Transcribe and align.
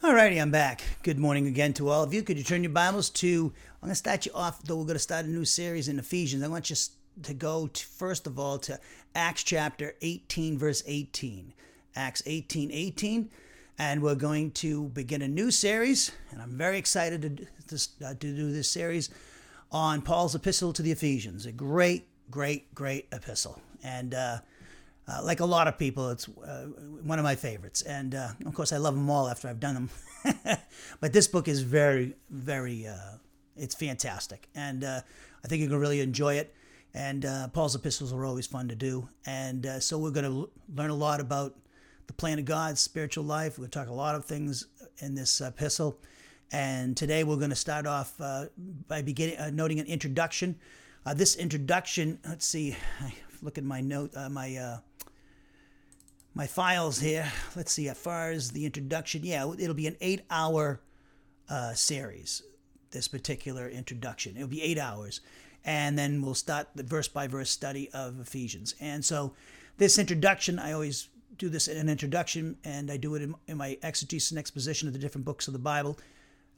Alrighty, 0.00 0.40
I'm 0.40 0.52
back. 0.52 0.82
Good 1.02 1.18
morning 1.18 1.48
again 1.48 1.72
to 1.72 1.88
all 1.88 2.04
of 2.04 2.14
you. 2.14 2.22
Could 2.22 2.38
you 2.38 2.44
turn 2.44 2.62
your 2.62 2.70
Bibles 2.70 3.10
to? 3.10 3.52
I'm 3.82 3.88
going 3.88 3.90
to 3.90 3.96
start 3.96 4.26
you 4.26 4.32
off, 4.32 4.62
though. 4.62 4.76
We're 4.76 4.84
going 4.84 4.94
to 4.94 5.00
start 5.00 5.26
a 5.26 5.28
new 5.28 5.44
series 5.44 5.88
in 5.88 5.98
Ephesians. 5.98 6.44
I 6.44 6.46
want 6.46 6.70
you 6.70 6.76
to 7.24 7.34
go 7.34 7.66
to, 7.66 7.84
first 7.84 8.28
of 8.28 8.38
all 8.38 8.58
to 8.60 8.78
Acts 9.16 9.42
chapter 9.42 9.96
18, 10.00 10.56
verse 10.56 10.84
18. 10.86 11.52
Acts 11.96 12.22
18 12.26 12.70
18. 12.70 13.28
And 13.76 14.00
we're 14.00 14.14
going 14.14 14.52
to 14.52 14.84
begin 14.90 15.20
a 15.20 15.28
new 15.28 15.50
series, 15.50 16.12
and 16.30 16.40
I'm 16.40 16.56
very 16.56 16.78
excited 16.78 17.22
to, 17.22 17.76
to, 17.76 17.88
uh, 18.06 18.10
to 18.10 18.14
do 18.14 18.52
this 18.52 18.70
series 18.70 19.10
on 19.72 20.02
Paul's 20.02 20.36
epistle 20.36 20.72
to 20.74 20.82
the 20.82 20.92
Ephesians. 20.92 21.44
A 21.44 21.50
great, 21.50 22.06
great, 22.30 22.72
great 22.72 23.08
epistle. 23.10 23.60
And 23.82 24.14
uh, 24.14 24.38
uh, 25.08 25.22
like 25.22 25.40
a 25.40 25.44
lot 25.44 25.66
of 25.66 25.78
people, 25.78 26.10
it's 26.10 26.28
uh, 26.28 26.66
one 27.02 27.18
of 27.18 27.22
my 27.22 27.34
favorites. 27.34 27.82
And 27.82 28.14
uh, 28.14 28.28
of 28.44 28.54
course, 28.54 28.72
I 28.72 28.76
love 28.76 28.94
them 28.94 29.08
all 29.08 29.28
after 29.28 29.48
I've 29.48 29.60
done 29.60 29.74
them. 29.74 30.58
but 31.00 31.12
this 31.12 31.26
book 31.26 31.48
is 31.48 31.62
very, 31.62 32.14
very, 32.28 32.86
uh, 32.86 33.16
it's 33.56 33.74
fantastic. 33.74 34.48
And 34.54 34.84
uh, 34.84 35.00
I 35.42 35.48
think 35.48 35.60
you're 35.60 35.70
going 35.70 35.80
to 35.80 35.82
really 35.82 36.00
enjoy 36.00 36.34
it. 36.34 36.54
And 36.92 37.24
uh, 37.24 37.48
Paul's 37.48 37.74
epistles 37.74 38.12
are 38.12 38.24
always 38.24 38.46
fun 38.46 38.68
to 38.68 38.74
do. 38.74 39.08
And 39.24 39.66
so 39.80 39.98
we're 39.98 40.10
going 40.10 40.26
to 40.26 40.50
learn 40.74 40.90
a 40.90 40.94
lot 40.94 41.20
about 41.20 41.56
the 42.06 42.12
plan 42.12 42.38
of 42.38 42.44
God, 42.44 42.78
spiritual 42.78 43.24
life. 43.24 43.58
We'll 43.58 43.68
talk 43.68 43.88
a 43.88 43.92
lot 43.92 44.14
of 44.14 44.24
things 44.24 44.66
in 44.98 45.14
this 45.14 45.40
epistle. 45.40 45.98
And 46.50 46.96
today 46.96 47.24
we're 47.24 47.36
going 47.36 47.50
to 47.50 47.56
start 47.56 47.86
off 47.86 48.18
by 48.88 49.02
beginning 49.02 49.54
noting 49.54 49.80
an 49.80 49.86
introduction. 49.86 50.56
this 51.14 51.36
introduction, 51.36 52.18
let's 52.26 52.46
see, 52.46 52.76
I 53.00 53.14
look 53.42 53.58
at 53.58 53.64
my 53.64 53.80
note, 53.80 54.12
my 54.30 54.80
my 56.38 56.46
files 56.46 57.00
here. 57.00 57.32
Let's 57.56 57.72
see, 57.72 57.88
as 57.88 57.98
far 57.98 58.30
as 58.30 58.52
the 58.52 58.64
introduction, 58.64 59.22
yeah, 59.24 59.52
it'll 59.58 59.74
be 59.74 59.88
an 59.88 59.96
eight 60.00 60.20
hour 60.30 60.80
uh, 61.50 61.74
series, 61.74 62.44
this 62.92 63.08
particular 63.08 63.68
introduction. 63.68 64.36
It'll 64.36 64.46
be 64.46 64.62
eight 64.62 64.78
hours. 64.78 65.20
And 65.64 65.98
then 65.98 66.22
we'll 66.22 66.34
start 66.34 66.68
the 66.76 66.84
verse 66.84 67.08
by 67.08 67.26
verse 67.26 67.50
study 67.50 67.90
of 67.92 68.20
Ephesians. 68.20 68.76
And 68.80 69.04
so, 69.04 69.34
this 69.78 69.98
introduction, 69.98 70.60
I 70.60 70.72
always 70.72 71.08
do 71.38 71.48
this 71.48 71.66
in 71.66 71.76
an 71.76 71.88
introduction, 71.88 72.56
and 72.62 72.88
I 72.88 72.98
do 72.98 73.16
it 73.16 73.22
in, 73.22 73.34
in 73.48 73.56
my 73.56 73.76
exegesis 73.82 74.30
and 74.30 74.38
exposition 74.38 74.86
of 74.86 74.94
the 74.94 75.00
different 75.00 75.24
books 75.24 75.48
of 75.48 75.52
the 75.52 75.58
Bible. 75.58 75.98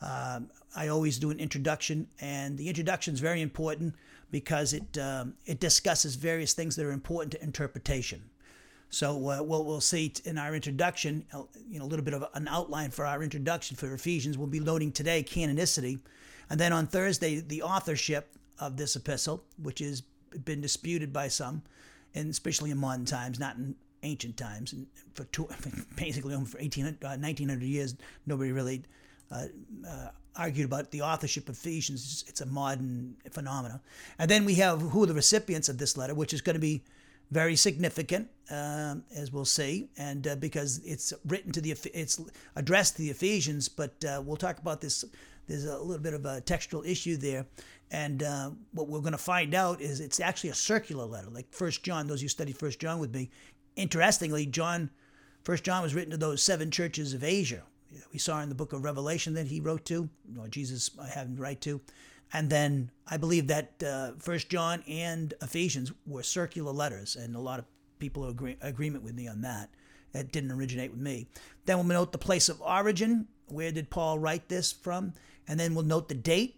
Um, 0.03 0.51
I 0.77 0.89
always 0.89 1.19
do 1.19 1.31
an 1.31 1.41
introduction, 1.41 2.07
and 2.21 2.59
the 2.59 2.69
introduction 2.69 3.15
is 3.15 3.21
very 3.21 3.41
important 3.41 3.95
because 4.31 4.75
it 4.75 4.99
um, 4.99 5.35
it 5.47 5.59
discusses 5.59 6.17
various 6.17 6.53
things 6.53 6.77
that 6.77 6.85
are 6.85 6.93
important 6.93 7.33
to 7.33 7.43
interpretation. 7.43 8.25
So 8.91 9.31
uh, 9.31 9.39
what 9.39 9.65
we'll 9.65 9.81
see 9.81 10.13
in 10.25 10.37
our 10.37 10.55
introduction, 10.55 11.25
you 11.69 11.79
know, 11.79 11.85
a 11.85 11.87
little 11.87 12.05
bit 12.05 12.15
of 12.15 12.27
an 12.35 12.49
outline 12.49 12.91
for 12.91 13.07
our 13.07 13.23
introduction 13.23 13.77
for 13.77 13.93
Ephesians. 13.95 14.37
We'll 14.37 14.49
be 14.49 14.61
loading 14.61 14.91
today 14.91 15.23
canonicity, 15.23 16.01
and 16.51 16.59
then 16.59 16.73
on 16.73 16.89
Thursday 16.89 17.41
the 17.41 17.63
authorship 17.63 18.35
of 18.59 18.77
this 18.77 18.97
epistle, 18.97 19.45
which 19.63 19.79
has 19.79 20.03
been 20.45 20.61
disputed 20.61 21.13
by 21.13 21.29
some, 21.29 21.63
and 22.15 22.31
especially 22.31 22.73
in 22.73 22.79
modern 22.79 23.05
times, 23.05 23.39
not 23.39 23.57
in 23.57 23.77
ancient 24.03 24.37
times. 24.37 24.73
And 24.73 24.87
for 25.15 25.25
two, 25.25 25.49
basically 25.97 26.35
for 26.45 26.59
1800, 26.59 27.05
uh, 27.05 27.17
1900 27.17 27.63
years, 27.65 27.95
nobody 28.27 28.51
really 28.51 28.83
uh, 29.31 29.47
uh, 29.89 30.09
argued 30.35 30.67
about 30.67 30.91
the 30.91 31.03
authorship 31.03 31.49
of 31.49 31.55
Ephesians. 31.55 32.25
It's 32.29 32.41
a 32.41 32.47
modern 32.47 33.17
phenomenon. 33.31 33.81
And 34.19 34.31
then 34.31 34.45
we 34.45 34.55
have 34.57 34.81
who 34.81 35.05
are 35.05 35.07
the 35.07 35.15
recipients 35.15 35.69
of 35.69 35.79
this 35.79 35.97
letter, 35.97 36.15
which 36.15 36.33
is 36.33 36.41
going 36.41 36.55
to 36.55 36.61
be 36.61 36.83
very 37.31 37.57
significant, 37.57 38.29
uh, 38.51 38.97
as 39.15 39.33
we'll 39.33 39.45
see, 39.45 39.89
and 39.97 40.27
uh, 40.27 40.37
because 40.37 40.81
it's 40.85 41.13
written 41.27 41.53
to 41.53 41.61
the 41.61 41.71
it's 41.95 42.21
addressed 42.57 42.97
to 42.97 43.03
the 43.03 43.11
Ephesians, 43.11 43.69
but 43.69 44.05
uh, 44.05 44.23
we'll 44.25 44.37
talk 44.37 44.59
about 44.59 44.81
this. 44.81 45.05
There's 45.47 45.65
a 45.65 45.79
little 45.79 46.03
bit 46.03 46.15
of 46.15 46.27
a 46.27 46.41
textual 46.41 46.83
issue 46.85 47.17
there, 47.17 47.47
and 47.91 48.23
uh, 48.23 48.51
what 48.73 48.89
we're 48.89 49.01
going 49.01 49.13
to 49.13 49.19
find 49.19 49.55
out 49.55 49.81
is 49.81 50.01
it's 50.01 50.21
actually 50.21 50.51
a 50.51 50.55
circular 50.55 51.05
letter, 51.05 51.31
like 51.31 51.53
First 51.53 51.83
John. 51.83 52.07
Those 52.07 52.21
who 52.21 52.29
studied 52.29 52.57
First 52.57 52.81
John 52.81 52.99
with 52.99 53.15
me, 53.15 53.31
interestingly, 53.77 54.47
John, 54.47 54.91
First 55.45 55.65
John 55.65 55.83
was 55.83 55.95
written 55.95 56.11
to 56.11 56.17
those 56.17 56.43
seven 56.43 56.71
churches 56.71 57.15
of 57.15 57.25
Asia. 57.25 57.63
We 58.13 58.19
saw 58.19 58.41
in 58.41 58.49
the 58.49 58.55
book 58.55 58.73
of 58.73 58.85
Revelation 58.85 59.35
that 59.35 59.49
he 59.49 59.61
wrote 59.61 59.85
to, 59.87 60.09
or 60.39 60.47
Jesus 60.49 60.91
had 61.13 61.27
him 61.27 61.37
write 61.37 61.61
to, 61.63 61.81
and 62.33 62.49
then 62.51 62.91
I 63.07 63.17
believe 63.17 63.49
that 63.49 63.83
uh, 63.85 64.13
First 64.19 64.49
John 64.49 64.83
and 64.87 65.35
Ephesians 65.43 65.93
were 66.07 66.23
circular 66.23 66.73
letters, 66.73 67.17
and 67.17 67.35
a 67.35 67.41
lot 67.41 67.59
of 67.59 67.65
people 67.99 68.29
agree 68.29 68.57
agreement 68.61 69.05
with 69.05 69.15
me 69.15 69.29
on 69.29 69.41
that. 69.43 69.71
That 70.13 70.33
didn't 70.33 70.53
originate 70.53 70.91
with 70.91 71.01
me. 71.01 71.29
Then 71.67 71.77
we'll 71.77 71.87
note 71.87 72.13
the 72.13 72.19
place 72.19 72.49
of 72.49 72.61
origin. 72.61 73.29
Where 73.47 73.71
did 73.73 73.91
Paul 73.91 74.19
write 74.19 74.49
this 74.49 74.73
from? 74.73 75.13
And 75.47 75.59
then 75.59 75.75
we'll 75.75 75.85
note 75.85 76.09
the 76.09 76.15
date, 76.15 76.57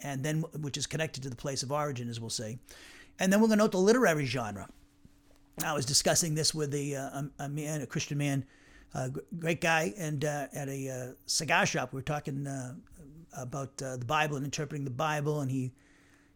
and 0.00 0.24
then 0.24 0.42
which 0.60 0.76
is 0.76 0.86
connected 0.86 1.22
to 1.24 1.30
the 1.30 1.36
place 1.36 1.62
of 1.62 1.72
origin, 1.72 2.08
as 2.08 2.20
we'll 2.20 2.30
see. 2.30 2.58
And 3.18 3.32
then 3.32 3.40
we're 3.40 3.48
going 3.48 3.58
to 3.58 3.64
note 3.64 3.72
the 3.72 3.78
literary 3.78 4.24
genre. 4.24 4.68
I 5.64 5.74
was 5.74 5.84
discussing 5.84 6.34
this 6.34 6.54
with 6.54 6.72
a, 6.74 6.94
uh, 6.94 7.22
a 7.38 7.48
man, 7.48 7.82
a 7.82 7.86
Christian 7.86 8.18
man, 8.18 8.44
a 8.94 9.10
great 9.38 9.60
guy, 9.60 9.92
and 9.96 10.24
uh, 10.24 10.46
at 10.54 10.68
a 10.68 10.88
uh, 10.88 11.12
cigar 11.26 11.66
shop. 11.66 11.92
We 11.92 11.98
were 11.98 12.02
talking 12.02 12.46
uh, 12.46 12.74
about 13.36 13.80
uh, 13.82 13.96
the 13.96 14.04
Bible 14.04 14.36
and 14.36 14.44
interpreting 14.44 14.84
the 14.84 14.90
Bible, 14.90 15.40
and 15.40 15.50
he, 15.50 15.72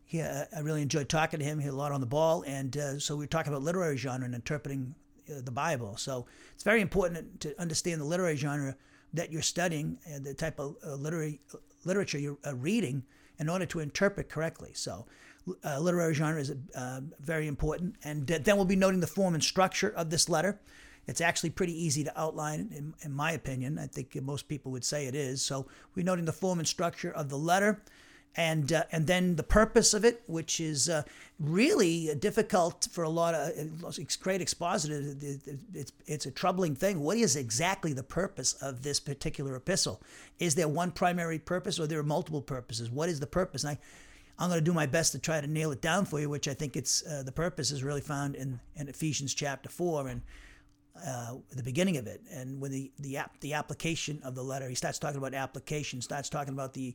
he 0.05 0.21
uh, 0.21 0.45
I 0.55 0.61
really 0.61 0.83
enjoyed 0.83 1.09
talking 1.09 1.41
to 1.41 1.45
him. 1.45 1.59
He 1.59 1.65
had 1.65 1.75
a 1.75 1.77
lot 1.77 1.93
on 1.93 2.01
the 2.01 2.07
ball, 2.07 2.43
and 2.47 2.77
uh, 2.77 2.99
so 2.99 3.17
we 3.17 3.25
were 3.25 3.29
talking 3.29 3.53
about 3.53 3.63
literary 3.63 3.97
genre 3.97 4.25
and 4.25 4.35
interpreting 4.35 4.95
uh, 5.29 5.41
the 5.45 5.51
Bible. 5.51 5.97
So 5.97 6.27
it's 6.55 6.65
very 6.65 6.81
important 6.81 7.41
to 7.41 7.61
understand 7.61 8.01
the 8.01 8.05
literary 8.05 8.37
genre 8.37 8.77
that 9.13 9.31
you're 9.31 9.43
studying 9.43 9.99
and 10.07 10.25
the 10.25 10.35
type 10.35 10.59
of 10.59 10.77
uh, 10.87 10.95
literary 10.95 11.41
literature 11.85 12.19
you're 12.19 12.39
uh, 12.47 12.55
reading 12.55 13.05
in 13.39 13.49
order 13.49 13.67
to 13.67 13.81
interpret 13.81 14.29
correctly. 14.29 14.71
So. 14.75 15.07
literary 15.79 16.15
genre 16.15 16.41
is 16.41 16.55
very 17.21 17.47
important, 17.49 17.97
and 18.03 18.27
then 18.27 18.57
we'll 18.57 18.65
be 18.65 18.77
noting 18.77 19.01
the 19.01 19.07
form 19.07 19.35
and 19.35 19.45
structure 19.45 19.91
of 19.91 20.09
this 20.09 20.31
letter. 20.31 20.59
It's 21.07 21.21
actually 21.21 21.51
pretty 21.51 21.85
easy 21.85 22.05
to 22.05 22.21
outline, 22.21 22.71
in, 22.75 22.95
in 23.03 23.13
my 23.13 23.33
opinion. 23.33 23.79
I 23.79 23.87
think 23.87 24.15
most 24.23 24.49
people 24.49 24.73
would 24.73 24.85
say 24.85 25.07
it 25.07 25.15
is. 25.15 25.43
So 25.43 25.67
we're 25.95 26.05
noting 26.05 26.25
the 26.25 26.33
form 26.33 26.59
and 26.59 26.69
structure 26.69 27.11
of 27.11 27.29
the 27.29 27.39
letter, 27.39 27.83
and 28.37 28.73
uh, 28.73 28.85
and 28.91 29.07
then 29.07 29.37
the 29.37 29.43
purpose 29.43 29.95
of 29.95 30.05
it, 30.05 30.23
which 30.27 30.61
is 30.61 30.89
uh, 30.89 31.03
really 31.39 32.15
difficult 32.19 32.89
for 32.91 33.05
a 33.05 33.09
lot 33.09 33.35
of 33.35 33.53
it's 33.99 34.17
great 34.17 34.41
expositor. 34.41 35.15
It's 35.73 35.93
it's 36.07 36.27
a 36.27 36.31
troubling 36.31 36.75
thing. 36.75 37.01
What 37.01 37.17
is 37.17 37.37
exactly 37.37 37.93
the 37.93 38.03
purpose 38.03 38.55
of 38.55 38.83
this 38.83 39.01
particular 39.01 39.55
epistle? 39.57 40.01
Is 40.39 40.55
there 40.55 40.69
one 40.69 40.91
primary 40.91 41.39
purpose, 41.39 41.79
or 41.79 41.87
there 41.87 42.01
are 42.01 42.03
multiple 42.03 42.43
purposes? 42.43 42.91
What 42.91 43.09
is 43.09 43.21
the 43.21 43.27
purpose? 43.27 43.65
And 43.65 43.73
I. 43.73 43.79
I'm 44.37 44.49
going 44.49 44.59
to 44.59 44.65
do 44.65 44.73
my 44.73 44.87
best 44.87 45.13
to 45.13 45.21
try 45.21 45.41
to 45.41 45.47
nail 45.47 45.71
it 45.71 45.81
down 45.81 46.07
for 46.07 46.19
you, 46.19 46.29
which 46.29 46.49
I 46.49 46.55
think 46.55 46.77
it's 46.77 47.07
uh, 47.07 47.23
the 47.23 47.31
purpose 47.31 47.71
is 47.71 47.85
really 47.85 48.01
found 48.01 48.35
in, 48.35 48.59
in 48.75 48.89
Ephesians 48.89 49.33
chapter 49.33 49.69
four, 49.69 50.09
and 50.09 50.23
uh, 51.07 51.35
the 51.51 51.63
beginning 51.63 51.97
of 51.97 52.07
it, 52.07 52.21
and 52.31 52.61
when 52.61 52.71
the 52.71 52.91
the 53.01 53.17
app 53.17 53.39
the 53.41 53.55
application 53.55 54.21
of 54.25 54.35
the 54.35 54.43
letter, 54.43 54.69
he 54.69 54.75
starts 54.75 54.99
talking 54.99 55.19
about 55.19 55.35
application, 55.35 56.01
starts 56.01 56.29
talking 56.29 56.55
about 56.55 56.73
the 56.73 56.95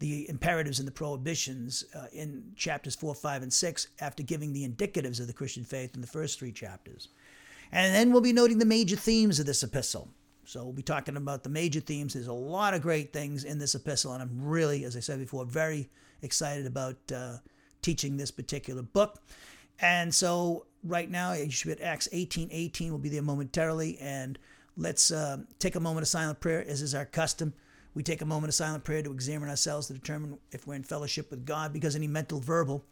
the 0.00 0.28
imperatives 0.28 0.78
and 0.78 0.86
the 0.86 0.92
prohibitions 0.92 1.84
uh, 1.94 2.06
in 2.12 2.44
chapters 2.56 2.94
four, 2.94 3.14
five, 3.14 3.42
and 3.42 3.52
six, 3.52 3.88
after 4.00 4.22
giving 4.22 4.52
the 4.52 4.68
indicatives 4.68 5.18
of 5.18 5.26
the 5.26 5.32
Christian 5.32 5.64
faith 5.64 5.94
in 5.94 6.00
the 6.00 6.06
first 6.06 6.38
three 6.38 6.52
chapters, 6.52 7.08
and 7.72 7.94
then 7.94 8.12
we'll 8.12 8.20
be 8.20 8.32
noting 8.32 8.58
the 8.58 8.64
major 8.64 8.96
themes 8.96 9.40
of 9.40 9.46
this 9.46 9.62
epistle. 9.62 10.08
So 10.44 10.64
we'll 10.64 10.72
be 10.72 10.82
talking 10.82 11.16
about 11.16 11.42
the 11.42 11.50
major 11.50 11.80
themes. 11.80 12.14
There's 12.14 12.26
a 12.26 12.32
lot 12.32 12.72
of 12.72 12.80
great 12.80 13.12
things 13.12 13.44
in 13.44 13.58
this 13.58 13.74
epistle, 13.74 14.12
and 14.14 14.22
I'm 14.22 14.40
really, 14.40 14.84
as 14.84 14.96
I 14.96 15.00
said 15.00 15.18
before, 15.18 15.44
very 15.44 15.90
excited 16.22 16.66
about 16.66 16.96
uh, 17.14 17.36
teaching 17.82 18.16
this 18.16 18.30
particular 18.30 18.82
book. 18.82 19.22
And 19.80 20.14
so 20.14 20.64
right 20.82 21.10
now, 21.10 21.32
you 21.32 21.50
should 21.50 21.66
be 21.66 21.72
at 21.72 21.80
Acts 21.80 22.08
18 22.12 22.48
18. 22.50 22.90
We'll 22.90 22.98
be 22.98 23.08
there 23.08 23.22
momentarily. 23.22 23.98
And 24.00 24.38
let's 24.76 25.10
uh, 25.10 25.38
take 25.58 25.76
a 25.76 25.80
moment 25.80 26.02
of 26.02 26.08
silent 26.08 26.40
prayer, 26.40 26.64
as 26.66 26.82
is 26.82 26.94
our 26.94 27.04
custom. 27.04 27.52
We 27.94 28.02
take 28.02 28.20
a 28.20 28.26
moment 28.26 28.50
of 28.50 28.54
silent 28.54 28.84
prayer 28.84 29.02
to 29.02 29.12
examine 29.12 29.48
ourselves 29.48 29.88
to 29.88 29.94
determine 29.94 30.38
if 30.52 30.66
we're 30.66 30.74
in 30.74 30.84
fellowship 30.84 31.30
with 31.30 31.44
God, 31.44 31.72
because 31.72 31.96
any 31.96 32.06
mental, 32.06 32.38
verbal, 32.38 32.84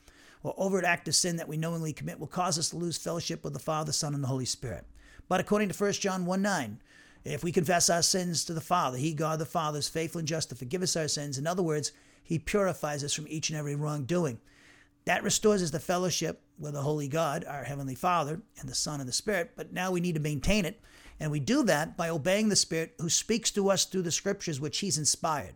or 0.42 0.54
overt 0.56 0.84
act 0.84 1.06
of 1.08 1.14
sin 1.14 1.36
that 1.36 1.48
we 1.48 1.56
knowingly 1.56 1.92
commit 1.92 2.18
will 2.18 2.26
cause 2.26 2.58
us 2.58 2.70
to 2.70 2.76
lose 2.76 2.96
fellowship 2.96 3.44
with 3.44 3.52
the 3.52 3.58
Father, 3.58 3.92
Son, 3.92 4.14
and 4.14 4.22
the 4.24 4.28
Holy 4.28 4.44
Spirit. 4.44 4.84
But 5.28 5.40
according 5.40 5.68
to 5.68 5.84
1 5.84 5.92
John 5.94 6.26
1 6.26 6.42
9, 6.42 6.80
if 7.24 7.42
we 7.42 7.52
confess 7.52 7.90
our 7.90 8.02
sins 8.02 8.44
to 8.44 8.54
the 8.54 8.60
Father, 8.60 8.98
He, 8.98 9.12
God 9.12 9.38
the 9.38 9.46
Father, 9.46 9.78
is 9.78 9.88
faithful 9.88 10.20
and 10.20 10.28
just 10.28 10.48
to 10.50 10.54
forgive 10.54 10.82
us 10.82 10.96
our 10.96 11.08
sins. 11.08 11.38
In 11.38 11.46
other 11.46 11.62
words, 11.62 11.92
He 12.22 12.38
purifies 12.38 13.02
us 13.02 13.12
from 13.12 13.26
each 13.28 13.50
and 13.50 13.58
every 13.58 13.74
wrongdoing. 13.74 14.38
That 15.06 15.22
restores 15.22 15.62
us 15.62 15.70
to 15.70 15.78
fellowship 15.78 16.42
with 16.58 16.74
the 16.74 16.82
Holy 16.82 17.08
God, 17.08 17.44
our 17.44 17.64
Heavenly 17.64 17.94
Father, 17.94 18.40
and 18.60 18.68
the 18.68 18.74
Son 18.74 19.00
and 19.00 19.08
the 19.08 19.12
Spirit. 19.12 19.52
But 19.56 19.72
now 19.72 19.90
we 19.90 20.00
need 20.00 20.16
to 20.16 20.20
maintain 20.20 20.64
it. 20.64 20.80
And 21.18 21.30
we 21.30 21.40
do 21.40 21.62
that 21.64 21.96
by 21.96 22.08
obeying 22.08 22.48
the 22.48 22.56
Spirit 22.56 22.94
who 23.00 23.08
speaks 23.08 23.50
to 23.52 23.70
us 23.70 23.84
through 23.84 24.02
the 24.02 24.10
scriptures 24.10 24.60
which 24.60 24.78
He's 24.78 24.98
inspired. 24.98 25.54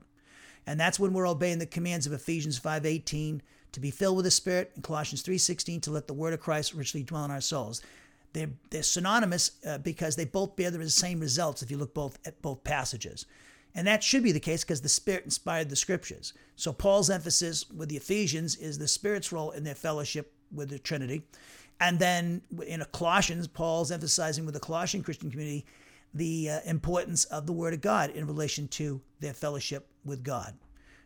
And 0.66 0.78
that's 0.78 1.00
when 1.00 1.12
we're 1.12 1.28
obeying 1.28 1.58
the 1.58 1.66
commands 1.66 2.06
of 2.06 2.12
Ephesians 2.12 2.60
5.18 2.60 3.40
to 3.72 3.80
be 3.80 3.90
filled 3.90 4.16
with 4.16 4.24
the 4.24 4.30
Spirit, 4.30 4.72
and 4.74 4.84
Colossians 4.84 5.22
3.16 5.22 5.82
to 5.82 5.90
let 5.90 6.06
the 6.06 6.14
word 6.14 6.32
of 6.32 6.40
Christ 6.40 6.74
richly 6.74 7.02
dwell 7.02 7.24
in 7.24 7.30
our 7.30 7.40
souls. 7.40 7.82
They're, 8.32 8.50
they're 8.70 8.82
synonymous 8.82 9.52
uh, 9.66 9.78
because 9.78 10.16
they 10.16 10.24
both 10.24 10.56
bear 10.56 10.70
the 10.70 10.88
same 10.90 11.20
results 11.20 11.62
if 11.62 11.70
you 11.70 11.76
look 11.76 11.94
both 11.94 12.18
at 12.24 12.40
both 12.42 12.62
passages. 12.62 13.26
And 13.74 13.86
that 13.86 14.02
should 14.02 14.22
be 14.22 14.32
the 14.32 14.40
case 14.40 14.64
because 14.64 14.80
the 14.80 14.88
Spirit 14.88 15.24
inspired 15.24 15.70
the 15.70 15.76
scriptures. 15.76 16.32
So 16.56 16.72
Paul's 16.72 17.10
emphasis 17.10 17.70
with 17.70 17.88
the 17.88 17.96
Ephesians 17.96 18.56
is 18.56 18.78
the 18.78 18.88
Spirit's 18.88 19.32
role 19.32 19.50
in 19.52 19.64
their 19.64 19.74
fellowship 19.74 20.32
with 20.52 20.70
the 20.70 20.78
Trinity. 20.78 21.22
And 21.80 21.98
then 21.98 22.42
in 22.66 22.82
a 22.82 22.86
Colossians, 22.86 23.46
Paul's 23.46 23.90
emphasizing 23.90 24.44
with 24.44 24.54
the 24.54 24.60
Colossian 24.60 25.02
Christian 25.02 25.30
community 25.30 25.64
the 26.12 26.50
uh, 26.50 26.60
importance 26.66 27.24
of 27.26 27.46
the 27.46 27.52
Word 27.52 27.72
of 27.72 27.80
God 27.80 28.10
in 28.10 28.26
relation 28.26 28.68
to 28.68 29.00
their 29.20 29.32
fellowship 29.32 29.88
with 30.04 30.24
God 30.24 30.54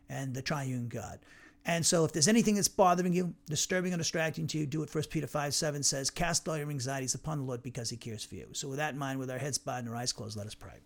and 0.09 0.35
the 0.35 0.43
triune 0.43 0.89
God. 0.89 1.21
And 1.67 1.85
so 1.85 2.05
if 2.05 2.13
there's 2.13 2.29
anything 2.29 2.57
that's 2.57 2.69
bothering 2.69 3.13
you, 3.13 3.35
disturbing 3.47 3.95
or 3.95 3.97
distracting 3.97 4.47
to 4.49 4.59
you, 4.59 4.67
do 4.67 4.83
it. 4.83 4.91
First 4.91 5.11
Peter 5.11 5.27
5 5.27 5.55
7 5.55 5.83
says, 5.83 6.11
Cast 6.11 6.49
all 6.49 6.59
your 6.59 6.69
anxieties 6.69 7.15
upon 7.15 7.39
the 7.39 7.45
Lord 7.45 7.63
because 7.63 7.89
he 7.89 7.97
cares 7.97 8.25
for 8.25 8.35
you. 8.35 8.49
So 8.53 8.69
with 8.69 8.79
that 8.79 8.95
in 8.95 8.99
mind, 8.99 9.19
with 9.19 9.31
our 9.31 9.39
heads 9.39 9.59
bowed 9.59 9.81
and 9.81 9.89
our 9.89 9.97
eyes 9.97 10.13
closed, 10.13 10.37
let 10.37 10.47
us 10.47 10.55
pray. 10.55 10.81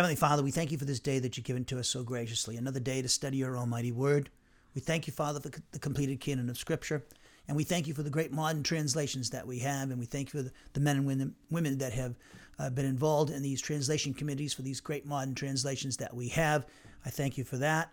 Heavenly 0.00 0.16
Father, 0.16 0.42
we 0.42 0.50
thank 0.50 0.72
you 0.72 0.78
for 0.78 0.86
this 0.86 0.98
day 0.98 1.18
that 1.18 1.36
you've 1.36 1.44
given 1.44 1.66
to 1.66 1.78
us 1.78 1.86
so 1.86 2.02
graciously, 2.02 2.56
another 2.56 2.80
day 2.80 3.02
to 3.02 3.08
study 3.10 3.36
your 3.36 3.58
almighty 3.58 3.92
word. 3.92 4.30
We 4.74 4.80
thank 4.80 5.06
you, 5.06 5.12
Father, 5.12 5.40
for 5.40 5.50
the 5.72 5.78
completed 5.78 6.20
canon 6.20 6.48
of 6.48 6.56
Scripture. 6.56 7.04
And 7.46 7.54
we 7.54 7.64
thank 7.64 7.86
you 7.86 7.92
for 7.92 8.02
the 8.02 8.08
great 8.08 8.32
modern 8.32 8.62
translations 8.62 9.28
that 9.28 9.46
we 9.46 9.58
have. 9.58 9.90
And 9.90 10.00
we 10.00 10.06
thank 10.06 10.32
you 10.32 10.42
for 10.42 10.50
the 10.72 10.80
men 10.80 10.96
and 10.96 11.34
women, 11.50 11.76
that 11.76 11.92
have 11.92 12.14
uh, 12.58 12.70
been 12.70 12.86
involved 12.86 13.30
in 13.30 13.42
these 13.42 13.60
translation 13.60 14.14
committees 14.14 14.54
for 14.54 14.62
these 14.62 14.80
great 14.80 15.04
modern 15.04 15.34
translations 15.34 15.98
that 15.98 16.14
we 16.16 16.28
have. 16.28 16.64
I 17.04 17.10
thank 17.10 17.36
you 17.36 17.44
for 17.44 17.58
that. 17.58 17.90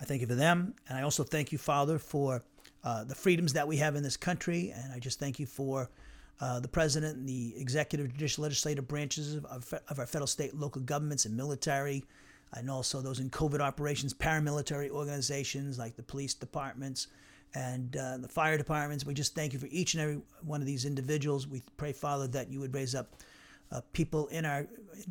I 0.00 0.04
thank 0.04 0.20
you 0.20 0.28
for 0.28 0.36
them. 0.36 0.76
And 0.88 0.96
I 0.96 1.02
also 1.02 1.24
thank 1.24 1.50
you, 1.50 1.58
Father, 1.58 1.98
for 1.98 2.44
uh, 2.84 3.02
the 3.02 3.16
freedoms 3.16 3.54
that 3.54 3.66
we 3.66 3.78
have 3.78 3.96
in 3.96 4.04
this 4.04 4.16
country. 4.16 4.72
And 4.76 4.92
I 4.92 5.00
just 5.00 5.18
thank 5.18 5.40
you 5.40 5.46
for 5.46 5.90
uh, 6.40 6.60
the 6.60 6.68
president 6.68 7.16
and 7.16 7.28
the 7.28 7.54
executive, 7.56 8.12
judicial, 8.12 8.42
legislative 8.42 8.86
branches 8.86 9.34
of, 9.34 9.74
of, 9.88 9.98
our 9.98 10.06
federal, 10.06 10.26
state, 10.26 10.54
local 10.54 10.80
governments 10.82 11.24
and 11.24 11.36
military, 11.36 12.04
and 12.54 12.70
also 12.70 13.00
those 13.00 13.18
in 13.18 13.28
covert 13.28 13.60
operations, 13.60 14.14
paramilitary 14.14 14.88
organizations 14.88 15.78
like 15.78 15.96
the 15.96 16.02
police 16.02 16.34
departments 16.34 17.08
and 17.54 17.96
uh, 17.96 18.18
the 18.18 18.28
fire 18.28 18.56
departments. 18.56 19.04
We 19.04 19.14
just 19.14 19.34
thank 19.34 19.52
you 19.52 19.58
for 19.58 19.68
each 19.70 19.94
and 19.94 20.02
every 20.02 20.20
one 20.42 20.60
of 20.60 20.66
these 20.66 20.84
individuals. 20.84 21.48
We 21.48 21.62
pray, 21.76 21.92
Father, 21.92 22.28
that 22.28 22.50
you 22.50 22.60
would 22.60 22.74
raise 22.74 22.94
up 22.94 23.16
uh, 23.72 23.80
people 23.92 24.28
in 24.28 24.44
our 24.44 24.66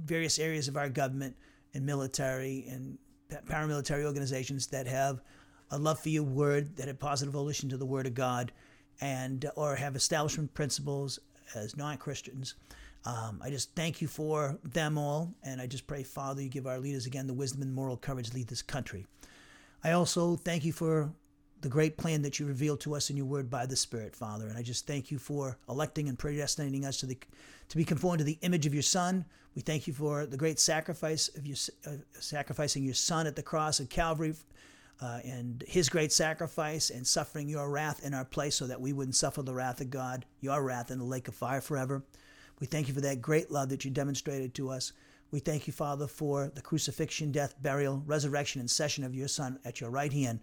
various 0.06 0.40
areas 0.40 0.68
of 0.68 0.78
our 0.78 0.90
government 0.90 1.36
and 1.74 1.86
military 1.86 2.66
and 2.70 2.98
paramilitary 3.48 4.06
organizations 4.06 4.68
that 4.68 4.88
have 4.88 5.22
a 5.72 5.78
love 5.78 6.00
for 6.00 6.10
your 6.10 6.24
word, 6.24 6.78
that 6.78 6.88
have 6.88 7.00
positive 7.00 7.34
volition 7.34 7.68
to 7.70 7.78
the 7.78 7.86
word 7.86 8.08
of 8.08 8.14
God 8.14 8.52
and 9.02 9.50
or 9.56 9.76
have 9.76 9.96
establishment 9.96 10.54
principles 10.54 11.20
as 11.56 11.78
non-Christians. 11.78 12.56
Um, 13.06 13.40
I 13.44 13.50
just 13.50 13.74
thank 13.76 14.02
you 14.02 14.08
for 14.08 14.58
them 14.64 14.98
all, 14.98 15.34
and 15.44 15.62
I 15.62 15.68
just 15.68 15.88
pray, 15.88 16.04
Father, 16.04 16.42
you 16.42 16.50
give 16.50 16.68
our 16.68 16.80
leaders 16.80 17.06
again 17.06 17.28
the 17.28 17.34
wisdom 17.34 17.62
and 17.62 17.74
moral 17.74 17.96
courage 17.96 18.30
to 18.30 18.36
lead 18.36 18.48
this 18.48 18.62
country. 18.62 19.06
I 19.84 19.92
also 19.92 20.36
thank 20.36 20.66
you 20.66 20.74
for 20.74 21.14
the 21.62 21.70
great 21.70 21.98
plan 21.98 22.22
that 22.22 22.40
you 22.40 22.46
revealed 22.46 22.82
to 22.82 22.96
us 22.96 23.10
in 23.10 23.18
your 23.18 23.26
word 23.26 23.50
by 23.50 23.66
the 23.66 23.76
Spirit, 23.76 24.16
Father. 24.16 24.48
And 24.48 24.58
I 24.58 24.62
just 24.62 24.86
thank 24.86 25.10
you 25.10 25.18
for 25.18 25.58
electing 25.70 26.10
and 26.10 26.20
predestinating 26.20 26.86
us 26.86 26.98
to 26.98 27.06
the 27.06 27.18
to 27.70 27.78
be 27.78 27.86
conformed 27.86 28.20
to 28.20 28.24
the 28.24 28.38
image 28.42 28.66
of 28.66 28.74
your 28.74 28.84
Son. 28.84 29.26
We 29.56 29.62
thank 29.62 29.88
you 29.88 29.94
for 29.94 30.26
the 30.26 30.38
great 30.38 30.60
sacrifice 30.60 31.30
of 31.36 31.46
your 31.46 31.58
uh, 31.86 31.98
sacrificing 32.20 32.84
your 32.84 32.94
Son 32.94 33.26
at 33.26 33.36
the 33.36 33.44
cross 33.44 33.80
of 33.80 33.90
Calvary 33.90 34.36
uh, 35.02 35.20
and 35.24 35.64
his 35.68 35.90
great 35.90 36.12
sacrifice 36.12 36.90
and 36.90 37.06
suffering 37.06 37.48
your 37.48 37.70
wrath 37.70 38.04
in 38.04 38.14
our 38.14 38.26
place 38.26 38.56
so 38.56 38.68
that 38.68 38.82
we 38.82 38.94
wouldn't 38.94 39.16
suffer 39.16 39.42
the 39.42 39.54
wrath 39.54 39.82
of 39.82 39.90
God, 39.90 40.26
your 40.42 40.64
wrath 40.64 40.92
in 40.92 41.00
the 41.00 41.06
lake 41.06 41.28
of 41.28 41.36
fire 41.36 41.62
forever. 41.62 42.04
We 42.60 42.68
thank 42.68 42.88
you 42.88 42.94
for 42.94 43.02
that 43.02 43.22
great 43.22 43.52
love 43.52 43.70
that 43.70 43.86
you 43.86 43.92
demonstrated 43.92 44.56
to 44.56 44.70
us. 44.70 44.94
We 45.30 45.40
thank 45.40 45.68
you, 45.68 45.74
Father, 45.74 46.08
for 46.08 46.52
the 46.56 46.62
crucifixion, 46.62 47.32
death, 47.32 47.56
burial, 47.62 48.02
resurrection, 48.06 48.62
and 48.62 48.70
session 48.70 49.04
of 49.04 49.14
your 49.14 49.28
Son 49.28 49.60
at 49.66 49.82
your 49.82 49.90
right 49.90 50.14
hand, 50.14 50.40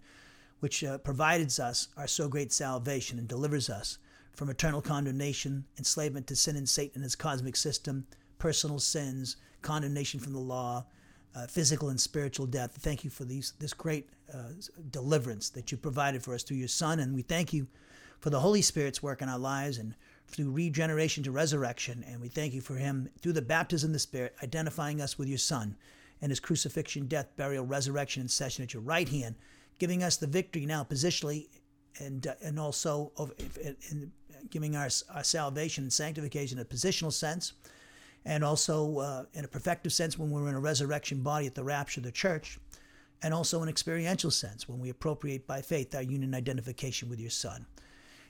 which 0.59 0.83
uh, 0.83 0.99
provides 0.99 1.59
us 1.59 1.89
our 1.97 2.07
so 2.07 2.29
great 2.29 2.53
salvation 2.53 3.19
and 3.19 3.27
delivers 3.27 3.69
us 3.69 3.97
from 4.33 4.49
eternal 4.49 4.81
condemnation, 4.81 5.65
enslavement 5.77 6.27
to 6.27 6.35
sin 6.35 6.55
and 6.55 6.69
Satan 6.69 6.97
and 6.97 7.03
his 7.03 7.15
cosmic 7.15 7.55
system, 7.55 8.05
personal 8.37 8.79
sins, 8.79 9.37
condemnation 9.61 10.19
from 10.19 10.33
the 10.33 10.39
law, 10.39 10.85
uh, 11.35 11.47
physical 11.47 11.89
and 11.89 11.99
spiritual 11.99 12.45
death. 12.45 12.77
Thank 12.79 13.03
you 13.03 13.09
for 13.09 13.25
these 13.25 13.53
this 13.59 13.73
great 13.73 14.09
uh, 14.33 14.53
deliverance 14.89 15.49
that 15.49 15.71
you 15.71 15.77
provided 15.77 16.23
for 16.23 16.33
us 16.33 16.43
through 16.43 16.57
your 16.57 16.67
Son, 16.67 16.99
and 16.99 17.13
we 17.13 17.21
thank 17.21 17.53
you 17.53 17.67
for 18.19 18.29
the 18.29 18.39
Holy 18.39 18.61
Spirit's 18.61 19.03
work 19.03 19.21
in 19.21 19.29
our 19.29 19.37
lives 19.37 19.77
and 19.77 19.93
through 20.27 20.49
regeneration 20.51 21.23
to 21.23 21.31
resurrection. 21.31 22.03
And 22.07 22.19
we 22.21 22.29
thank 22.29 22.53
you 22.53 22.61
for 22.61 22.75
Him 22.75 23.09
through 23.21 23.33
the 23.33 23.41
baptism 23.41 23.89
of 23.89 23.93
the 23.93 23.99
Spirit, 23.99 24.35
identifying 24.41 25.01
us 25.01 25.17
with 25.17 25.27
your 25.27 25.37
Son 25.37 25.75
and 26.21 26.31
His 26.31 26.39
crucifixion, 26.39 27.07
death, 27.07 27.27
burial, 27.35 27.65
resurrection, 27.65 28.21
and 28.21 28.31
session 28.31 28.63
at 28.63 28.73
your 28.73 28.81
right 28.81 29.09
hand, 29.09 29.35
giving 29.77 30.01
us 30.01 30.17
the 30.17 30.27
victory 30.27 30.65
now 30.65 30.83
positionally, 30.83 31.47
and 31.99 32.27
uh, 32.27 32.33
and 32.41 32.59
also 32.59 33.11
of, 33.17 33.33
in 33.91 34.11
giving 34.49 34.75
our 34.75 34.89
our 35.13 35.23
salvation 35.23 35.83
and 35.83 35.93
sanctification 35.93 36.57
in 36.57 36.61
a 36.61 36.65
positional 36.65 37.11
sense 37.11 37.53
and 38.25 38.43
also 38.43 38.99
uh, 38.99 39.23
in 39.33 39.45
a 39.45 39.47
perfective 39.47 39.91
sense 39.91 40.17
when 40.17 40.31
we're 40.31 40.49
in 40.49 40.55
a 40.55 40.59
resurrection 40.59 41.21
body 41.21 41.45
at 41.45 41.55
the 41.55 41.63
rapture 41.63 41.99
of 41.99 42.05
the 42.05 42.11
church, 42.11 42.59
and 43.21 43.33
also 43.33 43.61
an 43.61 43.69
experiential 43.69 44.31
sense 44.31 44.67
when 44.67 44.79
we 44.79 44.89
appropriate 44.89 45.47
by 45.47 45.61
faith 45.61 45.95
our 45.95 46.01
union 46.01 46.33
identification 46.33 47.09
with 47.09 47.19
your 47.19 47.29
Son. 47.29 47.65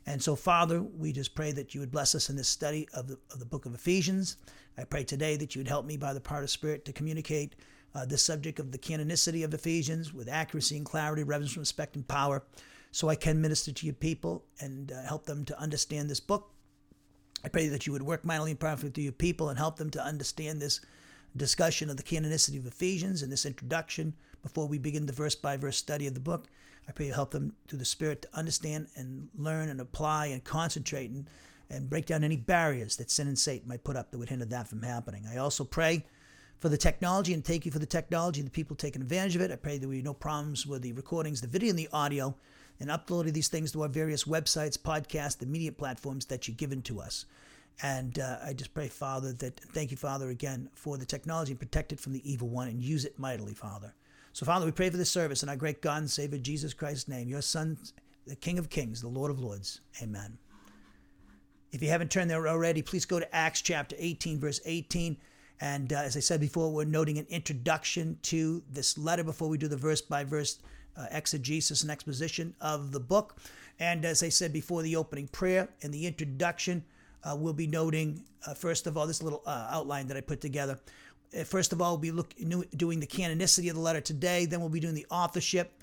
And 0.05 0.21
so, 0.21 0.35
Father, 0.35 0.83
we 0.83 1.11
just 1.11 1.33
pray 1.33 1.51
that 1.53 1.73
you 1.73 1.79
would 1.79 1.91
bless 1.91 2.13
us 2.13 2.29
in 2.29 2.35
this 2.35 2.47
study 2.47 2.87
of 2.93 3.07
the, 3.07 3.17
of 3.31 3.39
the 3.39 3.45
book 3.45 3.65
of 3.65 3.73
Ephesians. 3.73 4.37
I 4.77 4.83
pray 4.83 5.03
today 5.03 5.35
that 5.37 5.55
you 5.55 5.59
would 5.59 5.67
help 5.67 5.85
me 5.85 5.97
by 5.97 6.13
the 6.13 6.21
power 6.21 6.43
of 6.43 6.49
Spirit 6.49 6.85
to 6.85 6.93
communicate 6.93 7.55
uh, 7.95 8.05
the 8.05 8.17
subject 8.17 8.59
of 8.59 8.71
the 8.71 8.77
canonicity 8.77 9.43
of 9.43 9.53
Ephesians 9.53 10.13
with 10.13 10.27
accuracy 10.27 10.77
and 10.77 10.85
clarity, 10.85 11.23
reverence, 11.23 11.57
respect, 11.57 11.95
and 11.95 12.07
power, 12.07 12.43
so 12.91 13.09
I 13.09 13.15
can 13.15 13.41
minister 13.41 13.71
to 13.71 13.85
your 13.85 13.95
people 13.95 14.43
and 14.59 14.91
uh, 14.91 15.01
help 15.03 15.25
them 15.25 15.43
to 15.45 15.59
understand 15.59 16.09
this 16.09 16.19
book 16.19 16.51
I 17.45 17.47
pray 17.47 17.67
that 17.67 17.85
you 17.85 17.93
would 17.93 18.01
work 18.01 18.25
mightily 18.25 18.49
and 18.49 18.59
powerfully 18.59 18.89
through 18.89 19.03
your 19.03 19.13
people 19.13 19.49
and 19.49 19.59
help 19.59 19.77
them 19.77 19.91
to 19.91 20.03
understand 20.03 20.59
this 20.59 20.81
discussion 21.37 21.91
of 21.91 21.97
the 21.97 22.01
canonicity 22.01 22.57
of 22.57 22.65
Ephesians 22.65 23.21
and 23.21 23.31
this 23.31 23.45
introduction 23.45 24.15
before 24.41 24.67
we 24.67 24.79
begin 24.79 25.05
the 25.05 25.13
verse 25.13 25.35
by 25.35 25.55
verse 25.55 25.77
study 25.77 26.07
of 26.07 26.15
the 26.15 26.19
book. 26.19 26.47
I 26.89 26.91
pray 26.91 27.05
you 27.05 27.13
help 27.13 27.29
them 27.29 27.53
through 27.67 27.77
the 27.77 27.85
Spirit 27.85 28.23
to 28.23 28.35
understand 28.35 28.87
and 28.95 29.29
learn 29.37 29.69
and 29.69 29.79
apply 29.79 30.27
and 30.27 30.43
concentrate 30.43 31.11
and, 31.11 31.29
and 31.69 31.87
break 31.87 32.07
down 32.07 32.23
any 32.23 32.35
barriers 32.35 32.95
that 32.95 33.11
sin 33.11 33.27
and 33.27 33.37
Satan 33.37 33.69
might 33.69 33.83
put 33.83 33.95
up 33.95 34.09
that 34.09 34.17
would 34.17 34.29
hinder 34.29 34.45
that 34.45 34.67
from 34.67 34.81
happening. 34.81 35.25
I 35.31 35.37
also 35.37 35.63
pray 35.63 36.03
for 36.57 36.69
the 36.69 36.77
technology 36.77 37.35
and 37.35 37.45
thank 37.45 37.63
you 37.63 37.71
for 37.71 37.77
the 37.77 37.85
technology 37.85 38.39
and 38.39 38.47
the 38.47 38.51
people 38.51 38.75
taking 38.75 39.03
advantage 39.03 39.35
of 39.35 39.43
it. 39.43 39.51
I 39.51 39.55
pray 39.57 39.77
that 39.77 39.87
we 39.87 39.97
have 39.97 40.05
no 40.05 40.15
problems 40.15 40.65
with 40.65 40.81
the 40.81 40.93
recordings, 40.93 41.41
the 41.41 41.47
video, 41.47 41.69
and 41.69 41.77
the 41.77 41.89
audio 41.93 42.35
and 42.79 42.91
uploading 42.91 43.33
these 43.33 43.47
things 43.47 43.71
to 43.71 43.81
our 43.83 43.87
various 43.87 44.25
websites, 44.25 44.77
podcasts, 44.77 45.37
the 45.37 45.45
media 45.45 45.71
platforms 45.71 46.25
that 46.25 46.47
you've 46.47 46.57
given 46.57 46.81
to 46.83 46.99
us. 46.99 47.25
And 47.81 48.19
uh, 48.19 48.37
I 48.45 48.53
just 48.53 48.73
pray, 48.73 48.87
Father, 48.87 49.33
that 49.33 49.59
thank 49.59 49.91
you, 49.91 49.97
Father, 49.97 50.29
again 50.29 50.69
for 50.75 50.97
the 50.97 51.05
technology 51.05 51.51
and 51.51 51.59
protect 51.59 51.91
it 51.91 51.99
from 51.99 52.13
the 52.13 52.29
evil 52.29 52.47
one 52.47 52.67
and 52.67 52.81
use 52.81 53.05
it 53.05 53.19
mightily, 53.19 53.53
Father. 53.53 53.93
So, 54.31 54.45
Father, 54.45 54.65
we 54.65 54.71
pray 54.71 54.89
for 54.89 54.97
this 54.97 55.09
service 55.09 55.43
in 55.43 55.49
our 55.49 55.55
great 55.55 55.81
God 55.81 55.97
and 55.97 56.09
Savior 56.09 56.39
Jesus 56.39 56.73
Christ's 56.73 57.07
name, 57.07 57.27
your 57.27 57.41
Son, 57.41 57.77
the 58.25 58.35
King 58.35 58.59
of 58.59 58.69
Kings, 58.69 59.01
the 59.01 59.07
Lord 59.07 59.31
of 59.31 59.39
Lords. 59.39 59.81
Amen. 60.01 60.37
If 61.71 61.81
you 61.81 61.89
haven't 61.89 62.11
turned 62.11 62.29
there 62.29 62.47
already, 62.47 62.81
please 62.81 63.05
go 63.05 63.19
to 63.19 63.35
Acts 63.35 63.61
chapter 63.61 63.95
18, 63.99 64.39
verse 64.39 64.61
18. 64.65 65.17
And 65.61 65.91
uh, 65.91 65.97
as 65.97 66.17
I 66.17 66.21
said 66.21 66.39
before, 66.39 66.71
we're 66.71 66.85
noting 66.85 67.17
an 67.17 67.27
introduction 67.29 68.17
to 68.23 68.63
this 68.69 68.97
letter 68.97 69.23
before 69.23 69.49
we 69.49 69.57
do 69.57 69.67
the 69.67 69.77
verse 69.77 70.01
by 70.01 70.23
verse 70.23 70.59
uh, 70.97 71.05
exegesis 71.11 71.81
and 71.81 71.91
exposition 71.91 72.55
of 72.61 72.91
the 72.91 72.99
book. 72.99 73.37
And 73.79 74.05
as 74.05 74.23
I 74.23 74.29
said 74.29 74.53
before, 74.53 74.81
the 74.81 74.95
opening 74.95 75.27
prayer 75.27 75.69
and 75.81 75.93
the 75.93 76.05
introduction, 76.05 76.83
uh, 77.23 77.35
we'll 77.37 77.53
be 77.53 77.67
noting, 77.67 78.23
uh, 78.47 78.53
first 78.53 78.87
of 78.87 78.97
all, 78.97 79.07
this 79.07 79.21
little 79.21 79.41
uh, 79.45 79.67
outline 79.71 80.07
that 80.07 80.17
I 80.17 80.21
put 80.21 80.41
together. 80.41 80.79
Uh, 81.37 81.43
first 81.43 81.73
of 81.73 81.81
all, 81.81 81.91
we'll 81.91 81.97
be 81.97 82.11
look, 82.11 82.33
doing 82.77 82.99
the 82.99 83.07
canonicity 83.07 83.69
of 83.69 83.75
the 83.75 83.81
letter 83.81 84.01
today. 84.01 84.45
Then 84.45 84.61
we'll 84.61 84.69
be 84.69 84.79
doing 84.79 84.95
the 84.95 85.07
authorship. 85.09 85.73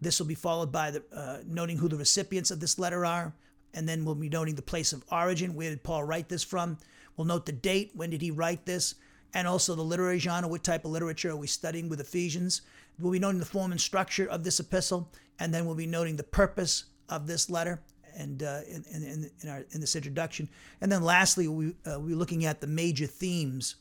This 0.00 0.18
will 0.18 0.26
be 0.26 0.34
followed 0.34 0.72
by 0.72 0.90
the 0.90 1.02
uh, 1.14 1.38
noting 1.46 1.76
who 1.76 1.88
the 1.88 1.96
recipients 1.96 2.50
of 2.50 2.60
this 2.60 2.78
letter 2.78 3.04
are. 3.04 3.32
And 3.74 3.88
then 3.88 4.04
we'll 4.04 4.14
be 4.14 4.28
noting 4.28 4.54
the 4.54 4.62
place 4.62 4.92
of 4.92 5.04
origin. 5.10 5.54
Where 5.54 5.70
did 5.70 5.82
Paul 5.82 6.04
write 6.04 6.28
this 6.28 6.42
from? 6.42 6.78
We'll 7.16 7.26
note 7.26 7.46
the 7.46 7.52
date. 7.52 7.92
When 7.94 8.10
did 8.10 8.22
he 8.22 8.30
write 8.30 8.66
this? 8.66 8.94
and 9.34 9.48
also 9.48 9.74
the 9.74 9.82
literary 9.82 10.18
genre. 10.18 10.48
What 10.48 10.64
type 10.64 10.84
of 10.84 10.90
literature 10.90 11.30
are 11.30 11.36
we 11.36 11.46
studying 11.46 11.88
with 11.88 12.00
Ephesians? 12.00 12.62
We'll 12.98 13.12
be 13.12 13.18
noting 13.18 13.40
the 13.40 13.46
form 13.46 13.72
and 13.72 13.80
structure 13.80 14.26
of 14.26 14.44
this 14.44 14.60
epistle, 14.60 15.10
and 15.38 15.52
then 15.52 15.66
we'll 15.66 15.74
be 15.74 15.86
noting 15.86 16.16
the 16.16 16.22
purpose 16.22 16.84
of 17.08 17.26
this 17.26 17.50
letter 17.50 17.82
and 18.16 18.42
uh, 18.42 18.60
in, 18.68 18.84
in, 18.92 19.30
in, 19.42 19.48
our, 19.48 19.64
in 19.70 19.80
this 19.80 19.96
introduction. 19.96 20.48
And 20.80 20.92
then 20.92 21.02
lastly, 21.02 21.48
we, 21.48 21.74
uh, 21.86 21.98
we're 21.98 22.16
looking 22.16 22.44
at 22.44 22.60
the 22.60 22.66
major 22.66 23.06
themes 23.06 23.76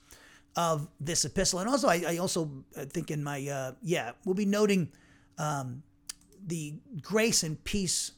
of 0.56 0.88
this 1.00 1.25
epistle. 1.25 1.60
And 1.60 1.70
also, 1.70 1.88
I, 1.88 2.03
I 2.08 2.18
also 2.18 2.50
think 2.89 3.12
in 3.12 3.24
my, 3.24 3.48
uh, 3.48 3.74
yeah, 3.82 4.12
we'll 4.25 4.36
be 4.36 4.46
noting 4.46 4.89
um, 5.38 5.84
the 6.46 6.75
grace 7.01 7.44
and 7.44 7.62
peace 7.63 8.12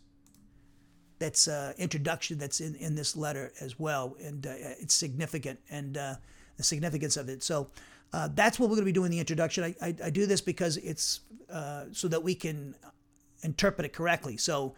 that's 1.19 1.47
uh, 1.47 1.73
introduction 1.77 2.38
that's 2.38 2.59
in, 2.59 2.75
in 2.75 2.95
this 2.95 3.15
letter 3.15 3.51
as 3.62 3.79
well. 3.79 4.15
And 4.23 4.45
uh, 4.45 4.53
it's 4.79 4.93
significant 4.93 5.59
and 5.69 5.97
uh, 5.97 6.15
the 6.57 6.63
significance 6.63 7.17
of 7.17 7.29
it. 7.29 7.43
So 7.43 7.69
uh, 8.13 8.29
that's 8.34 8.60
what 8.60 8.70
we're 8.70 8.75
going 8.75 8.86
to 8.86 8.91
be 8.91 8.93
doing 8.93 9.12
the 9.12 9.20
introduction. 9.20 9.63
I, 9.63 9.75
I, 9.82 9.96
I 10.05 10.10
do 10.10 10.25
this 10.25 10.39
because 10.39 10.77
it's 10.77 11.22
so 11.91 12.08
that 12.08 12.24
we 12.24 12.34
can 12.34 12.75
interpret 13.43 13.86
it 13.86 13.93
correctly. 13.93 14.38
So 14.38 14.74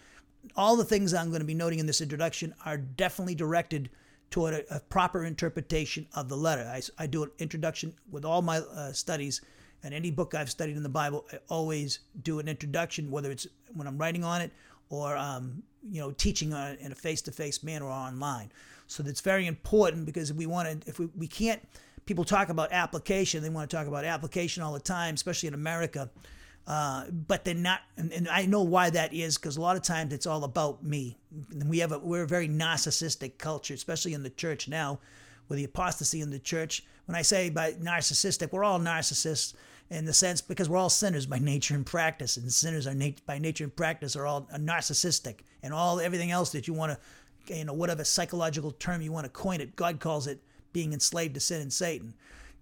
all 0.55 0.75
the 0.75 0.85
things 0.85 1.13
I'm 1.13 1.29
going 1.29 1.41
to 1.41 1.45
be 1.45 1.53
noting 1.53 1.79
in 1.79 1.85
this 1.85 2.01
introduction 2.01 2.53
are 2.65 2.77
definitely 2.77 3.35
directed 3.35 3.89
toward 4.31 4.53
a, 4.53 4.75
a 4.75 4.79
proper 4.79 5.25
interpretation 5.25 6.07
of 6.13 6.29
the 6.29 6.37
letter. 6.37 6.63
I, 6.63 6.81
I, 7.03 7.07
do 7.07 7.23
an 7.23 7.31
introduction 7.39 7.93
with 8.11 8.25
all 8.25 8.41
my 8.41 8.57
uh, 8.57 8.91
studies, 8.91 9.41
and 9.83 9.93
any 9.93 10.11
book 10.11 10.33
I've 10.33 10.49
studied 10.49 10.75
in 10.75 10.83
the 10.83 10.89
Bible, 10.89 11.25
I 11.31 11.37
always 11.47 11.99
do 12.23 12.39
an 12.39 12.47
introduction, 12.47 13.11
whether 13.11 13.31
it's 13.31 13.47
when 13.73 13.87
I'm 13.87 13.97
writing 13.97 14.23
on 14.23 14.41
it 14.41 14.51
or 14.89 15.15
um, 15.15 15.63
you 15.89 16.01
know 16.01 16.11
teaching 16.11 16.53
on 16.53 16.71
it 16.71 16.79
in 16.79 16.91
a 16.91 16.95
face-to-face 16.95 17.63
manner 17.63 17.85
or 17.85 17.91
online. 17.91 18.51
So 18.87 19.03
that's 19.03 19.21
very 19.21 19.47
important 19.47 20.05
because 20.05 20.33
we 20.33 20.45
want 20.45 20.81
to. 20.81 20.89
If 20.89 20.99
we, 20.99 21.07
we 21.15 21.27
can't, 21.27 21.61
people 22.05 22.23
talk 22.23 22.49
about 22.49 22.71
application. 22.71 23.41
They 23.41 23.49
want 23.49 23.69
to 23.69 23.75
talk 23.75 23.87
about 23.87 24.05
application 24.05 24.63
all 24.63 24.73
the 24.73 24.79
time, 24.79 25.15
especially 25.15 25.47
in 25.47 25.53
America. 25.53 26.09
Uh, 26.67 27.05
but 27.11 27.45
they're 27.45 27.53
not, 27.53 27.81
and, 27.95 28.11
and, 28.11 28.27
I 28.27 28.47
know 28.47 28.63
why 28.63 28.89
that 28.89 29.13
is 29.13 29.37
because 29.37 29.55
a 29.55 29.61
lot 29.61 29.75
of 29.75 29.83
times 29.83 30.11
it's 30.11 30.25
all 30.25 30.43
about 30.43 30.83
me. 30.83 31.15
We 31.63 31.77
have 31.79 31.91
a, 31.91 31.99
we're 31.99 32.23
a 32.23 32.27
very 32.27 32.49
narcissistic 32.49 33.37
culture, 33.37 33.75
especially 33.75 34.15
in 34.15 34.23
the 34.23 34.31
church 34.31 34.67
now, 34.67 34.99
with 35.47 35.57
the 35.57 35.63
apostasy 35.63 36.21
in 36.21 36.31
the 36.31 36.39
church. 36.39 36.83
When 37.05 37.15
I 37.15 37.21
say 37.21 37.51
by 37.51 37.73
narcissistic, 37.73 38.51
we're 38.51 38.63
all 38.63 38.79
narcissists 38.79 39.53
in 39.91 40.05
the 40.05 40.13
sense 40.13 40.41
because 40.41 40.67
we're 40.67 40.79
all 40.79 40.89
sinners 40.89 41.27
by 41.27 41.37
nature 41.39 41.75
and 41.75 41.85
practice, 41.85 42.35
and 42.35 42.51
sinners 42.51 42.87
are 42.87 42.95
nat- 42.95 43.23
by 43.27 43.37
nature 43.37 43.63
and 43.63 43.75
practice 43.75 44.15
are 44.15 44.25
all 44.25 44.49
narcissistic, 44.57 45.41
and 45.61 45.71
all 45.71 45.99
everything 45.99 46.31
else 46.31 46.51
that 46.53 46.67
you 46.67 46.73
want 46.73 46.97
to, 47.47 47.55
you 47.55 47.65
know, 47.65 47.73
whatever 47.73 48.03
psychological 48.03 48.71
term 48.71 49.03
you 49.03 49.11
want 49.11 49.25
to 49.25 49.29
coin 49.29 49.61
it, 49.61 49.75
God 49.75 49.99
calls 49.99 50.25
it 50.25 50.41
being 50.75 50.91
enslaved 50.91 51.33
to 51.33 51.39
sin 51.39 51.61
and 51.61 51.71
Satan. 51.71 52.13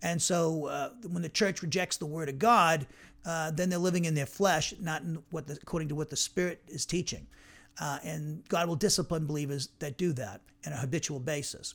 And 0.04 0.22
so 0.22 0.68
uh, 0.68 0.90
when 1.10 1.24
the 1.24 1.30
church 1.30 1.64
rejects 1.64 1.98
the 1.98 2.06
word 2.06 2.30
of 2.30 2.38
God, 2.38 2.86
uh, 3.26 3.50
then 3.50 3.70
they're 3.70 3.80
living 3.80 4.06
in 4.06 4.14
their 4.14 4.28
flesh, 4.28 4.72
not 4.80 5.02
in 5.02 5.18
what 5.32 5.48
the, 5.48 5.58
according 5.60 5.90
to 5.90 5.96
what 5.96 6.12
the 6.12 6.16
Spirit 6.16 6.62
is 6.68 6.86
teaching. 6.86 7.26
Uh, 7.82 7.98
and 8.04 8.48
God 8.50 8.68
will 8.68 8.76
discipline 8.76 9.26
believers 9.26 9.70
that 9.80 9.98
do 9.98 10.14
that 10.14 10.42
on 10.68 10.74
a 10.74 10.78
habitual 10.78 11.20
basis. 11.20 11.74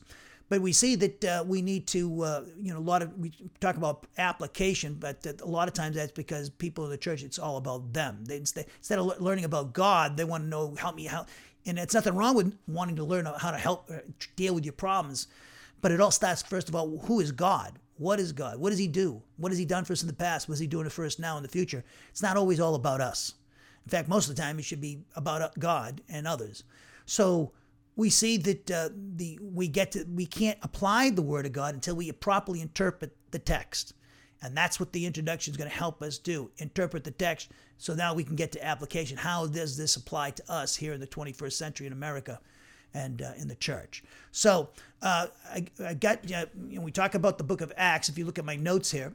But 0.49 0.61
we 0.61 0.73
see 0.73 0.95
that 0.95 1.25
uh, 1.25 1.45
we 1.45 1.61
need 1.61 1.89
to, 1.89 2.23
uh, 2.23 2.45
you 2.57 2.73
know, 2.73 2.79
a 2.79 2.89
lot 2.93 3.03
of 3.03 3.19
we 3.19 3.33
talk 3.61 3.77
about 3.77 4.07
application, 4.17 4.95
but 4.95 5.27
a 5.27 5.45
lot 5.45 5.67
of 5.67 5.75
times 5.75 5.97
that's 5.97 6.13
because 6.13 6.51
people 6.51 6.85
in 6.85 6.91
the 6.91 6.97
church, 6.97 7.25
it's 7.25 7.41
all 7.41 7.57
about 7.57 7.93
them. 7.93 8.25
They, 8.25 8.37
instead, 8.37 8.67
instead 8.79 9.01
of 9.01 9.21
learning 9.21 9.45
about 9.45 9.73
God, 9.73 10.17
they 10.17 10.25
want 10.25 10.45
to 10.45 10.49
know 10.49 10.75
help 10.79 10.95
me 10.95 11.07
how. 11.07 11.27
And 11.67 11.79
it's 11.79 11.95
nothing 11.95 12.15
wrong 12.15 12.37
with 12.37 12.57
wanting 12.69 12.97
to 12.97 13.05
learn 13.05 13.27
how 13.27 13.51
to 13.51 13.59
help 13.59 13.91
uh, 13.91 13.99
deal 14.37 14.55
with 14.55 14.65
your 14.65 14.73
problems, 14.73 15.27
but 15.81 15.93
it 15.93 16.01
all 16.01 16.11
starts 16.11 16.43
first 16.43 16.69
of 16.69 16.75
all, 16.75 16.99
who 16.99 17.21
is 17.21 17.33
God? 17.33 17.79
What 17.97 18.21
is 18.21 18.33
God? 18.33 18.59
What 18.59 18.71
does 18.71 18.79
He 18.79 18.87
do? 18.87 19.23
What 19.37 19.51
has 19.51 19.59
He 19.59 19.65
done 19.65 19.85
for 19.85 19.93
us 19.93 20.03
in 20.03 20.09
the 20.09 20.15
past? 20.15 20.49
What 20.49 20.55
is 20.55 20.61
He 20.61 20.67
doing 20.67 20.89
for 20.89 21.05
us 21.05 21.19
now 21.19 21.37
in 21.37 21.43
the 21.43 21.49
future? 21.49 21.85
It's 22.11 22.23
not 22.23 22.37
always 22.37 22.61
all 22.61 22.75
about 22.75 23.01
us. 23.01 23.35
In 23.85 23.91
fact, 23.91 24.09
most 24.09 24.29
of 24.29 24.37
the 24.37 24.43
time, 24.43 24.59
it 24.59 24.65
should 24.65 24.81
be 24.81 25.01
about 25.17 25.59
God 25.59 26.01
and 26.09 26.27
others. 26.27 26.63
So 27.07 27.53
we 27.97 28.11
see 28.11 28.37
that 28.37 28.71
uh, 28.71 28.91
the 28.95 29.39
we 29.43 29.67
get 29.67 29.93
to 29.93 30.05
we 30.05 30.27
can't 30.27 30.59
apply 30.63 31.11
the 31.11 31.23
Word 31.23 31.47
of 31.47 31.53
God 31.53 31.75
until 31.75 31.97
we 31.97 32.11
properly 32.13 32.61
interpret 32.61 33.17
the 33.33 33.39
text, 33.41 33.95
and 34.43 34.57
that's 34.57 34.79
what 34.79 34.93
the 34.93 35.05
introduction 35.05 35.53
is 35.53 35.57
going 35.57 35.71
to 35.71 35.77
help 35.77 36.01
us 36.03 36.19
do: 36.19 36.51
interpret 36.59 37.03
the 37.03 37.11
text. 37.11 37.51
So 37.79 37.95
now 37.95 38.15
we 38.15 38.25
can 38.25 38.37
get 38.37 38.53
to 38.53 38.65
application. 38.65 39.17
How 39.17 39.47
does 39.47 39.77
this 39.77 39.97
apply 39.97 40.31
to 40.33 40.53
us 40.53 40.77
here 40.77 40.93
in 40.93 41.01
the 41.01 41.07
21st 41.07 41.53
century 41.53 41.87
in 41.87 41.93
America? 41.93 42.41
and 42.95 43.23
uh, 43.23 43.33
in 43.37 43.49
the 43.49 43.55
church. 43.55 44.03
So 44.31 44.71
uh, 45.03 45.27
I, 45.51 45.65
I, 45.85 45.95
got, 45.95 46.29
you 46.29 46.47
know, 46.77 46.81
we 46.81 46.91
talk 46.91 47.15
about 47.15 47.39
the 47.39 47.45
book 47.45 47.61
of 47.61 47.73
Acts. 47.77 48.09
If 48.09 48.19
you 48.19 48.25
look 48.25 48.39
at 48.39 48.45
my 48.45 48.57
notes 48.57 48.91
here, 48.91 49.15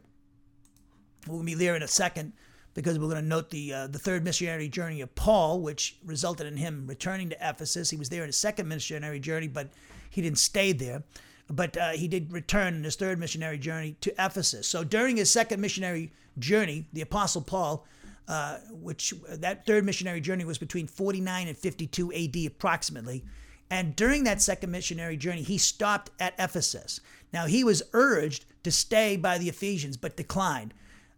we'll 1.28 1.44
be 1.44 1.54
there 1.54 1.76
in 1.76 1.84
a 1.84 1.88
second 1.88 2.34
because 2.74 2.98
we're 2.98 3.10
going 3.10 3.22
to 3.22 3.28
note 3.28 3.50
the 3.50 3.74
uh, 3.74 3.88
the 3.88 4.00
third 4.00 4.24
missionary 4.24 4.68
journey 4.68 5.02
of 5.02 5.14
Paul, 5.16 5.62
which 5.62 5.98
resulted 6.06 6.48
in 6.48 6.58
him 6.58 6.86
returning 6.88 7.30
to 7.30 7.38
Ephesus. 7.42 7.90
He 7.90 7.98
was 7.98 8.10
there 8.10 8.22
in 8.24 8.28
his 8.28 8.38
second 8.38 8.68
missionary 8.68 9.20
journey, 9.20 9.48
but 9.48 9.70
he 10.10 10.22
didn't 10.22 10.40
stay 10.40 10.72
there. 10.72 11.04
But 11.50 11.76
uh, 11.78 11.92
he 11.92 12.08
did 12.08 12.32
return 12.32 12.74
in 12.74 12.84
his 12.84 12.96
third 12.96 13.20
missionary 13.20 13.58
journey 13.58 13.98
to 14.02 14.12
Ephesus. 14.18 14.68
So 14.68 14.84
during 14.84 15.18
his 15.18 15.30
second 15.30 15.60
missionary 15.60 16.12
journey, 16.40 16.88
the 16.94 17.02
Apostle 17.02 17.42
Paul, 17.42 17.86
uh, 18.28 18.60
which 18.72 19.14
that 19.28 19.66
third 19.66 19.84
missionary 19.84 20.22
journey 20.22 20.46
was 20.46 20.58
between 20.58 20.88
49 20.88 21.48
and 21.50 21.58
52 21.58 22.14
AD 22.14 22.46
approximately, 22.48 23.26
and 23.74 23.96
during 23.96 24.24
that 24.26 24.40
second 24.40 24.70
missionary 24.70 25.18
journey, 25.18 25.42
he 25.42 25.58
stopped 25.58 26.12
at 26.20 26.36
Ephesus. 26.38 27.00
Now, 27.34 27.48
he 27.48 27.64
was 27.64 27.82
urged 27.92 28.46
to 28.64 28.72
stay 28.72 29.18
by 29.18 29.40
the 29.40 29.50
Ephesians, 29.50 29.98
but 29.98 30.16
declined. 30.16 30.76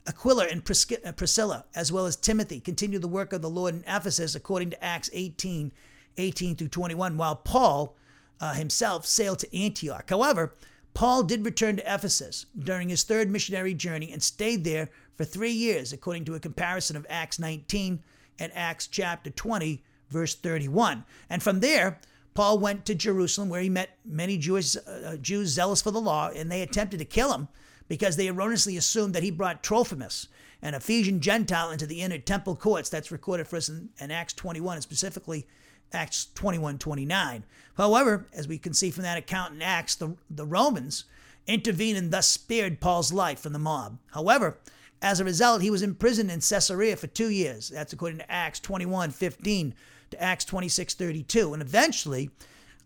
Aquila 0.08 0.46
and 0.46 0.62
uh, 0.62 1.12
Priscilla, 1.12 1.66
as 1.76 1.92
well 1.92 2.06
as 2.06 2.16
Timothy, 2.16 2.62
continued 2.62 3.02
the 3.02 3.10
work 3.10 3.34
of 3.34 3.42
the 3.42 3.50
Lord 3.50 3.76
in 3.76 3.84
Ephesus 3.86 4.36
according 4.36 4.70
to 4.70 4.82
Acts 4.82 5.10
18 5.12 5.74
18 6.18 6.56
through 6.56 6.70
21, 6.70 7.18
while 7.18 7.36
Paul 7.36 7.98
uh, 8.40 8.54
himself 8.54 9.06
sailed 9.06 9.40
to 9.40 9.54
Antioch. 9.54 10.10
However, 10.10 10.54
Paul 10.94 11.24
did 11.24 11.44
return 11.44 11.76
to 11.76 11.94
Ephesus 11.94 12.46
during 12.58 12.88
his 12.88 13.04
third 13.04 13.30
missionary 13.30 13.74
journey 13.74 14.14
and 14.14 14.24
stayed 14.24 14.64
there 14.64 14.90
for 15.16 15.26
three 15.26 15.52
years, 15.52 15.92
according 15.92 16.24
to 16.24 16.36
a 16.36 16.40
comparison 16.40 16.96
of 16.96 17.06
Acts 17.10 17.38
19 17.38 18.02
and 18.40 18.52
Acts 18.56 18.88
chapter 18.88 19.30
20, 19.30 19.84
verse 20.10 20.36
31. 20.36 21.04
And 21.30 21.44
from 21.44 21.60
there, 21.60 22.00
Paul 22.36 22.60
went 22.60 22.86
to 22.86 22.94
Jerusalem 22.96 23.50
where 23.50 23.62
he 23.62 23.70
met 23.70 23.98
many 24.06 24.38
Jewish, 24.38 24.76
uh, 24.76 25.16
Jews 25.16 25.50
zealous 25.50 25.82
for 25.82 25.92
the 25.92 26.02
law, 26.02 26.30
and 26.30 26.52
they 26.52 26.62
attempted 26.62 27.00
to 27.00 27.06
kill 27.06 27.34
him 27.34 27.48
because 27.88 28.18
they 28.18 28.28
erroneously 28.28 28.78
assumed 28.78 29.16
that 29.16 29.24
he 29.24 29.32
brought 29.32 29.64
Trophimus, 29.64 30.28
an 30.62 30.74
Ephesian 30.74 31.22
Gentile, 31.22 31.72
into 31.72 31.86
the 31.86 32.02
inner 32.02 32.18
temple 32.18 32.56
courts. 32.56 32.90
That's 32.90 33.12
recorded 33.12 33.48
for 33.48 33.56
us 33.56 33.70
in, 33.70 33.90
in 34.00 34.12
Acts 34.12 34.34
21, 34.34 34.76
and 34.76 34.84
specifically 34.84 35.48
Acts 35.94 36.28
21 36.36 36.78
29. 36.78 37.46
However, 37.78 38.28
as 38.34 38.50
we 38.50 38.58
can 38.58 38.74
see 38.74 38.92
from 38.92 39.04
that 39.04 39.18
account 39.18 39.54
in 39.54 39.62
Acts, 39.62 39.96
the, 39.96 40.16
the 40.30 40.46
Romans 40.46 41.06
intervened 41.48 41.98
and 41.98 42.12
thus 42.12 42.28
spared 42.28 42.82
Paul's 42.82 43.14
life 43.14 43.40
from 43.40 43.54
the 43.54 43.60
mob. 43.60 43.98
However, 44.12 44.58
as 45.02 45.20
a 45.20 45.26
result, 45.26 45.62
he 45.62 45.70
was 45.70 45.84
imprisoned 45.84 46.32
in 46.32 46.42
Caesarea 46.42 46.98
for 46.98 47.08
two 47.08 47.30
years. 47.30 47.70
That's 47.70 47.94
according 47.94 48.20
to 48.20 48.32
Acts 48.32 48.60
21 48.60 49.12
15 49.12 49.74
to 50.12 50.22
Acts 50.22 50.46
26:32, 50.46 51.54
and 51.54 51.62
eventually 51.62 52.30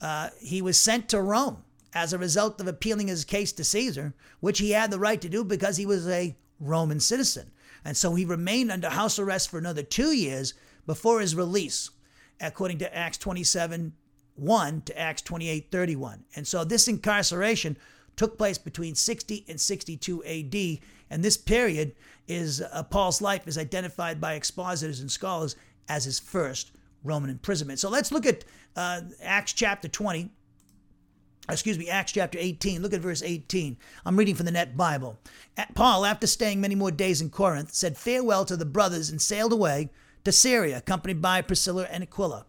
uh, 0.02 0.30
he 0.40 0.62
was 0.62 0.80
sent 0.80 1.10
to 1.10 1.22
Rome 1.22 1.64
as 1.94 2.14
a 2.14 2.18
result 2.18 2.62
of 2.62 2.68
appealing 2.68 3.08
his 3.08 3.26
case 3.26 3.52
to 3.54 3.64
Caesar, 3.64 4.14
which 4.40 4.60
he 4.60 4.72
had 4.72 4.92
the 4.92 5.00
right 5.00 5.20
to 5.22 5.30
do 5.30 5.44
because 5.44 5.78
he 5.78 5.86
was 5.86 6.08
a 6.08 6.36
Roman 6.60 7.00
citizen. 7.00 7.52
And 7.84 7.96
so 7.98 8.16
he 8.16 8.26
remained 8.26 8.72
under 8.72 8.90
house 8.90 9.18
arrest 9.18 9.50
for 9.50 9.58
another 9.58 9.84
two 9.84 10.12
years 10.12 10.54
before 10.86 11.22
his 11.22 11.36
release, 11.36 11.90
according 12.40 12.78
to 12.80 12.96
Acts 12.96 13.18
27 13.18 13.94
1 14.36 14.82
to 14.84 15.00
Acts 15.00 15.22
28 15.22 15.72
31. 15.72 16.24
And 16.36 16.48
so 16.48 16.64
this 16.64 16.88
incarceration 16.88 17.78
took 18.16 18.38
place 18.38 18.58
between 18.58 18.96
60 18.96 19.46
and 19.48 19.60
62 19.60 20.24
AD. 20.24 20.80
And 21.10 21.24
this 21.24 21.38
period 21.38 21.96
is 22.28 22.62
uh, 22.62 22.84
Paul's 22.84 23.22
life 23.22 23.48
is 23.48 23.58
identified 23.58 24.22
by 24.22 24.34
expositors 24.34 25.00
and 25.00 25.12
scholars 25.12 25.56
as 25.88 26.06
his 26.06 26.20
first 26.20 26.72
Roman 27.04 27.30
imprisonment. 27.30 27.80
So 27.80 27.90
let's 27.90 28.12
look 28.12 28.26
at 28.26 28.46
uh, 28.76 29.02
Acts 29.22 29.54
chapter 29.54 29.88
20. 29.88 30.30
Excuse 31.50 31.80
me, 31.80 31.90
Acts 31.90 32.12
chapter 32.12 32.38
18. 32.40 32.82
Look 32.82 32.94
at 32.94 33.02
verse 33.02 33.24
18. 33.24 33.78
I'm 34.06 34.18
reading 34.18 34.36
from 34.36 34.46
the 34.46 34.52
Net 34.52 34.78
Bible. 34.78 35.20
Paul, 35.74 36.06
after 36.06 36.28
staying 36.28 36.62
many 36.62 36.76
more 36.76 36.92
days 36.92 37.22
in 37.22 37.30
Corinth, 37.30 37.74
said 37.74 37.98
farewell 37.98 38.46
to 38.46 38.56
the 38.56 38.66
brothers 38.66 39.10
and 39.10 39.22
sailed 39.22 39.54
away 39.54 39.90
to 40.26 40.32
Syria, 40.32 40.78
accompanied 40.78 41.22
by 41.22 41.42
Priscilla 41.42 41.88
and 41.90 42.04
Aquila. 42.04 42.46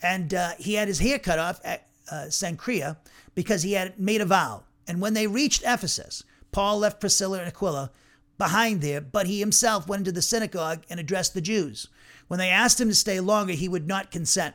And 0.00 0.32
uh, 0.32 0.52
he 0.58 0.74
had 0.74 0.88
his 0.88 1.00
hair 1.00 1.18
cut 1.18 1.38
off 1.38 1.60
at 1.64 1.88
uh, 2.10 2.26
Cenchrea 2.28 2.96
because 3.34 3.62
he 3.62 3.72
had 3.72 3.98
made 3.98 4.20
a 4.20 4.26
vow. 4.26 4.62
And 4.86 5.00
when 5.00 5.14
they 5.14 5.26
reached 5.26 5.62
Ephesus, 5.66 6.22
Paul 6.52 6.78
left 6.78 7.00
Priscilla 7.00 7.38
and 7.38 7.48
Aquila 7.48 7.90
behind 8.38 8.80
there, 8.80 9.00
but 9.00 9.26
he 9.26 9.40
himself 9.40 9.88
went 9.88 10.00
into 10.00 10.12
the 10.12 10.22
synagogue 10.22 10.84
and 10.88 10.98
addressed 10.98 11.34
the 11.34 11.40
Jews. 11.40 11.88
When 12.28 12.38
they 12.38 12.50
asked 12.50 12.80
him 12.80 12.88
to 12.88 12.94
stay 12.94 13.20
longer, 13.20 13.54
he 13.54 13.68
would 13.68 13.86
not 13.86 14.10
consent. 14.10 14.54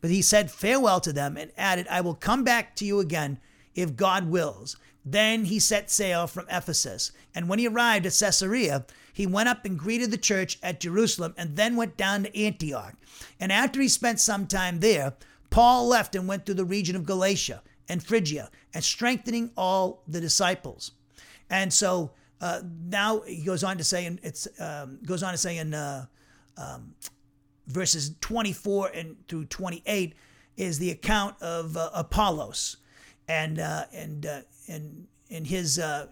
But 0.00 0.10
he 0.10 0.22
said 0.22 0.50
farewell 0.50 1.00
to 1.00 1.12
them 1.12 1.36
and 1.36 1.52
added, 1.56 1.86
I 1.88 2.00
will 2.00 2.14
come 2.14 2.42
back 2.42 2.74
to 2.76 2.84
you 2.84 2.98
again 2.98 3.38
if 3.74 3.96
God 3.96 4.28
wills. 4.28 4.76
Then 5.04 5.44
he 5.46 5.58
set 5.58 5.90
sail 5.90 6.26
from 6.26 6.46
Ephesus. 6.48 7.12
And 7.34 7.48
when 7.48 7.58
he 7.58 7.68
arrived 7.68 8.06
at 8.06 8.16
Caesarea, 8.18 8.86
he 9.12 9.26
went 9.26 9.48
up 9.48 9.64
and 9.64 9.78
greeted 9.78 10.10
the 10.10 10.18
church 10.18 10.58
at 10.62 10.80
Jerusalem 10.80 11.34
and 11.36 11.56
then 11.56 11.76
went 11.76 11.96
down 11.96 12.24
to 12.24 12.36
Antioch. 12.36 12.94
And 13.38 13.52
after 13.52 13.80
he 13.80 13.88
spent 13.88 14.20
some 14.20 14.46
time 14.46 14.80
there, 14.80 15.14
Paul 15.50 15.86
left 15.88 16.14
and 16.14 16.26
went 16.26 16.46
through 16.46 16.54
the 16.54 16.64
region 16.64 16.96
of 16.96 17.04
Galatia 17.04 17.62
and 17.88 18.02
Phrygia 18.02 18.50
and 18.72 18.82
strengthening 18.82 19.50
all 19.56 20.02
the 20.08 20.20
disciples. 20.20 20.92
And 21.50 21.72
so 21.72 22.12
uh, 22.40 22.62
now 22.88 23.20
he 23.20 23.44
goes 23.44 23.62
on 23.62 23.76
to 23.78 23.84
say, 23.84 24.06
and 24.06 24.18
it's 24.22 24.48
um, 24.58 24.98
goes 25.04 25.22
on 25.22 25.32
to 25.32 25.38
say 25.38 25.58
in 25.58 25.74
uh, 25.74 26.06
um, 26.56 26.94
verses 27.66 28.14
24 28.20 28.88
and 28.88 29.16
through 29.28 29.44
28 29.46 30.14
is 30.56 30.78
the 30.78 30.90
account 30.90 31.40
of 31.40 31.76
uh, 31.76 31.90
Apollos 31.94 32.76
and 33.28 33.58
uh, 33.58 33.84
and 33.92 34.26
uh, 34.26 34.40
and 34.68 35.06
in 35.28 35.44
his 35.44 35.78
uh, 35.78 36.06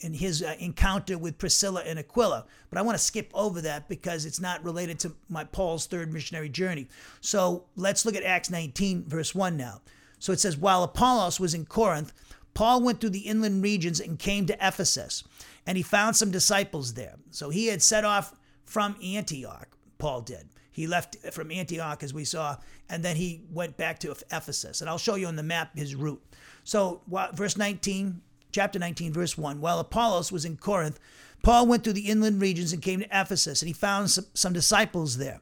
in 0.00 0.12
his 0.12 0.42
uh, 0.42 0.54
encounter 0.58 1.16
with 1.16 1.38
Priscilla 1.38 1.82
and 1.86 1.98
Aquila. 1.98 2.44
But 2.68 2.78
I 2.78 2.82
want 2.82 2.98
to 2.98 3.02
skip 3.02 3.30
over 3.34 3.60
that 3.62 3.88
because 3.88 4.26
it's 4.26 4.40
not 4.40 4.62
related 4.64 4.98
to 5.00 5.14
my 5.28 5.44
Paul's 5.44 5.86
third 5.86 6.12
missionary 6.12 6.48
journey. 6.48 6.88
So 7.20 7.64
let's 7.76 8.04
look 8.04 8.14
at 8.14 8.22
Acts 8.22 8.50
19 8.50 9.04
verse 9.08 9.34
1 9.34 9.56
now. 9.56 9.80
So 10.18 10.32
it 10.32 10.40
says 10.40 10.56
while 10.56 10.82
Apollos 10.82 11.40
was 11.40 11.54
in 11.54 11.64
Corinth, 11.64 12.12
Paul 12.54 12.82
went 12.82 13.00
through 13.00 13.10
the 13.10 13.20
inland 13.20 13.62
regions 13.62 14.00
and 14.00 14.18
came 14.18 14.46
to 14.46 14.66
Ephesus, 14.66 15.22
and 15.66 15.76
he 15.76 15.82
found 15.82 16.16
some 16.16 16.30
disciples 16.30 16.94
there. 16.94 17.16
So 17.30 17.50
he 17.50 17.66
had 17.66 17.82
set 17.82 18.04
off 18.04 18.34
from 18.64 18.96
Antioch, 19.04 19.75
Paul 19.98 20.22
did. 20.22 20.48
He 20.70 20.86
left 20.86 21.16
from 21.32 21.50
Antioch, 21.50 22.02
as 22.02 22.12
we 22.12 22.24
saw, 22.24 22.56
and 22.88 23.02
then 23.02 23.16
he 23.16 23.42
went 23.50 23.76
back 23.78 23.98
to 24.00 24.10
Ephesus. 24.10 24.80
And 24.80 24.90
I'll 24.90 24.98
show 24.98 25.14
you 25.14 25.26
on 25.26 25.36
the 25.36 25.42
map 25.42 25.76
his 25.76 25.94
route. 25.94 26.22
So, 26.64 27.00
verse 27.32 27.56
19, 27.56 28.20
chapter 28.52 28.78
19, 28.78 29.12
verse 29.12 29.38
1 29.38 29.60
While 29.60 29.78
Apollos 29.78 30.30
was 30.30 30.44
in 30.44 30.56
Corinth, 30.56 30.98
Paul 31.42 31.66
went 31.66 31.84
through 31.84 31.94
the 31.94 32.08
inland 32.08 32.42
regions 32.42 32.72
and 32.72 32.82
came 32.82 33.00
to 33.00 33.06
Ephesus, 33.06 33.62
and 33.62 33.68
he 33.68 33.72
found 33.72 34.10
some, 34.10 34.26
some 34.34 34.52
disciples 34.52 35.16
there. 35.16 35.40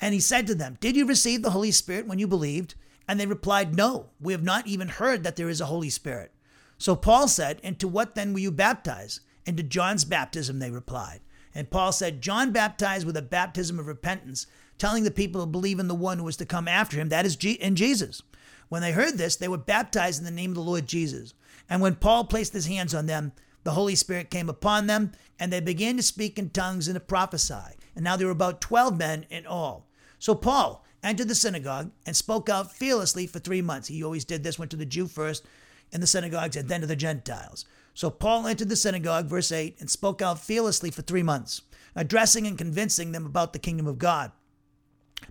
And 0.00 0.14
he 0.14 0.20
said 0.20 0.46
to 0.46 0.54
them, 0.54 0.78
Did 0.80 0.96
you 0.96 1.06
receive 1.06 1.42
the 1.42 1.50
Holy 1.50 1.70
Spirit 1.70 2.06
when 2.06 2.18
you 2.18 2.26
believed? 2.26 2.74
And 3.08 3.18
they 3.18 3.26
replied, 3.26 3.74
No, 3.74 4.10
we 4.20 4.32
have 4.32 4.44
not 4.44 4.66
even 4.66 4.88
heard 4.88 5.24
that 5.24 5.36
there 5.36 5.48
is 5.48 5.60
a 5.60 5.66
Holy 5.66 5.90
Spirit. 5.90 6.32
So 6.78 6.94
Paul 6.94 7.28
said, 7.28 7.60
And 7.62 7.78
to 7.80 7.88
what 7.88 8.14
then 8.14 8.32
were 8.32 8.38
you 8.38 8.52
baptized? 8.52 9.20
Into 9.46 9.62
John's 9.62 10.04
baptism, 10.04 10.58
they 10.58 10.70
replied. 10.70 11.20
And 11.54 11.70
Paul 11.70 11.92
said, 11.92 12.22
John 12.22 12.52
baptized 12.52 13.06
with 13.06 13.16
a 13.16 13.22
baptism 13.22 13.78
of 13.78 13.86
repentance, 13.86 14.46
telling 14.78 15.04
the 15.04 15.10
people 15.10 15.40
to 15.40 15.46
believe 15.46 15.78
in 15.78 15.88
the 15.88 15.94
one 15.94 16.18
who 16.18 16.24
was 16.24 16.36
to 16.38 16.46
come 16.46 16.68
after 16.68 16.96
him, 16.96 17.08
that 17.08 17.26
is, 17.26 17.36
in 17.36 17.76
Jesus. 17.76 18.22
When 18.68 18.82
they 18.82 18.92
heard 18.92 19.18
this, 19.18 19.36
they 19.36 19.48
were 19.48 19.58
baptized 19.58 20.20
in 20.20 20.24
the 20.24 20.30
name 20.30 20.50
of 20.50 20.56
the 20.56 20.62
Lord 20.62 20.86
Jesus. 20.86 21.34
And 21.68 21.82
when 21.82 21.96
Paul 21.96 22.24
placed 22.24 22.52
his 22.52 22.66
hands 22.66 22.94
on 22.94 23.06
them, 23.06 23.32
the 23.64 23.72
Holy 23.72 23.94
Spirit 23.94 24.30
came 24.30 24.48
upon 24.48 24.86
them, 24.86 25.12
and 25.38 25.52
they 25.52 25.60
began 25.60 25.96
to 25.96 26.02
speak 26.02 26.38
in 26.38 26.50
tongues 26.50 26.88
and 26.88 26.94
to 26.94 27.00
prophesy. 27.00 27.76
And 27.94 28.04
now 28.04 28.16
there 28.16 28.26
were 28.26 28.32
about 28.32 28.60
12 28.60 28.96
men 28.96 29.26
in 29.28 29.46
all. 29.46 29.86
So 30.18 30.34
Paul 30.34 30.84
entered 31.02 31.28
the 31.28 31.34
synagogue 31.34 31.90
and 32.06 32.14
spoke 32.14 32.48
out 32.48 32.72
fearlessly 32.72 33.26
for 33.26 33.38
three 33.38 33.62
months. 33.62 33.88
He 33.88 34.04
always 34.04 34.24
did 34.24 34.44
this, 34.44 34.58
went 34.58 34.70
to 34.70 34.76
the 34.76 34.86
Jew 34.86 35.06
first 35.06 35.44
in 35.92 36.00
the 36.00 36.06
synagogues 36.06 36.56
and 36.56 36.68
then 36.68 36.82
to 36.82 36.86
the 36.86 36.96
Gentiles. 36.96 37.64
So 38.00 38.08
Paul 38.08 38.46
entered 38.46 38.70
the 38.70 38.76
synagogue, 38.76 39.26
verse 39.26 39.52
8, 39.52 39.76
and 39.78 39.90
spoke 39.90 40.22
out 40.22 40.38
fearlessly 40.38 40.90
for 40.90 41.02
three 41.02 41.22
months, 41.22 41.60
addressing 41.94 42.46
and 42.46 42.56
convincing 42.56 43.12
them 43.12 43.26
about 43.26 43.52
the 43.52 43.58
kingdom 43.58 43.86
of 43.86 43.98
God. 43.98 44.32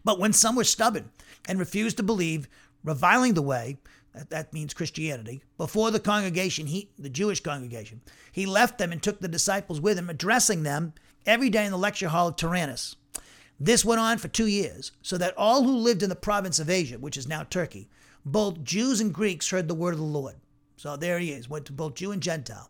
But 0.04 0.20
when 0.20 0.34
some 0.34 0.56
were 0.56 0.64
stubborn 0.64 1.10
and 1.48 1.58
refused 1.58 1.98
to 1.98 2.04
believe, 2.04 2.48
reviling 2.84 3.34
the 3.34 3.42
way, 3.42 3.80
that 4.14 4.54
means 4.54 4.76
Christianity, 4.76 5.42
before 5.58 5.90
the 5.90 6.00
congregation, 6.00 6.68
he, 6.68 6.92
the 7.00 7.10
Jewish 7.10 7.40
congregation, 7.40 8.02
he 8.32 8.46
left 8.46 8.78
them 8.78 8.92
and 8.92 9.02
took 9.02 9.20
the 9.20 9.28
disciples 9.28 9.82
with 9.82 9.98
him, 9.98 10.08
addressing 10.08 10.62
them 10.62 10.94
every 11.26 11.50
day 11.50 11.66
in 11.66 11.72
the 11.72 11.76
lecture 11.80 12.10
hall 12.10 12.28
of 12.28 12.36
Tyrannus. 12.36 12.96
This 13.60 13.84
went 13.84 14.00
on 14.00 14.20
for 14.20 14.28
two 14.28 14.46
years, 14.46 14.92
so 15.02 15.18
that 15.18 15.36
all 15.36 15.64
who 15.64 15.76
lived 15.76 16.04
in 16.04 16.10
the 16.10 16.16
province 16.16 16.60
of 16.60 16.70
Asia, 16.70 17.00
which 17.00 17.18
is 17.18 17.28
now 17.28 17.42
Turkey, 17.42 17.90
both 18.24 18.64
Jews 18.64 19.02
and 19.02 19.12
Greeks 19.12 19.50
heard 19.50 19.68
the 19.68 19.74
word 19.74 19.96
of 19.96 20.00
the 20.00 20.06
Lord. 20.06 20.36
So 20.80 20.96
there 20.96 21.20
he 21.20 21.34
is, 21.34 21.50
went 21.50 21.66
to 21.66 21.74
both 21.74 21.96
Jew 21.96 22.14
and 22.14 22.24
Gentile. 22.24 22.70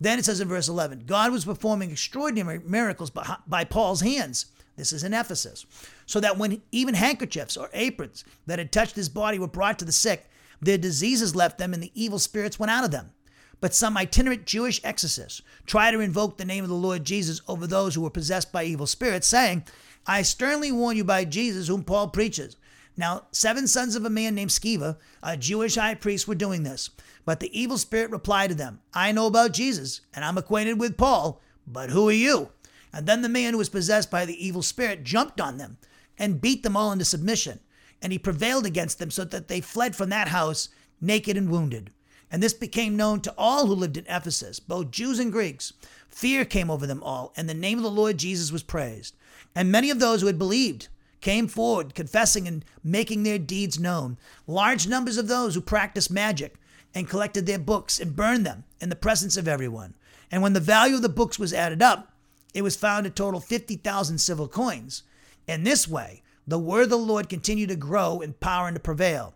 Then 0.00 0.18
it 0.18 0.24
says 0.24 0.40
in 0.40 0.48
verse 0.48 0.68
11 0.68 1.04
God 1.06 1.30
was 1.30 1.44
performing 1.44 1.92
extraordinary 1.92 2.58
miracles 2.58 3.10
by, 3.10 3.36
by 3.46 3.62
Paul's 3.62 4.00
hands. 4.00 4.46
This 4.76 4.92
is 4.92 5.04
in 5.04 5.14
Ephesus. 5.14 5.64
So 6.04 6.18
that 6.18 6.36
when 6.36 6.62
even 6.72 6.94
handkerchiefs 6.94 7.56
or 7.56 7.70
aprons 7.72 8.24
that 8.46 8.58
had 8.58 8.72
touched 8.72 8.96
his 8.96 9.08
body 9.08 9.38
were 9.38 9.46
brought 9.46 9.78
to 9.78 9.84
the 9.84 9.92
sick, 9.92 10.28
their 10.60 10.78
diseases 10.78 11.36
left 11.36 11.58
them 11.58 11.72
and 11.72 11.80
the 11.80 11.92
evil 11.94 12.18
spirits 12.18 12.58
went 12.58 12.72
out 12.72 12.82
of 12.82 12.90
them. 12.90 13.12
But 13.60 13.72
some 13.72 13.96
itinerant 13.96 14.46
Jewish 14.46 14.80
exorcists 14.82 15.40
tried 15.64 15.92
to 15.92 16.00
invoke 16.00 16.38
the 16.38 16.44
name 16.44 16.64
of 16.64 16.70
the 16.70 16.74
Lord 16.74 17.04
Jesus 17.04 17.40
over 17.46 17.68
those 17.68 17.94
who 17.94 18.00
were 18.00 18.10
possessed 18.10 18.50
by 18.50 18.64
evil 18.64 18.88
spirits, 18.88 19.28
saying, 19.28 19.62
I 20.08 20.22
sternly 20.22 20.72
warn 20.72 20.96
you 20.96 21.04
by 21.04 21.24
Jesus, 21.24 21.68
whom 21.68 21.84
Paul 21.84 22.08
preaches. 22.08 22.56
Now, 22.96 23.26
seven 23.32 23.66
sons 23.66 23.96
of 23.96 24.04
a 24.04 24.10
man 24.10 24.34
named 24.34 24.50
Sceva, 24.50 24.96
a 25.22 25.36
Jewish 25.36 25.74
high 25.74 25.94
priest, 25.94 26.28
were 26.28 26.34
doing 26.34 26.62
this. 26.62 26.90
But 27.24 27.40
the 27.40 27.58
evil 27.58 27.78
spirit 27.78 28.10
replied 28.10 28.50
to 28.50 28.54
them, 28.54 28.80
I 28.92 29.12
know 29.12 29.26
about 29.26 29.52
Jesus, 29.52 30.00
and 30.12 30.24
I'm 30.24 30.38
acquainted 30.38 30.78
with 30.78 30.96
Paul, 30.96 31.40
but 31.66 31.90
who 31.90 32.08
are 32.08 32.12
you? 32.12 32.50
And 32.92 33.06
then 33.06 33.22
the 33.22 33.28
man 33.28 33.52
who 33.52 33.58
was 33.58 33.68
possessed 33.68 34.10
by 34.10 34.24
the 34.24 34.46
evil 34.46 34.62
spirit 34.62 35.04
jumped 35.04 35.40
on 35.40 35.58
them 35.58 35.78
and 36.18 36.40
beat 36.40 36.62
them 36.62 36.76
all 36.76 36.92
into 36.92 37.04
submission. 37.04 37.60
And 38.02 38.12
he 38.12 38.18
prevailed 38.18 38.66
against 38.66 38.98
them 38.98 39.10
so 39.10 39.24
that 39.24 39.48
they 39.48 39.60
fled 39.60 39.96
from 39.96 40.10
that 40.10 40.28
house 40.28 40.68
naked 41.00 41.36
and 41.36 41.50
wounded. 41.50 41.90
And 42.30 42.42
this 42.42 42.52
became 42.52 42.96
known 42.96 43.20
to 43.22 43.34
all 43.38 43.66
who 43.66 43.74
lived 43.74 43.96
in 43.96 44.06
Ephesus, 44.06 44.60
both 44.60 44.90
Jews 44.90 45.18
and 45.18 45.32
Greeks. 45.32 45.72
Fear 46.08 46.44
came 46.44 46.70
over 46.70 46.86
them 46.86 47.02
all, 47.02 47.32
and 47.36 47.48
the 47.48 47.54
name 47.54 47.78
of 47.78 47.84
the 47.84 47.90
Lord 47.90 48.18
Jesus 48.18 48.52
was 48.52 48.62
praised. 48.62 49.16
And 49.54 49.70
many 49.70 49.90
of 49.90 50.00
those 50.00 50.20
who 50.20 50.26
had 50.26 50.38
believed 50.38 50.88
came 51.20 51.48
forward, 51.48 51.94
confessing 51.94 52.46
and 52.46 52.64
making 52.82 53.22
their 53.22 53.38
deeds 53.38 53.78
known. 53.78 54.18
Large 54.46 54.86
numbers 54.86 55.16
of 55.16 55.28
those 55.28 55.54
who 55.54 55.60
practiced 55.60 56.10
magic 56.10 56.56
and 56.94 57.08
collected 57.08 57.46
their 57.46 57.58
books 57.58 57.98
and 57.98 58.16
burned 58.16 58.46
them 58.46 58.64
in 58.80 58.88
the 58.88 58.96
presence 58.96 59.36
of 59.36 59.48
everyone. 59.48 59.94
And 60.30 60.42
when 60.42 60.52
the 60.52 60.60
value 60.60 60.96
of 60.96 61.02
the 61.02 61.08
books 61.08 61.38
was 61.38 61.52
added 61.52 61.82
up, 61.82 62.12
it 62.54 62.62
was 62.62 62.76
found 62.76 63.04
to 63.04 63.10
total 63.10 63.40
50,000 63.40 64.18
silver 64.18 64.46
coins. 64.46 65.02
In 65.46 65.64
this 65.64 65.88
way, 65.88 66.22
the 66.46 66.58
word 66.58 66.84
of 66.84 66.90
the 66.90 66.98
Lord 66.98 67.28
continued 67.28 67.70
to 67.70 67.76
grow 67.76 68.20
in 68.20 68.34
power 68.34 68.68
and 68.68 68.76
to 68.76 68.80
prevail. 68.80 69.34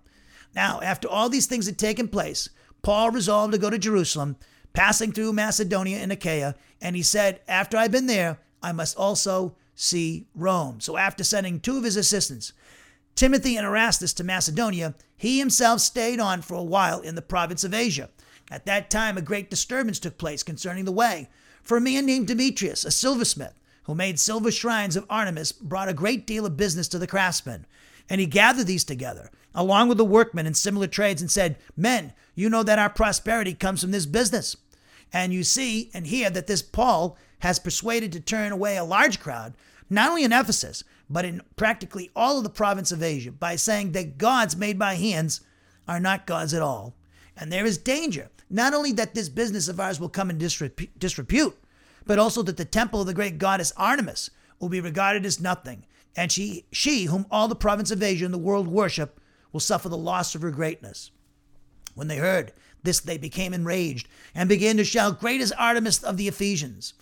Now, 0.55 0.81
after 0.81 1.09
all 1.09 1.29
these 1.29 1.47
things 1.47 1.67
had 1.67 1.79
taken 1.79 2.09
place, 2.09 2.49
Paul 2.83 3.11
resolved 3.11 3.53
to 3.53 3.59
go 3.59 3.71
to 3.71 3.79
Jerusalem, 3.79 4.37
passing 4.73 5.13
through 5.13 5.33
Macedonia 5.33 5.99
and 5.99 6.13
Achaia, 6.13 6.55
and 6.81 6.95
he 6.95 7.03
said, 7.03 7.41
After 7.49 7.77
I've 7.77 7.91
been 7.91 8.07
there, 8.07 8.39
I 8.63 8.73
must 8.73 8.97
also 8.97 9.57
see 9.75 10.27
Rome. 10.35 10.81
So 10.81 10.97
after 10.97 11.25
sending 11.25 11.61
two 11.61 11.77
of 11.77 11.85
his 11.85 11.97
assistants, 11.97 12.53
Timothy 13.19 13.57
and 13.57 13.67
Erastus, 13.67 14.13
to 14.13 14.23
Macedonia, 14.23 14.95
he 15.17 15.41
himself 15.41 15.81
stayed 15.81 16.21
on 16.21 16.41
for 16.41 16.55
a 16.55 16.63
while 16.63 17.01
in 17.01 17.17
the 17.17 17.21
province 17.21 17.65
of 17.65 17.75
Asia. 17.75 18.11
At 18.49 18.65
that 18.67 18.91
time, 18.91 19.19
a 19.19 19.23
great 19.23 19.51
disturbance 19.51 19.99
took 19.99 20.19
place 20.19 20.45
concerning 20.45 20.85
the 20.85 20.93
way, 20.93 21.29
for 21.61 21.77
a 21.77 21.81
man 21.81 22.07
named 22.07 22.29
Demetrius, 22.29 22.85
a 22.85 22.93
silversmith, 22.93 23.59
who 23.83 23.97
made 23.97 24.21
silver 24.21 24.53
shrines 24.53 24.95
of 24.95 25.05
Artemis, 25.11 25.51
brought 25.51 25.89
a 25.89 25.95
great 25.95 26.29
deal 26.29 26.47
of 26.47 26.57
business 26.57 26.87
to 26.87 26.99
the 27.01 27.09
craftsmen. 27.09 27.67
And 28.09 28.21
he 28.21 28.27
gathered 28.29 28.69
these 28.69 28.85
together, 28.85 29.33
along 29.53 29.89
with 29.89 29.99
the 29.99 30.05
workmen 30.05 30.47
in 30.47 30.55
similar 30.55 30.87
trades, 30.87 31.21
and 31.21 31.29
said, 31.29 31.57
Men, 31.77 32.13
you 32.37 32.49
know 32.49 32.63
that 32.63 32.79
our 32.79 32.89
prosperity 32.89 33.53
comes 33.53 33.81
from 33.81 33.91
this 33.91 34.07
business. 34.07 34.57
And 35.13 35.33
you 35.33 35.43
see 35.43 35.91
and 35.93 36.07
hear 36.07 36.31
that 36.31 36.47
this 36.47 36.63
Paul 36.63 37.19
has 37.41 37.59
persuaded 37.59 38.13
to 38.13 38.21
turn 38.21 38.53
away 38.53 38.77
a 38.77 38.85
large 38.85 39.19
crowd, 39.19 39.55
not 39.91 40.11
only 40.11 40.23
in 40.23 40.33
Ephesus, 40.33 40.85
but 41.11 41.25
in 41.25 41.43
practically 41.57 42.11
all 42.15 42.39
of 42.39 42.45
the 42.45 42.51
province 42.51 42.93
of 42.93 43.03
Asia, 43.03 43.33
by 43.33 43.57
saying 43.57 43.93
that 43.93 44.19
gods 44.19 44.57
made 44.57 44.79
by 44.79 44.95
hands 44.95 45.41
are 45.87 46.01
not 46.01 46.27
gods 46.27 46.53
at 46.53 46.63
all. 46.63 46.95
And 47.37 47.53
there 47.53 47.65
is 47.65 47.79
danger, 47.79 48.31
not 48.51 48.75
only 48.75 48.93
that 48.93 49.15
this 49.15 49.29
business 49.29 49.69
of 49.69 49.81
ours 49.81 50.01
will 50.01 50.09
come 50.09 50.31
in 50.31 50.39
disrepute, 50.39 51.57
but 52.05 52.19
also 52.19 52.43
that 52.43 52.57
the 52.57 52.65
temple 52.65 53.01
of 53.01 53.07
the 53.07 53.15
great 53.15 53.39
goddess 53.39 53.73
Artemis 53.77 54.31
will 54.59 54.69
be 54.69 54.81
regarded 54.81 55.25
as 55.25 55.41
nothing, 55.41 55.85
and 56.17 56.33
she, 56.33 56.67
she 56.73 57.05
whom 57.05 57.27
all 57.31 57.49
the 57.49 57.55
province 57.55 57.91
of 57.91 58.03
Asia 58.03 58.25
and 58.25 58.35
the 58.35 58.39
world 58.39 58.67
worship, 58.67 59.21
will 59.53 59.61
suffer 59.61 59.89
the 59.89 59.97
loss 59.97 60.35
of 60.35 60.43
her 60.43 60.51
greatness. 60.51 61.11
When 61.95 62.09
they 62.09 62.17
heard 62.17 62.53
this, 62.83 63.01
they 63.01 63.19
became 63.19 63.55
enraged 63.55 64.09
and 64.35 64.49
began 64.49 64.77
to 64.77 64.85
shout, 64.85 65.21
Great 65.21 65.41
is 65.41 65.53
Artemis 65.53 66.03
of 66.03 66.17
the 66.17 66.29
Ephesians! 66.29 66.95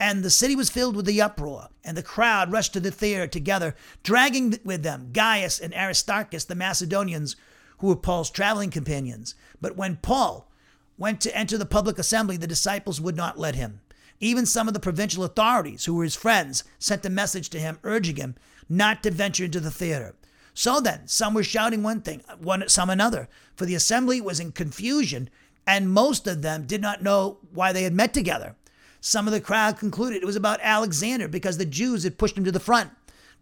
And 0.00 0.24
the 0.24 0.30
city 0.30 0.56
was 0.56 0.70
filled 0.70 0.96
with 0.96 1.04
the 1.04 1.20
uproar, 1.20 1.68
and 1.84 1.94
the 1.94 2.02
crowd 2.02 2.50
rushed 2.50 2.72
to 2.72 2.80
the 2.80 2.90
theater 2.90 3.26
together, 3.26 3.76
dragging 4.02 4.58
with 4.64 4.82
them 4.82 5.10
Gaius 5.12 5.60
and 5.60 5.74
Aristarchus, 5.74 6.46
the 6.46 6.54
Macedonians, 6.54 7.36
who 7.78 7.88
were 7.88 7.96
Paul's 7.96 8.30
traveling 8.30 8.70
companions. 8.70 9.34
But 9.60 9.76
when 9.76 9.96
Paul 9.96 10.50
went 10.96 11.20
to 11.20 11.36
enter 11.36 11.58
the 11.58 11.66
public 11.66 11.98
assembly, 11.98 12.38
the 12.38 12.46
disciples 12.46 12.98
would 12.98 13.16
not 13.16 13.38
let 13.38 13.54
him. 13.54 13.82
Even 14.20 14.46
some 14.46 14.68
of 14.68 14.74
the 14.74 14.80
provincial 14.80 15.22
authorities, 15.22 15.84
who 15.84 15.94
were 15.94 16.04
his 16.04 16.16
friends, 16.16 16.64
sent 16.78 17.04
a 17.04 17.10
message 17.10 17.50
to 17.50 17.60
him 17.60 17.78
urging 17.84 18.16
him 18.16 18.36
not 18.70 19.02
to 19.02 19.10
venture 19.10 19.44
into 19.44 19.60
the 19.60 19.70
theater. 19.70 20.14
So 20.54 20.80
then, 20.80 21.08
some 21.08 21.34
were 21.34 21.44
shouting 21.44 21.82
one 21.82 22.00
thing, 22.00 22.22
one, 22.38 22.66
some 22.68 22.88
another, 22.88 23.28
for 23.54 23.66
the 23.66 23.74
assembly 23.74 24.20
was 24.20 24.40
in 24.40 24.52
confusion 24.52 25.28
and 25.66 25.92
most 25.92 26.26
of 26.26 26.42
them 26.42 26.64
did 26.64 26.80
not 26.80 27.02
know 27.02 27.38
why 27.52 27.72
they 27.72 27.82
had 27.82 27.92
met 27.92 28.12
together. 28.12 28.56
Some 29.00 29.26
of 29.26 29.32
the 29.32 29.40
crowd 29.40 29.78
concluded 29.78 30.22
it 30.22 30.26
was 30.26 30.36
about 30.36 30.60
Alexander 30.62 31.26
because 31.26 31.56
the 31.56 31.64
Jews 31.64 32.04
had 32.04 32.18
pushed 32.18 32.36
him 32.36 32.44
to 32.44 32.52
the 32.52 32.60
front. 32.60 32.90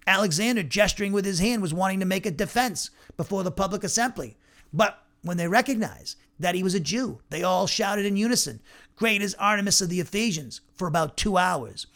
Alexander, 0.07 0.63
gesturing 0.63 1.13
with 1.13 1.25
his 1.25 1.41
hand, 1.41 1.61
was 1.61 1.75
wanting 1.75 2.01
to 2.01 2.07
make 2.07 2.25
a 2.25 2.31
defense 2.31 2.91
before 3.17 3.43
the 3.43 3.51
public 3.51 3.85
assembly. 3.85 4.37
But 4.73 5.03
when 5.23 5.37
they 5.37 5.49
recognized 5.49 6.17
that 6.39 6.55
he 6.55 6.63
was 6.63 6.75
a 6.75 6.81
Jew, 6.81 7.21
they 7.31 7.43
all 7.43 7.67
shouted 7.67 8.07
in 8.07 8.17
unison, 8.17 8.61
Great 8.97 9.21
is 9.21 9.35
Artemis 9.35 9.81
of 9.81 9.89
the 9.89 10.01
Ephesians, 10.01 10.61
for 10.75 10.87
about 10.87 11.17
two 11.17 11.37
hours. 11.37 11.87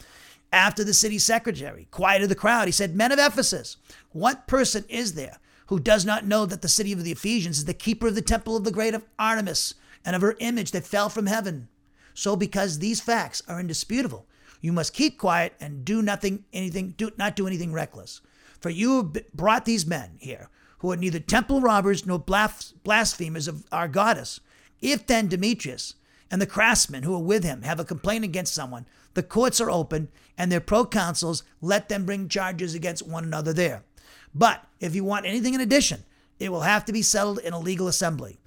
After 0.51 0.83
the 0.83 0.93
city 0.93 1.17
secretary 1.17 1.87
quieted 1.89 2.29
the 2.29 2.35
crowd, 2.35 2.67
he 2.67 2.71
said, 2.71 2.95
Men 2.95 3.11
of 3.11 3.19
Ephesus, 3.19 3.77
what 4.11 4.45
person 4.45 4.85
is 4.89 5.13
there 5.13 5.39
who 5.67 5.79
does 5.79 6.05
not 6.05 6.27
know 6.27 6.45
that 6.45 6.61
the 6.61 6.67
city 6.67 6.93
of 6.93 7.03
the 7.03 7.11
Ephesians 7.11 7.57
is 7.57 7.65
the 7.65 7.73
keeper 7.73 8.07
of 8.07 8.15
the 8.15 8.21
temple 8.21 8.55
of 8.55 8.63
the 8.63 8.71
great 8.71 8.93
of 8.93 9.05
Artemis 9.17 9.73
and 10.05 10.15
of 10.15 10.21
her 10.21 10.35
image 10.39 10.71
that 10.71 10.85
fell 10.85 11.09
from 11.09 11.25
heaven? 11.25 11.69
So, 12.13 12.35
because 12.35 12.79
these 12.79 13.01
facts 13.01 13.41
are 13.47 13.59
indisputable, 13.59 14.25
you 14.61 14.71
must 14.71 14.93
keep 14.93 15.17
quiet 15.17 15.53
and 15.59 15.83
do 15.83 16.01
nothing, 16.01 16.45
anything, 16.53 16.93
do 16.97 17.11
not 17.17 17.35
do 17.35 17.47
anything 17.47 17.73
reckless. 17.73 18.21
For 18.59 18.69
you 18.69 18.97
have 18.97 19.33
brought 19.33 19.65
these 19.65 19.85
men 19.85 20.17
here, 20.19 20.49
who 20.79 20.91
are 20.91 20.97
neither 20.97 21.19
temple 21.19 21.61
robbers 21.61 22.05
nor 22.05 22.19
blasphemers 22.19 23.47
of 23.47 23.65
our 23.71 23.87
goddess. 23.87 24.39
If 24.81 25.07
then 25.07 25.27
Demetrius 25.27 25.95
and 26.29 26.41
the 26.41 26.47
craftsmen 26.47 27.03
who 27.03 27.15
are 27.15 27.23
with 27.23 27.43
him 27.43 27.61
have 27.61 27.79
a 27.79 27.85
complaint 27.85 28.25
against 28.25 28.53
someone, 28.53 28.85
the 29.13 29.23
courts 29.23 29.61
are 29.61 29.69
open, 29.69 30.09
and 30.37 30.51
their 30.51 30.61
proconsuls 30.61 31.43
let 31.61 31.89
them 31.89 32.05
bring 32.05 32.27
charges 32.27 32.73
against 32.73 33.07
one 33.07 33.23
another 33.23 33.53
there. 33.53 33.83
But 34.33 34.65
if 34.79 34.95
you 34.95 35.03
want 35.03 35.25
anything 35.25 35.53
in 35.53 35.61
addition, 35.61 36.03
it 36.39 36.51
will 36.51 36.61
have 36.61 36.85
to 36.85 36.93
be 36.93 37.01
settled 37.01 37.39
in 37.39 37.53
a 37.53 37.59
legal 37.59 37.87
assembly. 37.87 38.39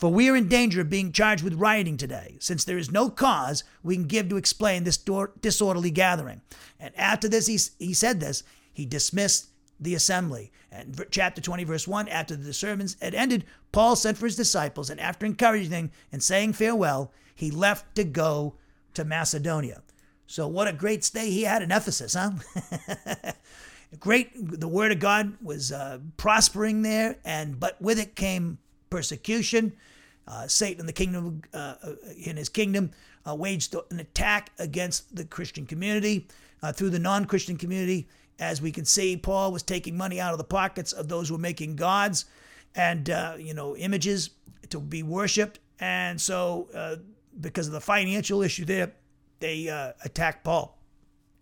For 0.00 0.10
we 0.10 0.30
are 0.30 0.36
in 0.36 0.48
danger 0.48 0.80
of 0.80 0.88
being 0.88 1.12
charged 1.12 1.44
with 1.44 1.60
rioting 1.60 1.98
today, 1.98 2.38
since 2.40 2.64
there 2.64 2.78
is 2.78 2.90
no 2.90 3.10
cause 3.10 3.64
we 3.82 3.96
can 3.96 4.06
give 4.06 4.30
to 4.30 4.38
explain 4.38 4.84
this 4.84 4.96
disorderly 4.96 5.90
gathering. 5.90 6.40
And 6.78 6.96
after 6.96 7.28
this, 7.28 7.46
he, 7.48 7.58
he 7.84 7.92
said 7.92 8.18
this, 8.18 8.42
he 8.72 8.86
dismissed 8.86 9.48
the 9.78 9.94
assembly. 9.94 10.52
And 10.72 10.98
chapter 11.10 11.42
20, 11.42 11.64
verse 11.64 11.86
1, 11.86 12.08
after 12.08 12.34
the 12.34 12.54
sermons 12.54 12.96
had 13.02 13.14
ended, 13.14 13.44
Paul 13.72 13.94
sent 13.94 14.16
for 14.16 14.24
his 14.24 14.36
disciples, 14.36 14.88
and 14.88 14.98
after 14.98 15.26
encouraging 15.26 15.90
and 16.10 16.22
saying 16.22 16.54
farewell, 16.54 17.12
he 17.34 17.50
left 17.50 17.94
to 17.96 18.04
go 18.04 18.54
to 18.94 19.04
Macedonia. 19.04 19.82
So, 20.26 20.48
what 20.48 20.66
a 20.66 20.72
great 20.72 21.04
stay 21.04 21.28
he 21.28 21.42
had 21.42 21.60
in 21.60 21.70
Ephesus, 21.70 22.14
huh? 22.14 22.30
great. 24.00 24.30
The 24.34 24.68
word 24.68 24.92
of 24.92 24.98
God 24.98 25.36
was 25.42 25.72
uh, 25.72 25.98
prospering 26.16 26.80
there, 26.80 27.18
and 27.22 27.60
but 27.60 27.82
with 27.82 27.98
it 27.98 28.16
came 28.16 28.56
persecution 28.88 29.74
uh, 30.30 30.46
Satan, 30.46 30.86
the 30.86 30.92
kingdom, 30.92 31.42
uh, 31.52 31.74
uh, 31.82 31.92
in 32.24 32.36
his 32.36 32.48
kingdom, 32.48 32.92
uh, 33.28 33.34
waged 33.34 33.74
an 33.90 33.98
attack 33.98 34.52
against 34.58 35.14
the 35.14 35.24
Christian 35.24 35.66
community 35.66 36.28
uh, 36.62 36.72
through 36.72 36.90
the 36.90 37.00
non-Christian 37.00 37.56
community. 37.56 38.06
As 38.38 38.62
we 38.62 38.70
can 38.70 38.84
see, 38.84 39.16
Paul 39.16 39.50
was 39.50 39.64
taking 39.64 39.96
money 39.96 40.20
out 40.20 40.32
of 40.32 40.38
the 40.38 40.44
pockets 40.44 40.92
of 40.92 41.08
those 41.08 41.28
who 41.28 41.34
were 41.34 41.40
making 41.40 41.76
gods 41.76 42.26
and 42.76 43.10
uh, 43.10 43.34
you 43.38 43.52
know 43.52 43.76
images 43.76 44.30
to 44.68 44.78
be 44.78 45.02
worshipped, 45.02 45.58
and 45.80 46.18
so 46.20 46.68
because 47.40 47.66
of 47.66 47.72
the 47.72 47.80
financial 47.80 48.40
issue 48.40 48.64
there, 48.64 48.92
they 49.40 49.66
attacked 50.04 50.44
Paul 50.44 50.78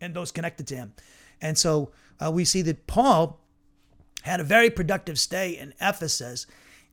and 0.01 0.15
those 0.15 0.33
connected 0.33 0.67
to 0.69 0.77
him, 0.77 0.95
and 1.43 1.57
so 1.57 1.93
we 2.33 2.45
see 2.45 2.63
that 2.63 2.87
Paul 2.87 3.39
had 4.23 4.41
a 4.41 4.45
very 4.45 4.71
productive 4.71 5.21
stay 5.21 5.51
in 5.51 5.75
Ephesus 5.81 6.47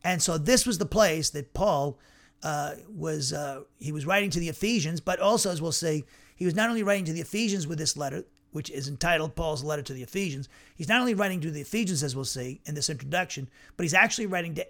and 0.06 0.22
so 0.22 0.38
this 0.38 0.68
was 0.68 0.78
the 0.78 0.86
place 0.86 1.32
that 1.32 1.56
Paul 1.56 1.98
uh, 2.44 2.76
was 2.88 3.34
uh, 3.34 3.64
he 3.80 3.92
was 3.92 4.06
writing 4.06 4.30
to 4.30 4.40
the 4.40 4.50
Ephesians, 4.50 5.02
but 5.02 5.20
also, 5.20 5.50
as 5.50 5.64
we'll 5.64 5.72
see, 5.72 6.06
he 6.36 6.46
was 6.46 6.54
not 6.54 6.70
only 6.70 6.84
writing 6.84 7.06
to 7.06 7.12
the 7.14 7.22
Ephesians 7.22 7.66
with 7.66 7.80
this 7.80 7.98
letter, 7.98 8.24
which 8.52 8.70
is 8.70 8.88
entitled 8.88 9.36
Paul's 9.36 9.64
letter 9.64 9.82
to 9.82 9.94
the 9.94 10.04
Ephesians. 10.04 10.48
He's 10.76 10.88
not 10.88 11.00
only 11.00 11.16
writing 11.16 11.42
to 11.42 11.50
the 11.50 11.62
Ephesians, 11.62 12.04
as 12.04 12.16
we'll 12.16 12.24
see 12.24 12.62
in 12.66 12.76
this 12.76 12.92
introduction, 12.92 13.50
but 13.76 13.84
he's 13.84 13.96
actually 13.96 14.28
writing 14.28 14.54
to 14.56 14.68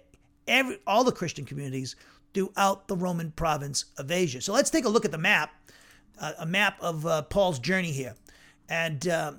every 0.48 0.78
all 0.86 1.04
the 1.04 1.12
Christian 1.12 1.44
communities 1.44 1.96
throughout 2.32 2.88
the 2.88 2.96
Roman 2.96 3.30
province 3.30 3.84
of 3.98 4.10
Asia. 4.10 4.40
So 4.40 4.54
let's 4.54 4.70
take 4.70 4.86
a 4.86 4.88
look 4.88 5.04
at 5.04 5.12
the 5.12 5.18
map, 5.18 5.50
uh, 6.18 6.32
a 6.38 6.46
map 6.46 6.78
of 6.80 7.04
uh, 7.04 7.22
Paul's 7.22 7.58
journey 7.58 7.92
here, 7.92 8.14
and 8.70 9.06
uh, 9.06 9.32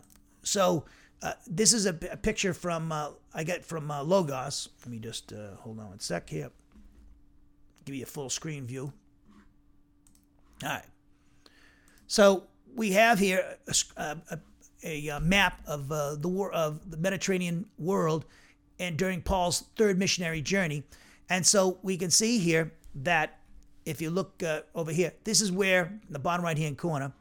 so 0.43 0.85
uh, 1.21 1.33
this 1.47 1.73
is 1.73 1.85
a, 1.85 1.97
a 2.11 2.17
picture 2.17 2.53
from 2.53 2.91
uh, 2.91 3.09
I 3.33 3.43
get 3.43 3.65
from 3.65 3.89
uh, 3.89 4.03
Logos. 4.03 4.69
Let 4.83 4.91
me 4.91 4.99
just 4.99 5.33
uh, 5.33 5.55
hold 5.57 5.79
on 5.79 5.89
one 5.89 5.99
sec 5.99 6.29
here. 6.29 6.51
Give 7.85 7.95
you 7.95 8.03
a 8.03 8.07
full 8.07 8.29
screen 8.29 8.65
view. 8.65 8.93
All 10.63 10.69
right. 10.69 10.83
So 12.07 12.43
we 12.75 12.91
have 12.91 13.19
here 13.19 13.57
a, 13.67 14.17
a, 14.31 14.39
a 14.83 15.09
uh, 15.09 15.19
map 15.19 15.61
of 15.65 15.87
the 15.87 16.27
war 16.27 16.51
of 16.51 16.89
the 16.89 16.97
Mediterranean 16.97 17.65
world, 17.77 18.25
and 18.79 18.97
during 18.97 19.21
Paul's 19.21 19.65
third 19.75 19.97
missionary 19.97 20.41
journey, 20.41 20.83
and 21.29 21.45
so 21.45 21.79
we 21.81 21.97
can 21.97 22.11
see 22.11 22.37
here 22.37 22.71
that 22.95 23.39
if 23.85 24.01
you 24.01 24.09
look 24.09 24.43
over 24.75 24.91
here, 24.91 25.13
this 25.23 25.41
is 25.41 25.51
where 25.51 25.99
the 26.09 26.19
bottom 26.19 26.43
right 26.45 26.57
hand 26.57 26.77
corner 26.77 27.13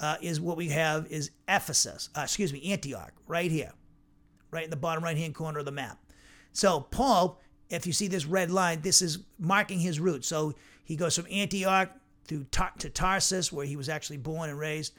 uh, 0.00 0.16
is 0.20 0.40
what 0.40 0.56
we 0.56 0.68
have 0.68 1.06
is 1.10 1.30
Ephesus, 1.48 2.10
uh, 2.16 2.22
excuse 2.22 2.52
me, 2.52 2.72
Antioch, 2.72 3.12
right 3.26 3.50
here, 3.50 3.72
right 4.50 4.64
in 4.64 4.70
the 4.70 4.76
bottom 4.76 5.02
right 5.02 5.16
hand 5.16 5.34
corner 5.34 5.58
of 5.58 5.64
the 5.64 5.72
map. 5.72 5.98
So 6.52 6.80
Paul, 6.80 7.40
if 7.70 7.86
you 7.86 7.92
see 7.92 8.08
this 8.08 8.26
red 8.26 8.50
line, 8.50 8.80
this 8.82 9.02
is 9.02 9.18
marking 9.38 9.78
his 9.80 9.98
route. 9.98 10.24
So 10.24 10.54
he 10.84 10.96
goes 10.96 11.16
from 11.16 11.26
Antioch 11.30 11.90
through 12.26 12.44
Tar- 12.50 12.72
to 12.78 12.90
Tarsus, 12.90 13.52
where 13.52 13.66
he 13.66 13.76
was 13.76 13.88
actually 13.88 14.18
born 14.18 14.50
and 14.50 14.58
raised, 14.58 14.92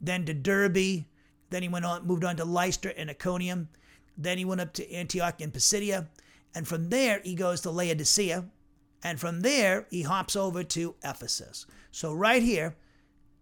then 0.00 0.24
to 0.26 0.34
Derbe, 0.34 1.04
then 1.50 1.62
he 1.62 1.68
went 1.68 1.84
on, 1.84 2.06
moved 2.06 2.24
on 2.24 2.36
to 2.36 2.44
Lystra 2.44 2.92
and 2.96 3.10
Iconium, 3.10 3.68
then 4.16 4.38
he 4.38 4.44
went 4.44 4.60
up 4.60 4.72
to 4.74 4.92
Antioch 4.92 5.40
in 5.40 5.50
Pisidia, 5.50 6.08
and 6.54 6.66
from 6.66 6.90
there 6.90 7.20
he 7.24 7.34
goes 7.34 7.60
to 7.62 7.70
Laodicea, 7.70 8.44
and 9.02 9.18
from 9.18 9.40
there 9.40 9.86
he 9.90 10.02
hops 10.02 10.36
over 10.36 10.62
to 10.62 10.94
Ephesus. 11.04 11.66
So 11.90 12.12
right 12.12 12.42
here, 12.42 12.76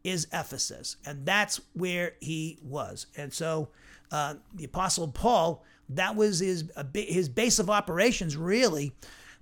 is 0.04 0.26
Ephesus, 0.32 0.96
and 1.04 1.26
that's 1.26 1.60
where 1.74 2.14
he 2.20 2.58
was. 2.62 3.06
And 3.16 3.32
so 3.32 3.68
uh, 4.10 4.34
the 4.54 4.64
Apostle 4.64 5.08
Paul, 5.08 5.64
that 5.90 6.16
was 6.16 6.40
his 6.40 6.64
his 6.94 7.28
base 7.28 7.58
of 7.58 7.68
operations, 7.68 8.36
really, 8.36 8.92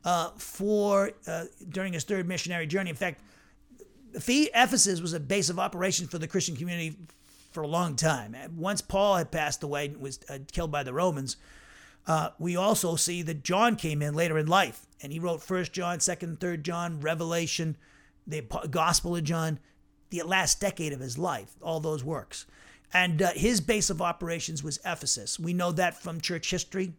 uh, 0.04 0.30
for 0.36 1.12
uh, 1.26 1.44
during 1.68 1.92
his 1.92 2.04
third 2.04 2.26
missionary 2.26 2.66
journey. 2.66 2.90
In 2.90 2.96
fact, 2.96 3.20
Ephesus 4.14 5.00
was 5.00 5.12
a 5.12 5.20
base 5.20 5.50
of 5.50 5.58
operations 5.58 6.10
for 6.10 6.18
the 6.18 6.26
Christian 6.26 6.56
community 6.56 6.96
for 7.50 7.62
a 7.62 7.66
long 7.68 7.96
time. 7.96 8.36
Once 8.56 8.80
Paul 8.80 9.16
had 9.16 9.30
passed 9.30 9.62
away 9.62 9.86
and 9.86 10.00
was 10.00 10.20
uh, 10.28 10.38
killed 10.50 10.70
by 10.70 10.82
the 10.82 10.92
Romans, 10.92 11.36
uh, 12.06 12.30
we 12.38 12.56
also 12.56 12.96
see 12.96 13.22
that 13.22 13.44
John 13.44 13.76
came 13.76 14.02
in 14.02 14.14
later 14.14 14.38
in 14.38 14.46
life, 14.46 14.86
and 15.02 15.12
he 15.12 15.18
wrote 15.18 15.42
First 15.42 15.72
John, 15.72 16.00
Second, 16.00 16.40
Third 16.40 16.64
John, 16.64 17.00
Revelation, 17.00 17.76
the 18.26 18.42
Gospel 18.70 19.16
of 19.16 19.24
John 19.24 19.58
the 20.10 20.22
last 20.22 20.60
decade 20.60 20.92
of 20.92 21.00
his 21.00 21.18
life, 21.18 21.54
all 21.62 21.80
those 21.80 22.04
works. 22.04 22.46
And 22.92 23.20
uh, 23.20 23.32
his 23.34 23.60
base 23.60 23.90
of 23.90 24.00
operations 24.00 24.62
was 24.64 24.78
Ephesus. 24.84 25.38
We 25.38 25.52
know 25.52 25.72
that 25.72 26.00
from 26.00 26.20
church 26.20 26.50
history. 26.50 26.94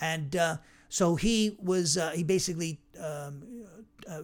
And 0.00 0.34
uh, 0.36 0.56
so 0.88 1.16
he 1.16 1.56
was, 1.60 1.96
uh, 1.96 2.10
he 2.10 2.22
basically, 2.22 2.80
um, 3.00 3.42
uh, 4.08 4.22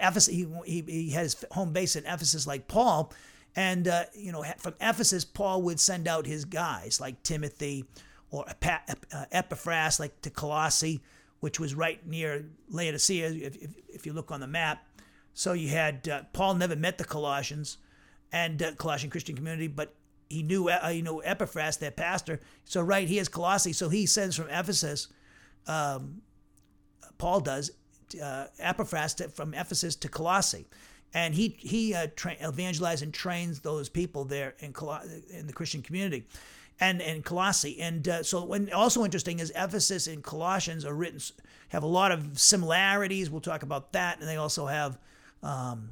Ephesus, 0.00 0.34
he, 0.34 0.46
he, 0.64 0.82
he, 0.86 1.10
had 1.10 1.24
his 1.24 1.44
home 1.50 1.72
base 1.72 1.96
in 1.96 2.04
Ephesus 2.06 2.46
like 2.46 2.66
Paul. 2.68 3.12
And, 3.56 3.86
uh, 3.86 4.04
you 4.14 4.32
know, 4.32 4.42
from 4.58 4.74
Ephesus, 4.80 5.24
Paul 5.24 5.62
would 5.62 5.78
send 5.78 6.08
out 6.08 6.26
his 6.26 6.44
guys 6.44 7.00
like 7.00 7.22
Timothy 7.22 7.84
or 8.30 8.44
uh, 8.48 9.24
Epaphras, 9.30 10.00
like 10.00 10.20
to 10.22 10.30
Colossae, 10.30 11.02
which 11.40 11.60
was 11.60 11.74
right 11.74 12.04
near 12.06 12.46
Laodicea, 12.70 13.28
if, 13.28 13.56
if, 13.56 13.70
if 13.88 14.06
you 14.06 14.12
look 14.12 14.32
on 14.32 14.40
the 14.40 14.46
map. 14.46 14.84
So 15.34 15.52
you 15.52 15.68
had 15.68 16.08
uh, 16.08 16.22
Paul 16.32 16.54
never 16.54 16.76
met 16.76 16.96
the 16.96 17.04
Colossians 17.04 17.78
and 18.32 18.62
uh, 18.62 18.72
Colossian 18.76 19.10
Christian 19.10 19.36
community, 19.36 19.66
but 19.66 19.94
he 20.30 20.42
knew 20.42 20.68
uh, 20.68 20.90
you 20.94 21.02
know 21.02 21.20
Epaphras, 21.20 21.76
their 21.76 21.90
pastor. 21.90 22.40
So 22.64 22.80
right 22.80 23.08
here's 23.08 23.28
Colossae. 23.28 23.72
So 23.72 23.88
he 23.88 24.06
sends 24.06 24.36
from 24.36 24.48
Ephesus. 24.48 25.08
Um, 25.66 26.22
Paul 27.18 27.40
does 27.40 27.72
uh, 28.22 28.46
Epaphras 28.58 29.14
to, 29.14 29.28
from 29.28 29.54
Ephesus 29.54 29.96
to 29.96 30.08
Colossae, 30.08 30.66
and 31.12 31.34
he 31.34 31.56
he 31.58 31.94
uh, 31.94 32.06
tra- 32.14 32.36
evangelizes 32.36 33.02
and 33.02 33.12
trains 33.12 33.60
those 33.60 33.88
people 33.88 34.24
there 34.24 34.54
in 34.60 34.72
Col- 34.72 35.02
in 35.30 35.46
the 35.46 35.52
Christian 35.52 35.82
community, 35.82 36.24
and 36.80 37.02
and 37.02 37.24
Colossae. 37.24 37.80
And 37.80 38.08
uh, 38.08 38.22
so 38.22 38.44
when 38.44 38.72
also 38.72 39.04
interesting 39.04 39.40
is 39.40 39.52
Ephesus 39.54 40.06
and 40.06 40.22
Colossians 40.22 40.84
are 40.84 40.94
written 40.94 41.20
have 41.68 41.82
a 41.82 41.88
lot 41.88 42.12
of 42.12 42.38
similarities. 42.38 43.30
We'll 43.30 43.40
talk 43.40 43.64
about 43.64 43.92
that, 43.92 44.20
and 44.20 44.28
they 44.28 44.36
also 44.36 44.66
have 44.66 44.98
um, 45.44 45.90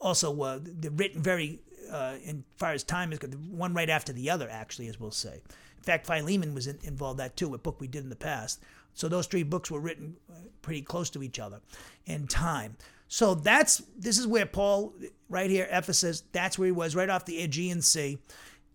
also, 0.00 0.38
uh, 0.42 0.58
they're 0.62 0.90
written 0.90 1.22
very, 1.22 1.60
uh, 1.90 2.16
in 2.24 2.44
far 2.56 2.72
as 2.72 2.82
time 2.82 3.12
is 3.12 3.20
one 3.50 3.72
right 3.72 3.88
after 3.88 4.12
the 4.12 4.28
other, 4.28 4.48
actually, 4.50 4.88
as 4.88 4.98
we'll 4.98 5.10
say. 5.10 5.40
In 5.78 5.82
fact, 5.82 6.06
Philemon 6.06 6.54
was 6.54 6.66
in, 6.66 6.78
involved 6.82 7.20
that 7.20 7.36
too, 7.36 7.54
a 7.54 7.58
book 7.58 7.80
we 7.80 7.86
did 7.86 8.02
in 8.02 8.10
the 8.10 8.16
past. 8.16 8.60
So 8.94 9.08
those 9.08 9.26
three 9.26 9.44
books 9.44 9.70
were 9.70 9.80
written 9.80 10.16
uh, 10.28 10.34
pretty 10.62 10.82
close 10.82 11.08
to 11.10 11.22
each 11.22 11.38
other 11.38 11.60
in 12.06 12.26
time. 12.26 12.76
So 13.08 13.34
that's 13.34 13.82
this 13.98 14.18
is 14.18 14.26
where 14.26 14.46
Paul, 14.46 14.94
right 15.28 15.50
here, 15.50 15.68
Ephesus. 15.70 16.22
That's 16.32 16.58
where 16.58 16.66
he 16.66 16.72
was, 16.72 16.94
right 16.94 17.08
off 17.08 17.24
the 17.24 17.42
Aegean 17.42 17.82
Sea, 17.82 18.18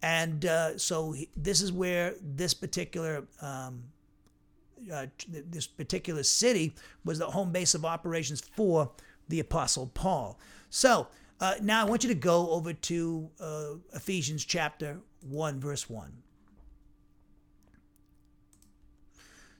and 0.01 0.45
uh, 0.45 0.77
so 0.77 1.13
he, 1.13 1.29
this 1.37 1.61
is 1.61 1.71
where 1.71 2.15
this 2.21 2.53
particular 2.53 3.25
um, 3.41 3.83
uh, 4.91 5.07
this 5.29 5.67
particular 5.67 6.23
city 6.23 6.75
was 7.05 7.19
the 7.19 7.25
home 7.25 7.51
base 7.51 7.75
of 7.75 7.85
operations 7.85 8.41
for 8.41 8.91
the 9.27 9.39
Apostle 9.39 9.91
Paul. 9.93 10.39
So 10.69 11.07
uh, 11.39 11.55
now 11.61 11.85
I 11.85 11.89
want 11.89 12.03
you 12.03 12.09
to 12.09 12.15
go 12.15 12.49
over 12.51 12.73
to 12.73 13.29
uh, 13.39 13.65
Ephesians 13.93 14.45
chapter 14.45 14.99
one, 15.21 15.59
verse 15.59 15.89
one. 15.89 16.11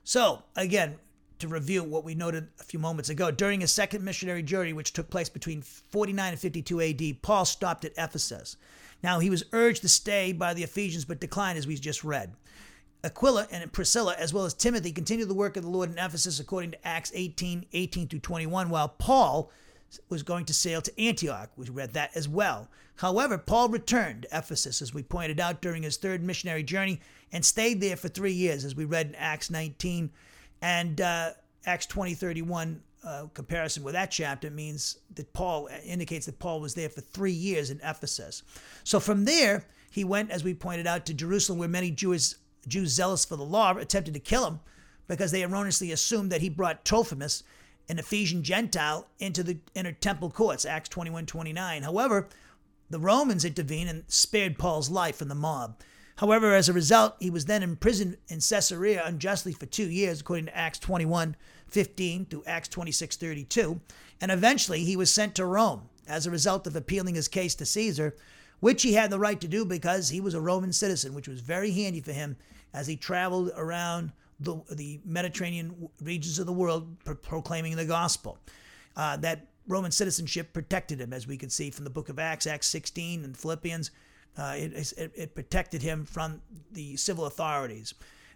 So 0.04 0.42
again, 0.54 0.96
to 1.38 1.48
review 1.48 1.82
what 1.84 2.04
we 2.04 2.14
noted 2.14 2.48
a 2.60 2.64
few 2.64 2.78
moments 2.78 3.10
ago. 3.10 3.30
During 3.30 3.60
his 3.60 3.72
second 3.72 4.04
missionary 4.04 4.42
journey, 4.42 4.72
which 4.72 4.92
took 4.92 5.10
place 5.10 5.28
between 5.28 5.62
49 5.62 6.32
and 6.32 6.40
52 6.40 6.80
AD, 6.80 7.22
Paul 7.22 7.44
stopped 7.44 7.84
at 7.84 7.92
Ephesus. 7.98 8.56
Now, 9.02 9.18
he 9.18 9.28
was 9.28 9.44
urged 9.52 9.82
to 9.82 9.88
stay 9.88 10.32
by 10.32 10.54
the 10.54 10.62
Ephesians, 10.62 11.04
but 11.04 11.20
declined, 11.20 11.58
as 11.58 11.66
we 11.66 11.76
just 11.76 12.02
read. 12.04 12.32
Aquila 13.06 13.46
and 13.50 13.72
Priscilla, 13.72 14.14
as 14.18 14.34
well 14.34 14.44
as 14.44 14.52
Timothy, 14.52 14.92
continued 14.92 15.28
the 15.28 15.34
work 15.34 15.56
of 15.56 15.62
the 15.62 15.70
Lord 15.70 15.90
in 15.90 15.98
Ephesus 15.98 16.40
according 16.40 16.72
to 16.72 16.86
Acts 16.86 17.12
18 17.14 17.66
18 17.72 18.08
through 18.08 18.18
21, 18.18 18.68
while 18.68 18.88
Paul 18.88 19.50
was 20.08 20.22
going 20.22 20.44
to 20.46 20.54
sail 20.54 20.82
to 20.82 21.00
Antioch. 21.00 21.50
We 21.56 21.68
read 21.68 21.94
that 21.94 22.16
as 22.16 22.28
well. 22.28 22.68
However, 22.96 23.38
Paul 23.38 23.68
returned 23.68 24.22
to 24.22 24.38
Ephesus, 24.38 24.82
as 24.82 24.92
we 24.92 25.02
pointed 25.02 25.38
out, 25.38 25.62
during 25.62 25.82
his 25.82 25.96
third 25.96 26.22
missionary 26.22 26.62
journey 26.62 27.00
and 27.32 27.44
stayed 27.44 27.80
there 27.80 27.96
for 27.96 28.08
three 28.08 28.32
years, 28.32 28.64
as 28.64 28.74
we 28.74 28.84
read 28.84 29.06
in 29.06 29.14
Acts 29.14 29.50
19 29.50 30.10
and 30.62 31.00
uh, 31.00 31.30
Acts 31.64 31.86
20, 31.86 32.14
31 32.14 32.82
uh, 33.04 33.26
comparison 33.34 33.84
with 33.84 33.94
that 33.94 34.10
chapter 34.10 34.50
means 34.50 34.98
that 35.14 35.32
Paul 35.32 35.68
indicates 35.84 36.26
that 36.26 36.38
Paul 36.38 36.60
was 36.60 36.74
there 36.74 36.88
for 36.88 37.00
three 37.00 37.32
years 37.32 37.70
in 37.70 37.80
Ephesus. 37.84 38.42
So 38.82 38.98
from 38.98 39.24
there, 39.24 39.64
he 39.90 40.04
went, 40.04 40.30
as 40.30 40.42
we 40.42 40.54
pointed 40.54 40.86
out, 40.86 41.06
to 41.06 41.14
Jerusalem, 41.14 41.58
where 41.58 41.68
many 41.68 41.90
Jews, 41.90 42.36
Jews 42.66 42.90
zealous 42.90 43.24
for 43.24 43.36
the 43.36 43.44
law 43.44 43.76
attempted 43.76 44.14
to 44.14 44.20
kill 44.20 44.46
him 44.46 44.60
because 45.08 45.30
they 45.30 45.42
erroneously 45.42 45.92
assumed 45.92 46.32
that 46.32 46.40
he 46.40 46.48
brought 46.48 46.84
Trophimus, 46.84 47.42
an 47.88 47.98
Ephesian 47.98 48.42
Gentile, 48.42 49.06
into 49.18 49.42
the 49.42 49.58
inner 49.74 49.92
temple 49.92 50.30
courts, 50.30 50.64
Acts 50.64 50.88
21, 50.88 51.26
29. 51.26 51.82
However, 51.84 52.28
the 52.90 52.98
Romans 52.98 53.44
intervened 53.44 53.88
and 53.88 54.04
spared 54.08 54.58
Paul's 54.58 54.90
life 54.90 55.16
from 55.16 55.28
the 55.28 55.34
mob. 55.34 55.80
However, 56.16 56.54
as 56.54 56.68
a 56.68 56.72
result, 56.72 57.16
he 57.20 57.30
was 57.30 57.44
then 57.44 57.62
imprisoned 57.62 58.16
in 58.28 58.40
Caesarea 58.40 59.04
unjustly 59.04 59.52
for 59.52 59.66
two 59.66 59.88
years, 59.88 60.20
according 60.20 60.46
to 60.46 60.56
Acts 60.56 60.78
21 60.78 61.36
15 61.68 62.26
to 62.26 62.44
Acts 62.46 62.68
26 62.68 63.16
32. 63.16 63.80
And 64.20 64.30
eventually, 64.30 64.84
he 64.84 64.96
was 64.96 65.12
sent 65.12 65.34
to 65.34 65.44
Rome 65.44 65.88
as 66.08 66.26
a 66.26 66.30
result 66.30 66.66
of 66.66 66.76
appealing 66.76 67.16
his 67.16 67.28
case 67.28 67.54
to 67.56 67.66
Caesar, 67.66 68.14
which 68.60 68.82
he 68.82 68.94
had 68.94 69.10
the 69.10 69.18
right 69.18 69.40
to 69.40 69.48
do 69.48 69.64
because 69.64 70.08
he 70.08 70.20
was 70.20 70.32
a 70.32 70.40
Roman 70.40 70.72
citizen, 70.72 71.12
which 71.12 71.28
was 71.28 71.40
very 71.40 71.72
handy 71.72 72.00
for 72.00 72.12
him 72.12 72.36
as 72.76 72.86
he 72.86 72.94
traveled 72.94 73.50
around 73.56 74.12
the, 74.38 74.60
the 74.70 75.00
Mediterranean 75.04 75.88
regions 76.02 76.38
of 76.38 76.46
the 76.46 76.52
world 76.52 76.94
pro- 77.04 77.14
proclaiming 77.14 77.74
the 77.74 77.86
gospel. 77.86 78.38
Uh, 78.94 79.16
that 79.16 79.46
Roman 79.66 79.90
citizenship 79.90 80.52
protected 80.52 81.00
him, 81.00 81.12
as 81.12 81.26
we 81.26 81.38
can 81.38 81.48
see 81.48 81.70
from 81.70 81.84
the 81.84 81.90
book 81.90 82.10
of 82.10 82.18
Acts, 82.18 82.46
Acts 82.46 82.66
16 82.68 83.24
and 83.24 83.36
Philippians. 83.36 83.90
Uh, 84.38 84.54
it, 84.58 84.92
it, 84.98 85.12
it, 85.14 85.34
protected 85.34 85.80
him 85.80 86.04
from 86.04 86.42
the 86.72 86.94
civil 86.96 87.24
authorities. 87.24 87.94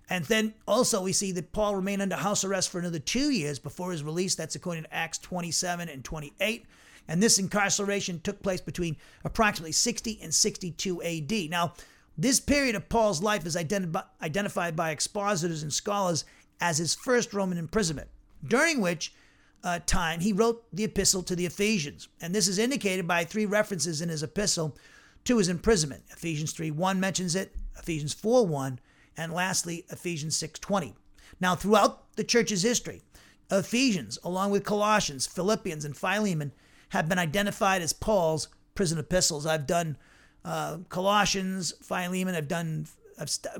And 0.09 0.25
then 0.25 0.55
also 0.67 1.03
we 1.03 1.13
see 1.13 1.31
that 1.33 1.53
Paul 1.53 1.77
remained 1.77 2.01
under 2.01 2.17
house 2.17 2.43
arrest 2.43 2.71
for 2.71 2.79
another 2.79 2.99
two 2.99 3.31
years 3.31 3.59
before 3.59 3.93
his 3.93 4.03
release. 4.03 4.35
That's 4.35 4.55
according 4.55 4.85
to 4.85 4.95
Acts 4.95 5.19
27 5.19 5.91
and 5.91 6.03
28. 6.03 6.65
And 7.07 7.23
this 7.23 7.39
incarceration 7.39 8.21
took 8.21 8.43
place 8.43 8.63
between 8.63 8.97
approximately 9.25 9.73
60 9.73 10.21
and 10.23 10.33
62 10.33 11.03
AD. 11.03 11.51
Now, 11.51 11.75
this 12.17 12.41
period 12.41 12.75
of 12.75 12.89
Paul's 12.89 13.23
life 13.23 13.47
is 13.47 13.57
identi- 13.57 14.05
identified 14.23 14.77
by 14.77 14.91
expositors 14.91 15.63
and 15.63 15.73
scholars 15.73 16.25
as 16.61 16.79
his 16.79 16.95
first 16.95 17.33
Roman 17.33 17.59
imprisonment, 17.59 18.09
during 18.47 18.81
which 18.81 19.15
uh, 19.63 19.79
time 19.87 20.21
he 20.21 20.33
wrote 20.33 20.65
the 20.73 20.85
epistle 20.85 21.23
to 21.23 21.37
the 21.37 21.47
Ephesians. 21.47 22.09
And 22.21 22.35
this 22.35 22.49
is 22.49 22.59
indicated 22.59 23.07
by 23.07 23.25
three 23.25 23.47
references 23.47 24.01
in 24.01 24.09
his 24.09 24.23
epistle 24.23 24.77
to 25.25 25.39
his 25.39 25.49
imprisonment. 25.49 26.05
Ephesians 26.11 26.53
3 26.53 26.71
1 26.71 27.01
mentions 27.01 27.35
it, 27.35 27.55
Ephesians 27.79 28.15
4 28.15 28.47
1, 28.47 28.81
and 29.17 29.33
lastly, 29.33 29.85
Ephesians 29.91 30.37
6 30.37 30.59
20. 30.61 30.95
Now, 31.41 31.55
throughout 31.55 32.15
the 32.17 32.25
church's 32.25 32.63
history, 32.63 33.03
Ephesians, 33.51 34.19
along 34.23 34.51
with 34.51 34.65
Colossians, 34.65 35.27
Philippians, 35.27 35.85
and 35.85 35.97
Philemon, 35.97 36.53
have 36.91 37.09
been 37.09 37.19
identified 37.19 37.83
as 37.83 37.93
Paul's 37.93 38.49
prison 38.75 38.99
epistles. 38.99 39.47
I've 39.47 39.67
done 39.67 39.97
uh, 40.45 40.79
Colossians, 40.89 41.73
Philemon, 41.83 42.35
I've 42.35 42.49
done, 42.49 42.87
I've 43.19 43.31
st- 43.31 43.55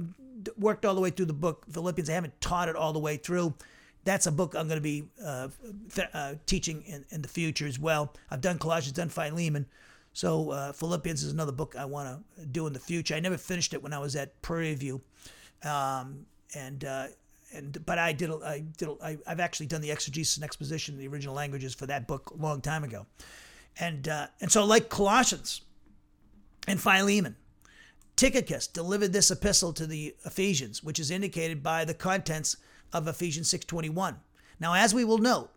worked 0.57 0.85
all 0.85 0.95
the 0.95 1.01
way 1.01 1.11
through 1.11 1.27
the 1.27 1.33
book 1.33 1.67
Philippians. 1.71 2.09
I 2.09 2.15
haven't 2.15 2.41
taught 2.41 2.69
it 2.69 2.77
all 2.77 2.93
the 2.93 2.99
way 2.99 3.17
through. 3.17 3.55
That's 4.05 4.27
a 4.27 4.33
book 4.33 4.55
I'm 4.55 4.67
going 4.67 4.79
to 4.79 4.83
be 4.83 5.05
uh, 5.23 5.49
th- 5.95 6.09
uh, 6.15 6.35
teaching 6.47 6.83
in, 6.83 7.05
in 7.11 7.23
the 7.23 7.29
future 7.29 7.67
as 7.67 7.79
well. 7.79 8.15
I've 8.31 8.41
done 8.41 8.59
Colossians, 8.59 8.97
done 8.97 9.11
Philemon. 9.11 9.67
So 10.13 10.51
uh, 10.51 10.73
Philippians 10.73 11.23
is 11.23 11.33
another 11.33 11.53
book 11.53 11.77
I 11.79 11.85
want 11.85 12.25
to 12.39 12.47
do 12.47 12.67
in 12.67 12.73
the 12.73 12.81
future. 12.81 13.15
I 13.15 13.21
never 13.21 13.37
finished 13.37 13.75
it 13.75 13.83
when 13.83 13.93
I 13.93 13.99
was 13.99 14.17
at 14.17 14.41
Prairie 14.43 14.75
View, 14.75 15.01
um, 15.63 16.27
and 16.55 16.85
uh, 16.85 17.07
and 17.55 17.85
but 17.87 17.99
I 17.99 18.13
did 18.13 18.31
I 18.43 18.65
did 18.77 18.89
I, 19.03 19.19
have 19.27 19.39
actually 19.39 19.67
done 19.67 19.81
the 19.81 19.93
exegesis 19.93 20.37
and 20.37 20.45
exposition 20.45 20.95
in 20.95 21.01
the 21.01 21.07
original 21.07 21.35
languages 21.35 21.75
for 21.75 21.87
that 21.87 22.09
book 22.09 22.31
a 22.31 22.43
long 22.43 22.61
time 22.61 22.83
ago, 22.83 23.07
and 23.79 24.09
uh, 24.09 24.27
and 24.41 24.51
so 24.51 24.65
like 24.65 24.89
Colossians 24.89 25.61
and 26.71 26.81
Philemon, 26.81 27.37
Tychicus 28.17 28.67
delivered 28.67 29.13
this 29.13 29.31
epistle 29.31 29.73
to 29.73 29.87
the 29.87 30.15
Ephesians, 30.25 30.83
which 30.83 30.99
is 30.99 31.11
indicated 31.11 31.63
by 31.63 31.85
the 31.85 31.95
contents 31.95 32.57
of 32.93 33.09
Ephesians 33.09 33.51
six 33.51 33.65
twenty 33.65 33.89
one. 33.89 34.21
Now, 34.59 34.75
as 34.75 34.95
we 34.95 35.05
will 35.05 35.19
note, 35.19 35.51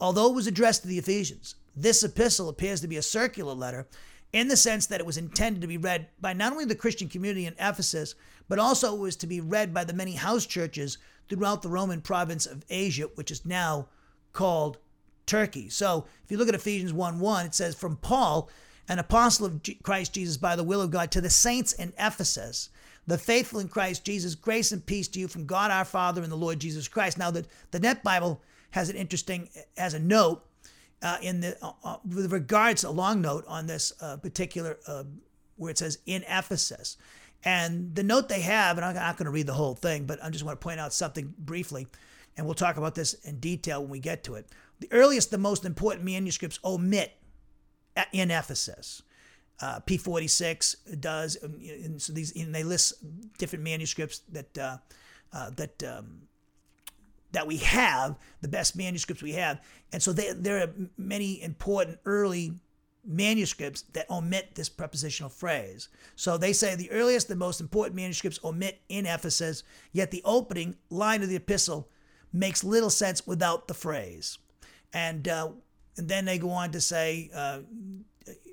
although 0.00 0.28
it 0.28 0.34
was 0.34 0.46
addressed 0.46 0.82
to 0.82 0.88
the 0.88 0.98
Ephesians, 0.98 1.54
this 1.74 2.02
epistle 2.02 2.48
appears 2.48 2.80
to 2.80 2.88
be 2.88 2.96
a 2.96 3.02
circular 3.02 3.54
letter 3.54 3.88
in 4.32 4.48
the 4.48 4.56
sense 4.56 4.86
that 4.86 5.00
it 5.00 5.06
was 5.06 5.16
intended 5.16 5.62
to 5.62 5.68
be 5.68 5.78
read 5.78 6.08
by 6.20 6.32
not 6.32 6.52
only 6.52 6.64
the 6.64 6.74
Christian 6.74 7.08
community 7.08 7.46
in 7.46 7.54
Ephesus, 7.58 8.14
but 8.46 8.58
also 8.58 8.94
it 8.94 9.00
was 9.00 9.16
to 9.16 9.26
be 9.26 9.40
read 9.40 9.72
by 9.72 9.84
the 9.84 9.92
many 9.92 10.14
house 10.14 10.44
churches 10.44 10.98
throughout 11.28 11.62
the 11.62 11.68
Roman 11.68 12.02
province 12.02 12.46
of 12.46 12.64
Asia, 12.68 13.08
which 13.14 13.30
is 13.30 13.46
now 13.46 13.88
called 14.32 14.78
Turkey. 15.26 15.68
So 15.70 16.06
if 16.24 16.30
you 16.30 16.36
look 16.36 16.48
at 16.48 16.54
Ephesians 16.54 16.92
1 16.92 17.20
1, 17.20 17.46
it 17.46 17.54
says, 17.54 17.74
From 17.74 17.96
Paul, 17.96 18.50
an 18.88 18.98
apostle 18.98 19.46
of 19.46 19.60
Christ 19.82 20.14
Jesus 20.14 20.36
by 20.36 20.56
the 20.56 20.64
will 20.64 20.80
of 20.80 20.90
God, 20.90 21.10
to 21.12 21.20
the 21.20 21.30
saints 21.30 21.72
in 21.72 21.92
Ephesus, 21.98 22.70
the 23.06 23.18
faithful 23.18 23.60
in 23.60 23.68
Christ 23.68 24.04
Jesus, 24.04 24.34
grace 24.34 24.72
and 24.72 24.84
peace 24.84 25.08
to 25.08 25.20
you 25.20 25.28
from 25.28 25.46
God 25.46 25.70
our 25.70 25.84
Father 25.84 26.22
and 26.22 26.32
the 26.32 26.36
Lord 26.36 26.58
Jesus 26.58 26.88
Christ. 26.88 27.18
Now, 27.18 27.30
the, 27.30 27.46
the 27.70 27.80
Net 27.80 28.02
Bible 28.02 28.40
has 28.70 28.90
an 28.90 28.96
interesting, 28.96 29.48
has 29.76 29.94
a 29.94 29.98
note 29.98 30.44
uh, 31.02 31.16
in 31.22 31.40
the 31.40 31.56
uh, 31.62 31.72
uh, 31.84 31.96
with 32.04 32.32
regards 32.32 32.84
a 32.84 32.90
long 32.90 33.20
note 33.20 33.44
on 33.46 33.66
this 33.66 33.92
uh, 34.00 34.16
particular 34.16 34.78
uh, 34.86 35.04
where 35.56 35.70
it 35.70 35.78
says 35.78 35.98
in 36.06 36.24
Ephesus. 36.28 36.96
And 37.44 37.94
the 37.94 38.02
note 38.02 38.28
they 38.28 38.40
have, 38.40 38.78
and 38.78 38.84
I'm 38.84 38.94
not 38.94 39.16
going 39.16 39.26
to 39.26 39.30
read 39.30 39.46
the 39.46 39.52
whole 39.52 39.74
thing, 39.74 40.06
but 40.06 40.22
I 40.22 40.30
just 40.30 40.44
want 40.44 40.60
to 40.60 40.64
point 40.64 40.80
out 40.80 40.92
something 40.92 41.32
briefly, 41.38 41.86
and 42.36 42.44
we'll 42.44 42.54
talk 42.54 42.76
about 42.76 42.94
this 42.94 43.14
in 43.14 43.38
detail 43.38 43.80
when 43.80 43.90
we 43.90 44.00
get 44.00 44.24
to 44.24 44.34
it. 44.34 44.48
The 44.80 44.92
earliest, 44.92 45.30
the 45.30 45.38
most 45.38 45.64
important 45.64 46.04
manuscripts 46.04 46.58
omit 46.64 47.12
in 48.12 48.30
Ephesus. 48.30 49.02
Uh, 49.60 49.80
P46 49.80 51.00
does, 51.00 51.36
um, 51.42 51.58
and 51.60 52.00
so 52.00 52.12
these 52.12 52.34
and 52.36 52.54
they 52.54 52.62
list 52.62 52.94
different 53.38 53.64
manuscripts 53.64 54.20
that 54.30 54.56
uh, 54.56 54.76
uh, 55.32 55.50
that 55.56 55.82
um, 55.82 56.28
that 57.32 57.46
we 57.46 57.58
have, 57.58 58.16
the 58.40 58.48
best 58.48 58.76
manuscripts 58.76 59.22
we 59.22 59.32
have. 59.32 59.60
And 59.92 60.02
so 60.02 60.12
they, 60.12 60.32
there 60.32 60.62
are 60.62 60.72
many 60.96 61.42
important 61.42 61.98
early 62.04 62.54
manuscripts 63.04 63.82
that 63.92 64.10
omit 64.10 64.54
this 64.54 64.68
prepositional 64.68 65.30
phrase. 65.30 65.88
So 66.16 66.36
they 66.36 66.52
say 66.52 66.74
the 66.74 66.90
earliest, 66.90 67.28
the 67.28 67.36
most 67.36 67.60
important 67.60 67.96
manuscripts 67.96 68.40
omit 68.44 68.80
in 68.88 69.06
Ephesus, 69.06 69.62
yet 69.92 70.10
the 70.10 70.22
opening 70.24 70.76
line 70.90 71.22
of 71.22 71.28
the 71.28 71.36
epistle 71.36 71.88
makes 72.32 72.64
little 72.64 72.90
sense 72.90 73.26
without 73.26 73.68
the 73.68 73.74
phrase. 73.74 74.38
And, 74.92 75.28
uh, 75.28 75.50
and 75.98 76.08
then 76.08 76.24
they 76.24 76.38
go 76.38 76.50
on 76.50 76.70
to 76.72 76.80
say, 76.80 77.30
uh, 77.34 77.60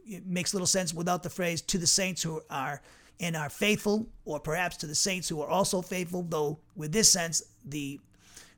it 0.07 0.25
makes 0.25 0.53
little 0.53 0.67
sense 0.67 0.93
without 0.93 1.23
the 1.23 1.29
phrase 1.29 1.61
to 1.61 1.77
the 1.77 1.87
saints 1.87 2.21
who 2.21 2.41
are 2.49 2.81
and 3.19 3.35
are 3.35 3.49
faithful, 3.49 4.07
or 4.25 4.39
perhaps 4.39 4.77
to 4.77 4.87
the 4.87 4.95
saints 4.95 5.29
who 5.29 5.41
are 5.41 5.47
also 5.47 5.81
faithful, 5.81 6.23
though 6.23 6.59
with 6.75 6.91
this 6.91 7.09
sense, 7.09 7.41
the 7.63 7.99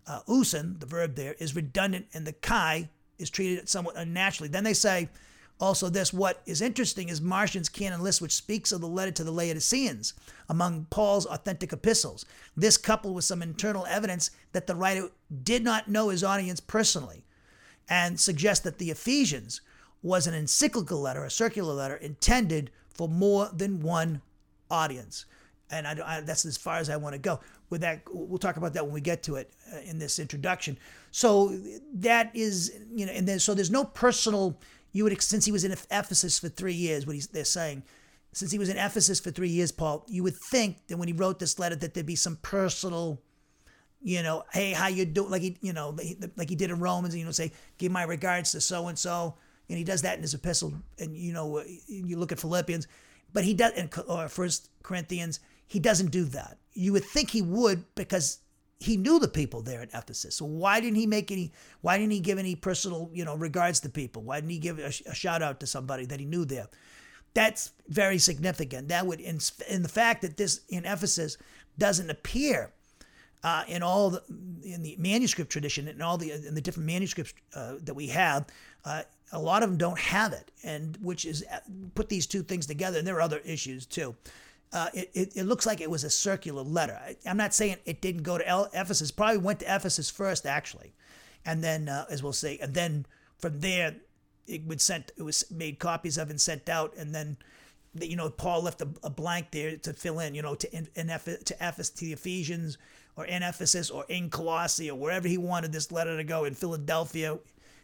uh, 0.07 0.21
ousin, 0.27 0.79
the 0.79 0.85
verb 0.85 1.15
there, 1.15 1.35
is 1.39 1.55
redundant 1.55 2.07
and 2.13 2.25
the 2.25 2.33
kai 2.33 2.89
is 3.19 3.29
treated 3.29 3.69
somewhat 3.69 3.95
unnaturally. 3.95 4.49
Then 4.49 4.63
they 4.63 4.73
say 4.73 5.09
also 5.59 5.89
this 5.89 6.13
what 6.13 6.41
is 6.45 6.61
interesting 6.61 7.09
is 7.09 7.21
Marcion's 7.21 7.69
canon 7.69 8.01
list, 8.01 8.21
which 8.21 8.33
speaks 8.33 8.71
of 8.71 8.81
the 8.81 8.87
letter 8.87 9.11
to 9.11 9.23
the 9.23 9.31
Laodiceans 9.31 10.13
among 10.49 10.87
Paul's 10.89 11.25
authentic 11.25 11.73
epistles. 11.73 12.25
This 12.55 12.77
coupled 12.77 13.15
with 13.15 13.25
some 13.25 13.41
internal 13.41 13.85
evidence 13.85 14.31
that 14.53 14.65
the 14.65 14.75
writer 14.75 15.09
did 15.43 15.63
not 15.63 15.87
know 15.87 16.09
his 16.09 16.23
audience 16.23 16.59
personally. 16.59 17.25
And 17.89 18.19
suggest 18.19 18.63
that 18.63 18.77
the 18.77 18.91
Ephesians 18.91 19.61
was 20.03 20.27
an 20.27 20.33
encyclical 20.33 20.99
letter, 20.99 21.23
a 21.23 21.29
circular 21.29 21.73
letter 21.73 21.95
intended 21.95 22.71
for 22.93 23.07
more 23.07 23.49
than 23.53 23.81
one 23.81 24.21
audience. 24.69 25.25
And 25.69 25.87
I, 25.87 25.97
I, 26.05 26.21
that's 26.21 26.45
as 26.45 26.57
far 26.57 26.77
as 26.77 26.89
I 26.89 26.97
want 26.97 27.13
to 27.13 27.19
go. 27.19 27.39
With 27.69 27.81
that, 27.81 28.01
we'll 28.11 28.37
talk 28.37 28.55
about 28.55 28.73
that 28.73 28.85
when 28.85 28.93
we 28.93 29.01
get 29.01 29.23
to 29.23 29.35
it 29.35 29.51
uh, 29.73 29.79
in 29.79 29.99
this 29.99 30.19
introduction. 30.19 30.77
So 31.11 31.59
that 31.95 32.31
is, 32.33 32.73
you 32.93 33.05
know, 33.05 33.11
and 33.11 33.27
then 33.27 33.39
so 33.39 33.53
there's 33.53 33.71
no 33.71 33.83
personal. 33.83 34.57
You 34.93 35.03
would 35.03 35.21
since 35.21 35.43
he 35.43 35.51
was 35.51 35.65
in 35.65 35.73
Ephesus 35.73 36.39
for 36.39 36.47
three 36.47 36.73
years. 36.73 37.05
What 37.05 37.15
he's 37.15 37.27
they're 37.27 37.43
saying, 37.43 37.83
since 38.31 38.51
he 38.51 38.59
was 38.59 38.69
in 38.69 38.77
Ephesus 38.77 39.19
for 39.19 39.31
three 39.31 39.49
years, 39.49 39.73
Paul, 39.73 40.05
you 40.07 40.23
would 40.23 40.37
think 40.37 40.87
that 40.87 40.95
when 40.97 41.09
he 41.09 41.13
wrote 41.13 41.39
this 41.39 41.59
letter 41.59 41.75
that 41.75 41.93
there'd 41.93 42.05
be 42.05 42.15
some 42.15 42.37
personal 42.41 43.21
you 44.01 44.23
know, 44.23 44.43
hey, 44.53 44.71
how 44.71 44.87
you 44.87 45.05
do? 45.05 45.27
Like 45.27 45.41
he, 45.41 45.57
you 45.61 45.73
know, 45.73 45.95
like 46.35 46.49
he 46.49 46.55
did 46.55 46.69
in 46.69 46.79
Romans, 46.79 47.15
you 47.15 47.25
know, 47.25 47.31
say, 47.31 47.51
give 47.77 47.91
my 47.91 48.03
regards 48.03 48.51
to 48.51 48.61
so 48.61 48.87
and 48.87 48.97
so, 48.97 49.35
and 49.69 49.77
he 49.77 49.83
does 49.83 50.01
that 50.03 50.15
in 50.15 50.21
his 50.21 50.33
epistle. 50.33 50.73
And 50.99 51.15
you 51.15 51.33
know, 51.33 51.57
uh, 51.57 51.63
you 51.87 52.17
look 52.17 52.31
at 52.31 52.39
Philippians, 52.39 52.87
but 53.33 53.43
he 53.43 53.53
does, 53.53 53.73
or 54.07 54.27
First 54.29 54.69
Corinthians, 54.83 55.39
he 55.67 55.79
doesn't 55.79 56.11
do 56.11 56.25
that. 56.25 56.57
You 56.73 56.93
would 56.93 57.03
think 57.03 57.31
he 57.31 57.41
would 57.41 57.83
because 57.95 58.39
he 58.79 58.95
knew 58.95 59.19
the 59.19 59.27
people 59.27 59.61
there 59.61 59.81
at 59.81 59.89
Ephesus. 59.93 60.35
So 60.35 60.45
why 60.45 60.79
didn't 60.79 60.97
he 60.97 61.07
make 61.07 61.31
any? 61.31 61.51
Why 61.81 61.97
didn't 61.97 62.13
he 62.13 62.19
give 62.19 62.37
any 62.37 62.55
personal, 62.55 63.09
you 63.13 63.25
know, 63.25 63.35
regards 63.35 63.79
to 63.81 63.89
people? 63.89 64.21
Why 64.21 64.39
didn't 64.39 64.51
he 64.51 64.59
give 64.59 64.79
a, 64.79 64.87
a 65.09 65.15
shout 65.15 65.41
out 65.41 65.59
to 65.61 65.67
somebody 65.67 66.05
that 66.05 66.19
he 66.19 66.25
knew 66.25 66.45
there? 66.45 66.67
That's 67.33 67.71
very 67.87 68.17
significant. 68.19 68.87
That 68.87 69.05
would, 69.05 69.19
in, 69.19 69.39
in 69.69 69.83
the 69.83 69.89
fact 69.89 70.21
that 70.21 70.37
this 70.37 70.61
in 70.69 70.85
Ephesus 70.85 71.37
doesn't 71.77 72.09
appear 72.09 72.71
uh, 73.43 73.63
in 73.67 73.83
all 73.83 74.09
the, 74.09 74.23
in 74.63 74.81
the 74.81 74.95
manuscript 74.97 75.51
tradition 75.51 75.87
and 75.87 76.01
all 76.01 76.17
the 76.17 76.31
in 76.31 76.55
the 76.55 76.61
different 76.61 76.87
manuscripts 76.87 77.33
uh, 77.53 77.75
that 77.83 77.93
we 77.93 78.07
have, 78.07 78.45
uh, 78.85 79.03
a 79.31 79.39
lot 79.39 79.63
of 79.63 79.69
them 79.69 79.77
don't 79.77 79.99
have 79.99 80.33
it, 80.33 80.51
and 80.63 80.97
which 81.01 81.25
is 81.25 81.43
uh, 81.51 81.59
put 81.95 82.09
these 82.09 82.25
two 82.25 82.43
things 82.43 82.65
together. 82.65 82.97
And 82.97 83.07
there 83.07 83.15
are 83.15 83.21
other 83.21 83.39
issues 83.39 83.85
too. 83.85 84.15
Uh, 84.73 84.89
it, 84.93 85.09
it, 85.13 85.37
it, 85.37 85.43
looks 85.43 85.65
like 85.65 85.79
it 85.79 85.89
was 85.89 86.03
a 86.03 86.09
circular 86.09 86.61
letter. 86.61 86.99
I, 87.01 87.15
am 87.25 87.37
not 87.37 87.53
saying 87.53 87.77
it 87.85 88.01
didn't 88.01 88.23
go 88.23 88.37
to 88.37 88.69
Ephesus. 88.73 89.11
Probably 89.11 89.37
went 89.37 89.61
to 89.61 89.75
Ephesus 89.75 90.09
first, 90.09 90.45
actually, 90.45 90.93
and 91.45 91.63
then, 91.63 91.87
uh, 91.87 92.05
as 92.09 92.21
we'll 92.21 92.33
see, 92.33 92.59
and 92.59 92.73
then 92.73 93.05
from 93.37 93.61
there, 93.61 93.95
it 94.45 94.65
would 94.65 94.81
sent. 94.81 95.11
It 95.17 95.23
was 95.23 95.49
made 95.51 95.79
copies 95.79 96.17
of 96.17 96.29
and 96.29 96.39
sent 96.39 96.67
out, 96.67 96.95
and 96.97 97.15
then, 97.15 97.37
you 97.99 98.17
know, 98.17 98.29
Paul 98.29 98.63
left 98.63 98.81
a, 98.81 98.89
a 99.03 99.09
blank 99.09 99.51
there 99.51 99.77
to 99.77 99.93
fill 99.93 100.19
in. 100.19 100.35
You 100.35 100.41
know, 100.41 100.55
to 100.55 100.75
in, 100.75 100.87
in 100.95 101.07
to 101.07 101.55
Ephesus, 101.61 101.89
to 101.91 102.05
the 102.05 102.13
Ephesians, 102.13 102.77
or 103.17 103.25
in 103.25 103.43
Ephesus, 103.43 103.89
or 103.89 104.05
in 104.07 104.29
Colossae, 104.29 104.89
or 104.89 104.97
wherever 104.97 105.27
he 105.27 105.37
wanted 105.37 105.73
this 105.73 105.91
letter 105.91 106.15
to 106.15 106.23
go 106.23 106.45
in 106.45 106.53
Philadelphia. 106.53 107.37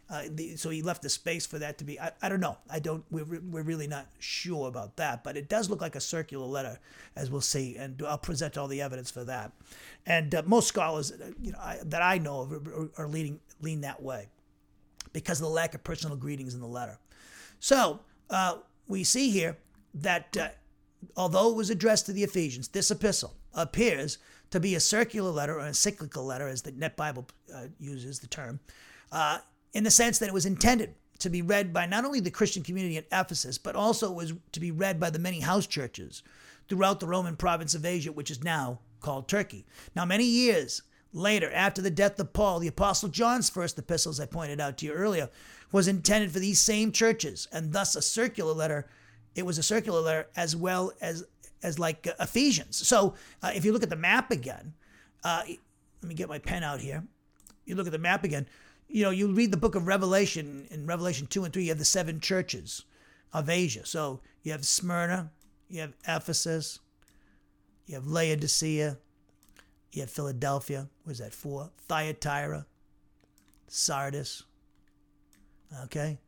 Uh, 0.08 0.22
the, 0.30 0.54
so 0.56 0.68
he 0.68 0.82
left 0.82 1.02
the 1.02 1.08
space 1.08 1.46
for 1.46 1.58
that 1.58 1.78
to 1.78 1.84
be. 1.84 1.98
I, 1.98 2.12
I 2.22 2.28
don't 2.28 2.40
know. 2.40 2.58
I 2.70 2.78
don't. 2.78 3.04
We're, 3.10 3.24
we're 3.24 3.62
really 3.62 3.86
not 3.88 4.06
sure 4.18 4.68
about 4.68 4.96
that, 4.96 5.24
but 5.24 5.36
it 5.36 5.48
does 5.48 5.70
look 5.70 5.80
like 5.80 5.96
a 5.96 6.00
circular 6.00 6.46
letter, 6.46 6.78
as 7.16 7.30
we'll 7.30 7.40
see, 7.40 7.76
and 7.76 8.00
I'll 8.06 8.18
present 8.18 8.58
all 8.58 8.68
the 8.68 8.82
evidence 8.82 9.10
for 9.10 9.24
that. 9.24 9.52
And 10.06 10.34
uh, 10.34 10.42
most 10.44 10.68
scholars, 10.68 11.10
uh, 11.10 11.32
you 11.40 11.52
know, 11.52 11.58
I, 11.58 11.78
that 11.84 12.02
I 12.02 12.18
know 12.18 12.40
of, 12.40 12.52
are, 12.52 12.90
are 12.98 13.08
leaning 13.08 13.40
lean 13.62 13.80
that 13.80 14.02
way, 14.02 14.28
because 15.14 15.40
of 15.40 15.46
the 15.46 15.52
lack 15.52 15.74
of 15.74 15.82
personal 15.82 16.16
greetings 16.16 16.54
in 16.54 16.60
the 16.60 16.66
letter. 16.66 16.98
So 17.58 18.00
uh, 18.28 18.58
we 18.86 19.04
see 19.04 19.30
here 19.30 19.56
that 19.94 20.36
uh, 20.36 20.48
although 21.16 21.50
it 21.50 21.56
was 21.56 21.70
addressed 21.70 22.04
to 22.06 22.12
the 22.12 22.24
Ephesians, 22.24 22.68
this 22.68 22.90
epistle 22.90 23.32
appears 23.54 24.18
to 24.54 24.60
be 24.60 24.76
a 24.76 24.80
circular 24.80 25.30
letter 25.30 25.56
or 25.56 25.66
a 25.66 25.74
cyclical 25.74 26.24
letter, 26.24 26.46
as 26.46 26.62
the 26.62 26.70
Net 26.70 26.96
Bible 26.96 27.26
uh, 27.52 27.66
uses 27.80 28.20
the 28.20 28.28
term 28.28 28.60
in 29.72 29.82
the 29.82 29.90
sense 29.90 30.20
that 30.20 30.28
it 30.28 30.32
was 30.32 30.46
intended 30.46 30.94
to 31.18 31.28
be 31.28 31.42
read 31.42 31.72
by 31.72 31.86
not 31.86 32.04
only 32.04 32.20
the 32.20 32.30
Christian 32.30 32.62
community 32.62 32.96
in 32.96 33.04
Ephesus, 33.10 33.58
but 33.58 33.74
also 33.74 34.12
was 34.12 34.32
to 34.52 34.60
be 34.60 34.70
read 34.70 35.00
by 35.00 35.10
the 35.10 35.18
many 35.18 35.40
house 35.40 35.66
churches 35.66 36.22
throughout 36.68 37.00
the 37.00 37.06
Roman 37.08 37.34
province 37.34 37.74
of 37.74 37.84
Asia, 37.84 38.12
which 38.12 38.30
is 38.30 38.44
now 38.44 38.78
called 39.00 39.26
Turkey. 39.26 39.66
Now, 39.96 40.04
many 40.04 40.24
years 40.24 40.82
later, 41.12 41.50
after 41.52 41.82
the 41.82 41.90
death 41.90 42.20
of 42.20 42.32
Paul, 42.32 42.60
the 42.60 42.68
Apostle 42.68 43.08
John's 43.08 43.50
first 43.50 43.76
epistle, 43.76 44.10
as 44.10 44.20
I 44.20 44.26
pointed 44.26 44.60
out 44.60 44.78
to 44.78 44.86
you 44.86 44.92
earlier, 44.92 45.30
was 45.72 45.88
intended 45.88 46.30
for 46.30 46.38
these 46.38 46.60
same 46.60 46.92
churches, 46.92 47.48
and 47.50 47.72
thus 47.72 47.96
a 47.96 48.02
circular 48.02 48.52
letter. 48.52 48.86
It 49.34 49.44
was 49.44 49.58
a 49.58 49.64
circular 49.64 50.00
letter 50.00 50.28
as 50.36 50.54
well 50.54 50.92
as 51.00 51.24
as 51.64 51.78
like 51.80 52.06
uh, 52.06 52.12
Ephesians. 52.22 52.86
So, 52.86 53.14
uh, 53.42 53.50
if 53.54 53.64
you 53.64 53.72
look 53.72 53.82
at 53.82 53.90
the 53.90 53.96
map 53.96 54.30
again, 54.30 54.74
uh, 55.24 55.42
let 55.46 56.08
me 56.08 56.14
get 56.14 56.28
my 56.28 56.38
pen 56.38 56.62
out 56.62 56.80
here. 56.80 57.02
You 57.64 57.74
look 57.74 57.86
at 57.86 57.92
the 57.92 57.98
map 57.98 58.22
again 58.22 58.46
you 58.88 59.02
know, 59.02 59.10
you 59.10 59.32
read 59.32 59.50
the 59.50 59.56
book 59.56 59.74
of 59.74 59.88
Revelation, 59.88 60.68
in 60.70 60.86
Revelation 60.86 61.26
2 61.26 61.44
and 61.44 61.52
3, 61.52 61.64
you 61.64 61.68
have 61.70 61.78
the 61.78 61.84
seven 61.84 62.20
churches 62.20 62.84
of 63.32 63.48
Asia. 63.48 63.84
So 63.84 64.20
you 64.42 64.52
have 64.52 64.64
Smyrna, 64.64 65.32
you 65.68 65.80
have 65.80 65.94
Ephesus, 66.06 66.78
you 67.86 67.96
have 67.96 68.06
Laodicea, 68.06 68.98
you 69.92 70.00
have 70.00 70.10
Philadelphia. 70.10 70.88
What 71.02 71.12
is 71.12 71.18
that? 71.18 71.34
Four. 71.34 71.70
Thyatira, 71.88 72.66
Sardis. 73.66 74.44
Okay. 75.84 76.18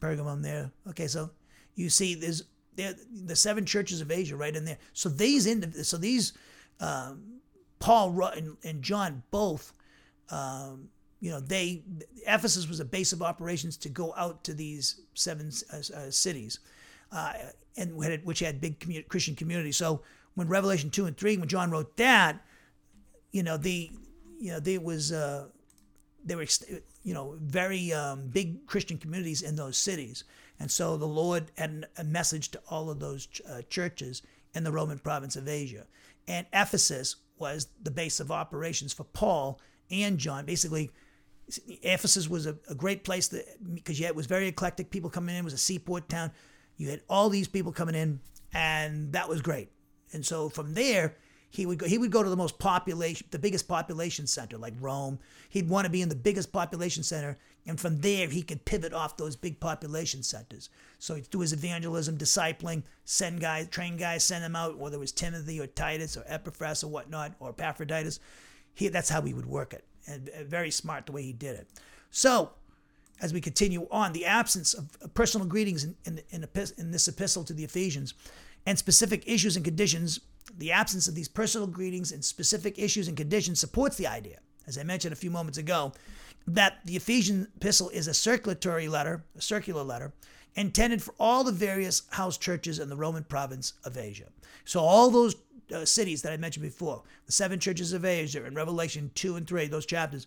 Pergamum 0.00 0.42
there. 0.42 0.70
Okay, 0.90 1.08
so 1.08 1.30
you 1.74 1.88
see 1.88 2.14
there's 2.14 2.44
the 2.76 3.36
seven 3.36 3.64
churches 3.64 4.00
of 4.00 4.10
Asia 4.10 4.36
right 4.36 4.54
in 4.54 4.64
there. 4.64 4.78
So 4.92 5.08
these 5.08 5.46
so 5.86 5.96
these 5.96 6.32
um, 6.80 7.40
Paul 7.78 8.20
and, 8.36 8.56
and 8.64 8.82
John 8.82 9.22
both 9.30 9.72
um, 10.30 10.88
you 11.20 11.30
know, 11.30 11.40
they 11.40 11.82
Ephesus 12.26 12.68
was 12.68 12.80
a 12.80 12.84
base 12.84 13.12
of 13.12 13.22
operations 13.22 13.76
to 13.78 13.88
go 13.88 14.12
out 14.16 14.44
to 14.44 14.52
these 14.52 15.00
seven 15.14 15.50
uh, 15.72 15.76
uh, 15.76 16.10
cities, 16.10 16.58
uh, 17.12 17.32
and 17.76 17.96
which 17.96 18.40
had 18.40 18.60
big 18.60 18.78
community, 18.78 19.08
Christian 19.08 19.34
communities. 19.34 19.76
So 19.76 20.02
when 20.34 20.48
Revelation 20.48 20.90
two 20.90 21.06
and 21.06 21.16
three, 21.16 21.36
when 21.36 21.48
John 21.48 21.70
wrote 21.70 21.96
that, 21.96 22.44
you 23.32 23.42
know, 23.42 23.56
the 23.56 23.90
you 24.38 24.52
know 24.52 24.60
there 24.60 24.80
was 24.80 25.12
uh, 25.12 25.46
there 26.24 26.36
were 26.36 26.46
you 27.02 27.14
know 27.14 27.38
very 27.40 27.92
um, 27.92 28.28
big 28.28 28.66
Christian 28.66 28.98
communities 28.98 29.40
in 29.40 29.56
those 29.56 29.78
cities, 29.78 30.24
and 30.58 30.70
so 30.70 30.96
the 30.96 31.06
Lord 31.06 31.50
had 31.56 31.86
a 31.96 32.04
message 32.04 32.50
to 32.50 32.62
all 32.68 32.90
of 32.90 33.00
those 33.00 33.26
ch- 33.26 33.42
uh, 33.48 33.62
churches 33.68 34.22
in 34.54 34.64
the 34.64 34.72
Roman 34.72 34.98
province 34.98 35.36
of 35.36 35.48
Asia, 35.48 35.86
and 36.28 36.46
Ephesus 36.52 37.16
was 37.38 37.68
the 37.82 37.90
base 37.90 38.20
of 38.20 38.30
operations 38.30 38.92
for 38.92 39.04
Paul 39.04 39.60
and 39.90 40.18
John. 40.18 40.46
Basically, 40.46 40.90
Ephesus 41.82 42.28
was 42.28 42.46
a, 42.46 42.56
a 42.68 42.74
great 42.74 43.04
place 43.04 43.34
because 43.74 43.98
yeah, 44.00 44.08
it 44.08 44.16
was 44.16 44.26
very 44.26 44.48
eclectic. 44.48 44.90
People 44.90 45.10
coming 45.10 45.34
in. 45.34 45.40
It 45.40 45.44
was 45.44 45.52
a 45.52 45.58
seaport 45.58 46.08
town. 46.08 46.30
You 46.76 46.90
had 46.90 47.02
all 47.08 47.28
these 47.28 47.48
people 47.48 47.72
coming 47.72 47.94
in, 47.94 48.20
and 48.52 49.12
that 49.12 49.28
was 49.28 49.42
great. 49.42 49.70
And 50.12 50.24
so 50.24 50.48
from 50.48 50.74
there, 50.74 51.16
he 51.54 51.66
would 51.66 51.78
go. 51.78 51.86
He 51.86 51.98
would 51.98 52.10
go 52.10 52.22
to 52.22 52.28
the 52.28 52.36
most 52.36 52.58
population, 52.58 53.26
the 53.30 53.38
biggest 53.38 53.68
population 53.68 54.26
center, 54.26 54.58
like 54.58 54.74
Rome. 54.80 55.20
He'd 55.50 55.68
want 55.68 55.84
to 55.84 55.90
be 55.90 56.02
in 56.02 56.08
the 56.08 56.16
biggest 56.16 56.50
population 56.50 57.04
center, 57.04 57.38
and 57.64 57.78
from 57.78 58.00
there 58.00 58.28
he 58.28 58.42
could 58.42 58.64
pivot 58.64 58.92
off 58.92 59.16
those 59.16 59.36
big 59.36 59.60
population 59.60 60.24
centers. 60.24 60.68
So 60.98 61.14
he'd 61.14 61.30
do 61.30 61.40
his 61.40 61.52
evangelism, 61.52 62.18
discipling, 62.18 62.82
send 63.04 63.40
guys, 63.40 63.68
train 63.68 63.96
guys, 63.96 64.24
send 64.24 64.42
them 64.42 64.56
out, 64.56 64.78
whether 64.78 64.96
it 64.96 65.00
was 65.00 65.12
Timothy 65.12 65.60
or 65.60 65.68
Titus 65.68 66.16
or 66.16 66.24
Epaphras 66.26 66.82
or 66.82 66.88
whatnot, 66.88 67.34
or 67.38 67.50
Epaphroditus. 67.50 68.18
He, 68.74 68.88
that's 68.88 69.08
how 69.08 69.22
he 69.22 69.32
would 69.32 69.46
work 69.46 69.72
it. 69.72 69.84
And 70.08 70.28
very 70.46 70.72
smart 70.72 71.06
the 71.06 71.12
way 71.12 71.22
he 71.22 71.32
did 71.32 71.54
it. 71.54 71.68
So, 72.10 72.50
as 73.20 73.32
we 73.32 73.40
continue 73.40 73.86
on, 73.92 74.12
the 74.12 74.24
absence 74.24 74.74
of 74.74 75.14
personal 75.14 75.46
greetings 75.46 75.84
in, 75.84 75.94
in, 76.04 76.20
in, 76.30 76.46
in 76.78 76.90
this 76.90 77.06
epistle 77.06 77.44
to 77.44 77.52
the 77.52 77.62
Ephesians 77.62 78.14
and 78.66 78.76
specific 78.76 79.22
issues 79.26 79.54
and 79.56 79.64
conditions, 79.64 80.20
the 80.56 80.72
absence 80.72 81.08
of 81.08 81.14
these 81.14 81.28
personal 81.28 81.66
greetings 81.66 82.12
and 82.12 82.24
specific 82.24 82.78
issues 82.78 83.08
and 83.08 83.16
conditions 83.16 83.60
supports 83.60 83.96
the 83.96 84.06
idea, 84.06 84.38
as 84.66 84.78
I 84.78 84.82
mentioned 84.82 85.12
a 85.12 85.16
few 85.16 85.30
moments 85.30 85.58
ago, 85.58 85.92
that 86.46 86.78
the 86.84 86.96
Ephesian 86.96 87.48
epistle 87.56 87.88
is 87.90 88.06
a 88.06 88.14
circulatory 88.14 88.88
letter, 88.88 89.24
a 89.36 89.40
circular 89.40 89.82
letter, 89.82 90.12
intended 90.54 91.02
for 91.02 91.14
all 91.18 91.42
the 91.42 91.52
various 91.52 92.02
house 92.10 92.38
churches 92.38 92.78
in 92.78 92.88
the 92.88 92.96
Roman 92.96 93.24
province 93.24 93.72
of 93.84 93.96
Asia. 93.96 94.26
So 94.64 94.80
all 94.80 95.10
those 95.10 95.36
uh, 95.74 95.84
cities 95.84 96.22
that 96.22 96.32
I 96.32 96.36
mentioned 96.36 96.62
before, 96.62 97.02
the 97.26 97.32
seven 97.32 97.58
churches 97.58 97.92
of 97.92 98.04
Asia 98.04 98.44
in 98.44 98.54
Revelation 98.54 99.10
2 99.14 99.36
and 99.36 99.46
3, 99.46 99.66
those 99.66 99.86
chapters, 99.86 100.26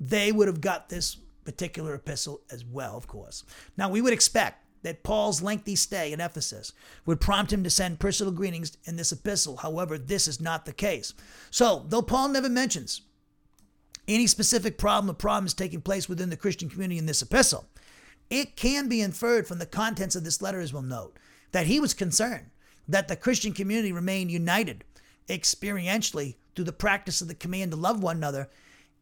they 0.00 0.32
would 0.32 0.48
have 0.48 0.60
got 0.60 0.88
this 0.88 1.16
particular 1.44 1.94
epistle 1.94 2.40
as 2.50 2.64
well, 2.64 2.96
of 2.96 3.06
course. 3.06 3.44
Now, 3.76 3.88
we 3.88 4.00
would 4.00 4.12
expect 4.12 4.61
that 4.82 5.02
Paul's 5.02 5.42
lengthy 5.42 5.76
stay 5.76 6.12
in 6.12 6.20
Ephesus 6.20 6.72
would 7.06 7.20
prompt 7.20 7.52
him 7.52 7.62
to 7.64 7.70
send 7.70 8.00
personal 8.00 8.32
greetings 8.32 8.76
in 8.84 8.96
this 8.96 9.12
epistle. 9.12 9.58
However, 9.58 9.96
this 9.98 10.26
is 10.26 10.40
not 10.40 10.64
the 10.64 10.72
case. 10.72 11.14
So, 11.50 11.84
though 11.88 12.02
Paul 12.02 12.28
never 12.28 12.48
mentions 12.48 13.02
any 14.08 14.26
specific 14.26 14.78
problem 14.78 15.10
or 15.10 15.14
problems 15.14 15.54
taking 15.54 15.80
place 15.80 16.08
within 16.08 16.30
the 16.30 16.36
Christian 16.36 16.68
community 16.68 16.98
in 16.98 17.06
this 17.06 17.22
epistle, 17.22 17.66
it 18.30 18.56
can 18.56 18.88
be 18.88 19.00
inferred 19.00 19.46
from 19.46 19.58
the 19.58 19.66
contents 19.66 20.16
of 20.16 20.24
this 20.24 20.42
letter, 20.42 20.60
as 20.60 20.72
we'll 20.72 20.82
note, 20.82 21.18
that 21.52 21.66
he 21.66 21.78
was 21.78 21.94
concerned 21.94 22.46
that 22.88 23.08
the 23.08 23.16
Christian 23.16 23.52
community 23.52 23.92
remain 23.92 24.28
united 24.28 24.84
experientially 25.28 26.34
through 26.54 26.64
the 26.64 26.72
practice 26.72 27.20
of 27.20 27.28
the 27.28 27.34
command 27.34 27.70
to 27.70 27.76
love 27.76 28.02
one 28.02 28.16
another 28.16 28.48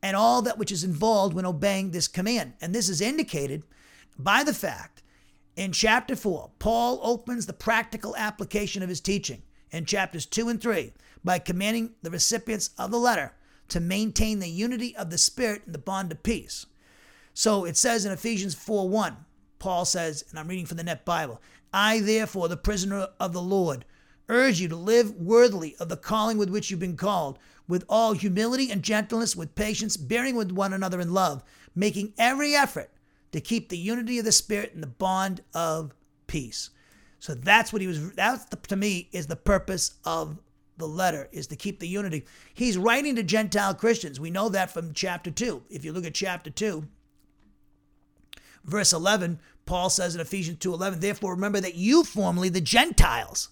and 0.03 0.17
all 0.17 0.43
that 0.43 0.59
which 0.59 0.73
is 0.73 0.85
involved 0.85 1.35
when 1.35 1.47
obeying 1.47 1.91
this 1.91 2.09
command. 2.09 2.55
And 2.61 2.75
this 2.75 2.89
is 2.89 3.01
indicated 3.01 3.63
by 4.19 4.45
the 4.45 4.55
fact 4.55 5.03
in 5.61 5.73
chapter 5.73 6.17
4, 6.17 6.53
Paul 6.59 6.99
opens 7.03 7.45
the 7.45 7.53
practical 7.53 8.17
application 8.17 8.83
of 8.83 8.89
his 8.89 9.03
teaching 9.03 9.43
in 9.71 9.85
chapters 9.85 10.25
2 10.25 10.49
and 10.49 10.59
3 10.59 10.95
by 11.23 11.39
commanding 11.39 11.91
the 12.01 12.11
recipients 12.11 12.71
of 12.79 12.91
the 12.91 12.99
letter 12.99 13.35
to 13.69 13.79
maintain 13.79 14.39
the 14.39 14.49
unity 14.49 14.97
of 14.97 15.11
the 15.11 15.19
Spirit 15.19 15.61
in 15.67 15.73
the 15.73 15.79
bond 15.79 16.13
of 16.13 16.23
peace. 16.23 16.65
So 17.35 17.67
it 17.67 17.77
says 17.77 18.07
in 18.07 18.13
Ephesians 18.13 18.55
4 18.55 18.89
1, 18.89 19.15
Paul 19.59 19.85
says, 19.85 20.25
and 20.31 20.39
I'm 20.39 20.49
reading 20.49 20.65
from 20.65 20.79
the 20.79 20.83
Net 20.83 21.05
Bible, 21.05 21.43
I, 21.75 22.01
therefore, 22.01 22.49
the 22.49 22.57
prisoner 22.57 23.09
of 23.21 23.35
the 23.35 23.43
Lord, 23.43 23.85
urge 24.31 24.61
you 24.61 24.69
to 24.69 24.77
live 24.77 25.15
worthily 25.17 25.77
of 25.79 25.91
the 25.91 25.97
calling 25.99 26.39
with 26.39 26.49
which 26.49 26.71
you've 26.71 26.81
been 26.81 26.97
called, 26.97 27.39
with 27.69 27.85
all 27.87 28.15
humility 28.15 28.71
and 28.71 28.83
gentleness, 28.83 29.37
with 29.37 29.55
patience, 29.55 29.99
bearing 29.99 30.37
with 30.37 30.53
one 30.53 30.73
another 30.73 31.03
in 31.03 31.13
love, 31.13 31.45
making 31.75 32.15
every 32.17 32.55
effort 32.55 32.91
to 33.33 33.41
keep 33.41 33.69
the 33.69 33.79
unity 33.79 34.19
of 34.19 34.25
the 34.25 34.33
Spirit 34.33 34.73
in 34.75 34.81
the 34.81 34.87
bond 34.87 35.43
of 35.55 35.95
peace. 36.27 36.71
So 37.19 37.35
that's 37.35 37.73
what 37.73 37.83
he 37.83 37.89
was, 37.89 38.13
that 38.13 38.63
to 38.69 38.77
me 38.77 39.09
is 39.13 39.27
the 39.27 39.37
purpose 39.37 39.95
of 40.05 40.39
the 40.79 40.89
letter, 40.89 41.29
is 41.33 41.47
to 41.49 41.57
keep 41.57 41.79
the 41.79 41.89
unity. 41.89 42.25
He's 42.55 42.79
writing 42.79 43.17
to 43.17 43.23
Gentile 43.23 43.75
Christians. 43.75 44.19
We 44.19 44.31
know 44.31 44.49
that 44.49 44.71
from 44.71 44.95
chapter 44.95 45.31
2. 45.31 45.65
If 45.69 45.85
you 45.85 45.93
look 45.93 46.07
at 46.07 46.15
chapter 46.15 46.51
2, 46.51 46.87
verse 48.65 48.93
11, 48.93 49.39
Paul 49.67 49.91
says 49.91 50.15
in 50.15 50.21
Ephesians 50.21 50.59
2:11, 50.59 51.01
therefore 51.01 51.35
remember 51.35 51.61
that 51.61 51.75
you 51.75 52.03
formerly 52.03 52.49
the 52.49 52.61
Gentiles. 52.61 53.51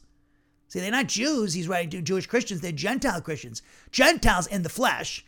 See, 0.68 0.80
they're 0.80 0.90
not 0.90 1.08
Jews, 1.08 1.54
he's 1.54 1.68
writing 1.68 1.90
to 1.90 2.02
Jewish 2.02 2.26
Christians, 2.26 2.60
they're 2.60 2.72
Gentile 2.72 3.20
Christians. 3.20 3.62
Gentiles 3.90 4.46
in 4.46 4.62
the 4.62 4.68
flesh, 4.68 5.24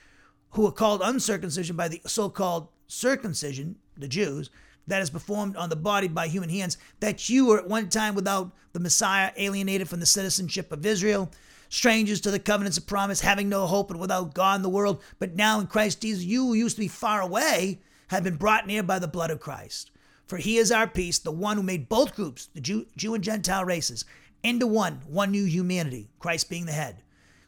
who 0.51 0.67
are 0.67 0.73
called 0.73 1.03
uncircumcision 1.05 1.77
by 1.77 1.89
the 1.89 2.01
so-called 2.07 2.69
circumcision, 2.87 3.79
the 4.01 4.09
Jews, 4.09 4.51
that 4.87 5.03
is 5.03 5.11
performed 5.11 5.57
on 5.57 5.69
the 5.69 5.77
body 5.77 6.09
by 6.09 6.29
human 6.29 6.49
hands, 6.49 6.77
that 7.01 7.29
you 7.29 7.47
were 7.47 7.59
at 7.59 7.69
one 7.69 7.89
time 7.89 8.15
without 8.15 8.51
the 8.73 8.81
Messiah, 8.81 9.33
alienated 9.37 9.89
from 9.89 10.01
the 10.01 10.07
citizenship 10.07 10.73
of 10.73 10.85
Israel, 10.85 11.31
strangers 11.69 12.21
to 12.21 12.31
the 12.31 12.39
covenants 12.39 12.79
of 12.79 12.87
promise, 12.87 13.21
having 13.21 13.49
no 13.49 13.67
hope 13.67 13.91
and 13.91 14.01
without 14.01 14.35
God 14.35 14.57
in 14.57 14.63
the 14.63 14.69
world. 14.69 15.01
But 15.19 15.37
now 15.37 15.61
in 15.61 15.67
Christ 15.67 16.01
Jesus, 16.01 16.25
you 16.25 16.47
who 16.47 16.55
used 16.55 16.77
to 16.77 16.83
be 16.83 16.89
far 16.89 17.21
away 17.21 17.81
have 18.09 18.25
been 18.25 18.37
brought 18.37 18.67
near 18.67 18.83
by 18.83 18.99
the 18.99 19.09
blood 19.09 19.31
of 19.31 19.41
Christ. 19.41 19.91
For 20.27 20.37
he 20.37 20.59
is 20.59 20.71
our 20.71 20.87
peace, 20.87 21.19
the 21.19 21.31
one 21.31 21.57
who 21.57 21.63
made 21.63 21.89
both 21.89 22.15
groups, 22.15 22.49
the 22.55 22.61
Jew, 22.61 22.87
Jew 22.97 23.15
and 23.15 23.25
Gentile 23.25 23.65
races, 23.65 24.05
into 24.43 24.67
one, 24.67 25.03
one 25.07 25.31
new 25.31 25.45
humanity, 25.45 26.09
Christ 26.19 26.49
being 26.49 26.67
the 26.67 26.73
head, 26.73 27.03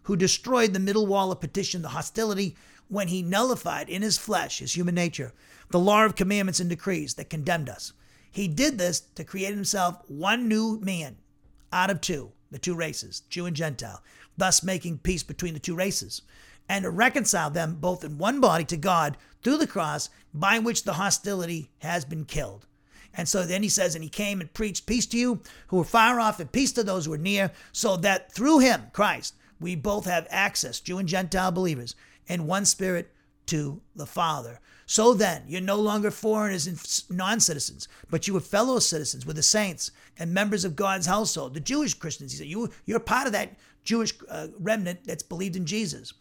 who 0.04 0.16
destroyed 0.16 0.72
the 0.72 0.80
middle 0.80 1.06
wall 1.06 1.32
of 1.32 1.40
petition, 1.40 1.82
the 1.82 1.88
hostility, 1.88 2.56
when 2.92 3.08
he 3.08 3.22
nullified 3.22 3.88
in 3.88 4.02
his 4.02 4.18
flesh, 4.18 4.58
his 4.58 4.76
human 4.76 4.94
nature, 4.94 5.32
the 5.70 5.78
law 5.78 6.04
of 6.04 6.14
commandments 6.14 6.60
and 6.60 6.68
decrees 6.68 7.14
that 7.14 7.30
condemned 7.30 7.70
us. 7.70 7.94
He 8.30 8.46
did 8.46 8.76
this 8.76 9.00
to 9.14 9.24
create 9.24 9.54
himself 9.54 10.02
one 10.08 10.46
new 10.46 10.78
man 10.78 11.16
out 11.72 11.88
of 11.88 12.02
two, 12.02 12.32
the 12.50 12.58
two 12.58 12.74
races, 12.74 13.20
Jew 13.30 13.46
and 13.46 13.56
Gentile, 13.56 14.02
thus 14.36 14.62
making 14.62 14.98
peace 14.98 15.22
between 15.22 15.54
the 15.54 15.58
two 15.58 15.74
races, 15.74 16.20
and 16.68 16.82
to 16.82 16.90
reconcile 16.90 17.48
them 17.48 17.76
both 17.80 18.04
in 18.04 18.18
one 18.18 18.40
body 18.40 18.64
to 18.66 18.76
God 18.76 19.16
through 19.42 19.56
the 19.56 19.66
cross, 19.66 20.10
by 20.34 20.58
which 20.58 20.84
the 20.84 20.94
hostility 20.94 21.70
has 21.78 22.04
been 22.04 22.26
killed. 22.26 22.66
And 23.14 23.26
so 23.26 23.46
then 23.46 23.62
he 23.62 23.70
says, 23.70 23.94
And 23.94 24.04
he 24.04 24.10
came 24.10 24.42
and 24.42 24.52
preached 24.52 24.84
peace 24.84 25.06
to 25.06 25.18
you 25.18 25.40
who 25.68 25.78
were 25.78 25.84
far 25.84 26.20
off 26.20 26.40
and 26.40 26.52
peace 26.52 26.72
to 26.72 26.84
those 26.84 27.06
who 27.06 27.12
were 27.12 27.18
near, 27.18 27.52
so 27.72 27.96
that 27.96 28.32
through 28.32 28.58
him, 28.58 28.88
Christ, 28.92 29.34
we 29.58 29.76
both 29.76 30.04
have 30.04 30.26
access, 30.28 30.78
Jew 30.78 30.98
and 30.98 31.08
Gentile 31.08 31.52
believers, 31.52 31.94
in 32.26 32.46
one 32.46 32.64
spirit 32.64 33.12
to 33.46 33.80
the 33.94 34.06
Father. 34.06 34.60
So 34.86 35.14
then, 35.14 35.44
you're 35.46 35.60
no 35.60 35.76
longer 35.76 36.10
foreigners 36.10 36.66
and 36.66 36.78
non 37.10 37.40
citizens, 37.40 37.88
but 38.10 38.26
you 38.26 38.36
are 38.36 38.40
fellow 38.40 38.78
citizens 38.78 39.24
with 39.24 39.36
the 39.36 39.42
saints 39.42 39.90
and 40.18 40.34
members 40.34 40.64
of 40.64 40.76
God's 40.76 41.06
household, 41.06 41.54
the 41.54 41.60
Jewish 41.60 41.94
Christians. 41.94 42.32
He 42.32 42.38
said, 42.38 42.46
you, 42.46 42.70
You're 42.84 43.00
part 43.00 43.26
of 43.26 43.32
that 43.32 43.56
Jewish 43.84 44.14
uh, 44.28 44.48
remnant 44.58 45.00
that's 45.04 45.22
believed 45.22 45.56
in 45.56 45.66
Jesus. 45.66 46.12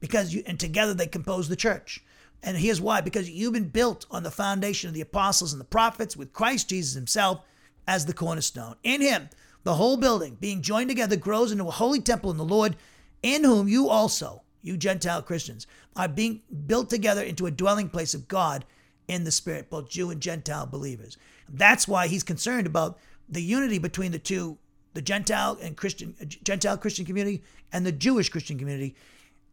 Because 0.00 0.34
you, 0.34 0.42
and 0.46 0.60
together 0.60 0.92
they 0.92 1.06
compose 1.06 1.48
the 1.48 1.56
church. 1.56 2.04
And 2.42 2.56
here's 2.56 2.80
why 2.80 3.00
because 3.00 3.30
you've 3.30 3.52
been 3.52 3.68
built 3.68 4.06
on 4.10 4.22
the 4.22 4.30
foundation 4.30 4.88
of 4.88 4.94
the 4.94 5.00
apostles 5.00 5.52
and 5.52 5.60
the 5.60 5.64
prophets 5.64 6.16
with 6.16 6.32
Christ 6.32 6.68
Jesus 6.68 6.94
himself 6.94 7.40
as 7.86 8.06
the 8.06 8.12
cornerstone. 8.12 8.76
In 8.82 9.00
him, 9.00 9.28
the 9.64 9.74
whole 9.74 9.96
building, 9.96 10.36
being 10.40 10.62
joined 10.62 10.88
together, 10.88 11.16
grows 11.16 11.50
into 11.50 11.66
a 11.66 11.72
holy 11.72 12.00
temple 12.00 12.30
in 12.30 12.36
the 12.36 12.44
Lord, 12.44 12.76
in 13.22 13.42
whom 13.42 13.68
you 13.68 13.88
also, 13.88 14.42
you 14.66 14.76
Gentile 14.76 15.22
Christians, 15.22 15.66
are 15.94 16.08
being 16.08 16.42
built 16.66 16.90
together 16.90 17.22
into 17.22 17.46
a 17.46 17.50
dwelling 17.50 17.88
place 17.88 18.14
of 18.14 18.28
God 18.28 18.64
in 19.06 19.24
the 19.24 19.30
Spirit, 19.30 19.70
both 19.70 19.88
Jew 19.88 20.10
and 20.10 20.20
Gentile 20.20 20.66
believers. 20.66 21.16
That's 21.48 21.86
why 21.86 22.08
he's 22.08 22.24
concerned 22.24 22.66
about 22.66 22.98
the 23.28 23.42
unity 23.42 23.78
between 23.78 24.12
the 24.12 24.18
two, 24.18 24.58
the 24.94 25.02
Gentile 25.02 25.56
and 25.62 25.76
Christian, 25.76 26.14
Gentile 26.42 26.76
Christian 26.76 27.06
community 27.06 27.42
and 27.72 27.86
the 27.86 27.92
Jewish 27.92 28.28
Christian 28.28 28.58
community. 28.58 28.96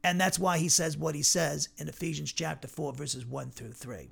And 0.03 0.19
that's 0.19 0.39
why 0.39 0.57
he 0.57 0.67
says 0.67 0.97
what 0.97 1.15
he 1.15 1.21
says 1.21 1.69
in 1.77 1.87
Ephesians 1.87 2.33
chapter 2.33 2.67
4, 2.67 2.93
verses 2.93 3.25
1 3.25 3.51
through 3.51 3.73
3. 3.73 4.09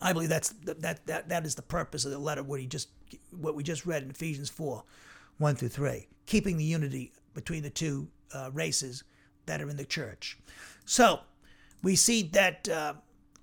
I 0.00 0.12
believe 0.12 0.28
that's 0.28 0.50
that 0.64 1.06
that 1.06 1.28
that 1.28 1.46
is 1.46 1.54
the 1.54 1.62
purpose 1.62 2.04
of 2.04 2.10
the 2.10 2.18
letter 2.18 2.42
what 2.42 2.60
he 2.60 2.66
just 2.66 2.88
what 3.30 3.54
we 3.54 3.62
just 3.62 3.86
read 3.86 4.02
in 4.02 4.10
Ephesians 4.10 4.50
4, 4.50 4.82
1 5.38 5.56
through 5.56 5.68
3, 5.68 6.06
keeping 6.26 6.58
the 6.58 6.64
unity 6.64 7.12
between 7.34 7.62
the 7.62 7.70
two 7.70 8.08
uh, 8.34 8.50
races 8.52 9.04
that 9.46 9.60
are 9.60 9.68
in 9.68 9.76
the 9.76 9.84
church. 9.84 10.38
So 10.84 11.20
we 11.82 11.96
see 11.96 12.22
that 12.32 12.68
uh, 12.68 12.94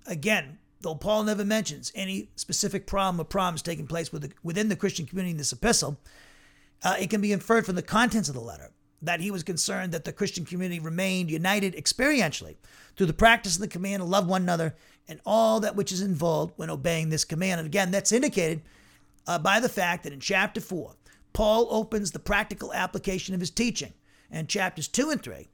again, 0.06 0.58
though 0.80 0.94
Paul 0.94 1.24
never 1.24 1.44
mentions 1.44 1.92
any 1.94 2.30
specific 2.36 2.86
problem 2.86 3.20
or 3.20 3.24
problems 3.24 3.62
taking 3.62 3.86
place 3.86 4.12
within 4.12 4.68
the 4.68 4.76
Christian 4.76 5.06
community 5.06 5.32
in 5.32 5.38
this 5.38 5.52
epistle, 5.52 5.98
uh, 6.82 6.96
it 6.98 7.10
can 7.10 7.20
be 7.20 7.32
inferred 7.32 7.66
from 7.66 7.76
the 7.76 7.82
contents 7.82 8.28
of 8.28 8.34
the 8.34 8.40
letter 8.40 8.70
that 9.02 9.20
he 9.20 9.30
was 9.30 9.42
concerned 9.42 9.92
that 9.92 10.04
the 10.04 10.12
Christian 10.12 10.44
community 10.44 10.80
remained 10.80 11.30
united 11.30 11.74
experientially 11.74 12.56
through 12.96 13.06
the 13.06 13.12
practice 13.12 13.56
of 13.56 13.60
the 13.60 13.68
command 13.68 14.00
to 14.00 14.04
love 14.04 14.26
one 14.26 14.42
another 14.42 14.74
and 15.08 15.20
all 15.26 15.60
that 15.60 15.76
which 15.76 15.92
is 15.92 16.00
involved 16.00 16.54
when 16.56 16.70
obeying 16.70 17.10
this 17.10 17.24
command. 17.24 17.60
And 17.60 17.66
again, 17.66 17.90
that's 17.90 18.12
indicated 18.12 18.62
uh, 19.26 19.38
by 19.38 19.60
the 19.60 19.68
fact 19.68 20.04
that 20.04 20.12
in 20.12 20.20
chapter 20.20 20.60
4, 20.60 20.94
Paul 21.34 21.68
opens 21.70 22.12
the 22.12 22.18
practical 22.18 22.72
application 22.72 23.34
of 23.34 23.40
his 23.40 23.50
teaching, 23.50 23.92
and 24.30 24.48
chapters 24.48 24.88
2 24.88 25.10
and 25.10 25.22
3 25.22 25.48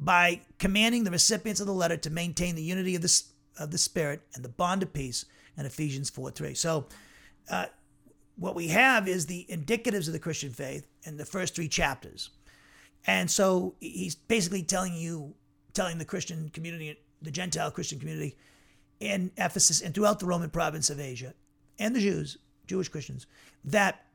by 0.00 0.40
commanding 0.58 1.04
the 1.04 1.10
recipients 1.10 1.60
of 1.60 1.66
the 1.66 1.74
letter 1.74 1.98
to 1.98 2.10
maintain 2.10 2.56
the 2.56 2.62
unity 2.62 2.96
of 2.96 3.02
the, 3.02 3.22
of 3.58 3.70
the 3.70 3.78
Spirit 3.78 4.22
and 4.34 4.42
the 4.42 4.48
bond 4.48 4.82
of 4.82 4.92
peace 4.92 5.26
in 5.56 5.66
Ephesians 5.66 6.08
4 6.08 6.30
3. 6.30 6.54
So, 6.54 6.86
uh, 7.50 7.66
what 8.36 8.54
we 8.54 8.68
have 8.68 9.06
is 9.06 9.26
the 9.26 9.46
indicatives 9.50 10.06
of 10.06 10.14
the 10.14 10.18
Christian 10.18 10.50
faith 10.50 10.86
in 11.04 11.18
the 11.18 11.26
first 11.26 11.54
three 11.54 11.68
chapters. 11.68 12.30
And 13.06 13.30
so 13.30 13.74
he's 13.80 14.14
basically 14.14 14.62
telling 14.62 14.94
you, 14.94 15.34
telling 15.74 15.98
the 15.98 16.06
Christian 16.06 16.48
community, 16.48 16.98
the 17.20 17.30
Gentile 17.30 17.70
Christian 17.70 17.98
community 17.98 18.38
in 18.98 19.30
Ephesus 19.36 19.82
and 19.82 19.94
throughout 19.94 20.20
the 20.20 20.26
Roman 20.26 20.48
province 20.48 20.88
of 20.88 21.00
Asia, 21.00 21.34
and 21.78 21.94
the 21.94 22.00
Jews, 22.00 22.38
Jewish 22.66 22.88
Christians, 22.88 23.26
that 23.64 24.06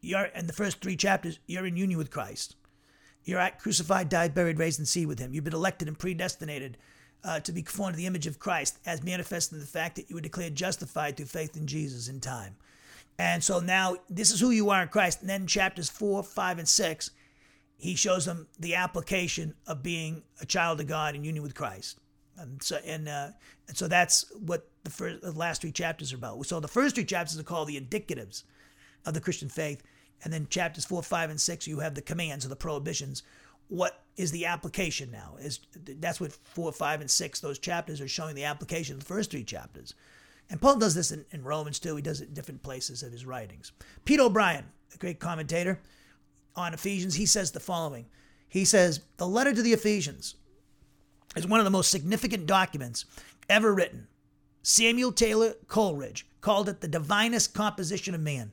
you're 0.00 0.24
in 0.26 0.46
the 0.46 0.52
first 0.52 0.80
three 0.80 0.96
chapters, 0.96 1.38
you're 1.46 1.66
in 1.66 1.76
union 1.76 1.98
with 1.98 2.10
Christ. 2.10 2.56
You're 3.24 3.40
at 3.40 3.58
crucified, 3.60 4.08
died, 4.08 4.34
buried, 4.34 4.58
raised, 4.58 4.78
and 4.78 4.88
seated 4.88 5.08
with 5.08 5.18
him. 5.18 5.32
You've 5.32 5.44
been 5.44 5.54
elected 5.54 5.88
and 5.88 5.98
predestinated 5.98 6.78
uh, 7.22 7.40
to 7.40 7.52
be 7.52 7.62
conformed 7.62 7.94
to 7.94 7.98
the 7.98 8.06
image 8.06 8.26
of 8.26 8.38
Christ, 8.38 8.78
as 8.86 9.02
manifested 9.02 9.54
in 9.54 9.60
the 9.60 9.66
fact 9.66 9.96
that 9.96 10.08
you 10.08 10.16
were 10.16 10.22
declared 10.22 10.54
justified 10.54 11.16
through 11.16 11.26
faith 11.26 11.56
in 11.56 11.66
Jesus 11.66 12.08
in 12.08 12.20
time. 12.20 12.56
And 13.18 13.44
so 13.44 13.60
now 13.60 13.96
this 14.08 14.30
is 14.30 14.40
who 14.40 14.50
you 14.50 14.70
are 14.70 14.82
in 14.82 14.88
Christ. 14.88 15.20
And 15.20 15.28
then 15.28 15.46
chapters 15.46 15.90
four, 15.90 16.22
five, 16.22 16.58
and 16.58 16.66
six, 16.66 17.10
he 17.76 17.94
shows 17.94 18.24
them 18.24 18.46
the 18.58 18.74
application 18.74 19.54
of 19.66 19.82
being 19.82 20.22
a 20.40 20.46
child 20.46 20.80
of 20.80 20.86
God 20.86 21.14
in 21.14 21.24
union 21.24 21.42
with 21.42 21.54
Christ. 21.54 21.98
And 22.38 22.62
so, 22.62 22.78
and, 22.86 23.08
uh, 23.08 23.28
and 23.68 23.76
so 23.76 23.86
that's 23.88 24.24
what 24.38 24.70
the, 24.84 24.90
first, 24.90 25.20
the 25.20 25.32
last 25.32 25.60
three 25.60 25.72
chapters 25.72 26.12
are 26.14 26.16
about. 26.16 26.46
So 26.46 26.60
the 26.60 26.68
first 26.68 26.94
three 26.94 27.04
chapters 27.04 27.38
are 27.38 27.42
called 27.42 27.68
the 27.68 27.78
indicatives 27.78 28.44
of 29.04 29.12
the 29.12 29.20
Christian 29.20 29.50
faith. 29.50 29.82
And 30.22 30.32
then 30.32 30.46
chapters 30.50 30.84
four, 30.84 31.02
five, 31.02 31.30
and 31.30 31.40
six, 31.40 31.66
you 31.66 31.80
have 31.80 31.94
the 31.94 32.02
commands 32.02 32.44
or 32.44 32.48
the 32.48 32.56
prohibitions. 32.56 33.22
What 33.68 34.02
is 34.16 34.32
the 34.32 34.46
application 34.46 35.10
now? 35.10 35.36
Is 35.40 35.60
that's 35.74 36.20
what 36.20 36.32
four, 36.32 36.72
five, 36.72 37.00
and 37.00 37.10
six, 37.10 37.40
those 37.40 37.58
chapters 37.58 38.00
are 38.00 38.08
showing 38.08 38.34
the 38.34 38.44
application 38.44 38.94
of 38.94 39.00
the 39.00 39.06
first 39.06 39.30
three 39.30 39.44
chapters. 39.44 39.94
And 40.50 40.60
Paul 40.60 40.76
does 40.76 40.94
this 40.94 41.12
in, 41.12 41.24
in 41.30 41.44
Romans 41.44 41.78
too. 41.78 41.96
He 41.96 42.02
does 42.02 42.20
it 42.20 42.28
in 42.28 42.34
different 42.34 42.62
places 42.62 43.02
of 43.02 43.12
his 43.12 43.24
writings. 43.24 43.72
Pete 44.04 44.20
O'Brien, 44.20 44.64
a 44.94 44.98
great 44.98 45.20
commentator, 45.20 45.78
on 46.56 46.74
Ephesians, 46.74 47.14
he 47.14 47.26
says 47.26 47.52
the 47.52 47.60
following. 47.60 48.06
He 48.48 48.64
says, 48.64 49.00
The 49.16 49.28
letter 49.28 49.54
to 49.54 49.62
the 49.62 49.72
Ephesians 49.72 50.34
is 51.36 51.46
one 51.46 51.60
of 51.60 51.64
the 51.64 51.70
most 51.70 51.90
significant 51.90 52.46
documents 52.46 53.04
ever 53.48 53.72
written. 53.72 54.08
Samuel 54.62 55.12
Taylor 55.12 55.54
Coleridge 55.68 56.26
called 56.40 56.68
it 56.68 56.80
the 56.80 56.88
divinest 56.88 57.54
composition 57.54 58.14
of 58.14 58.20
man. 58.20 58.52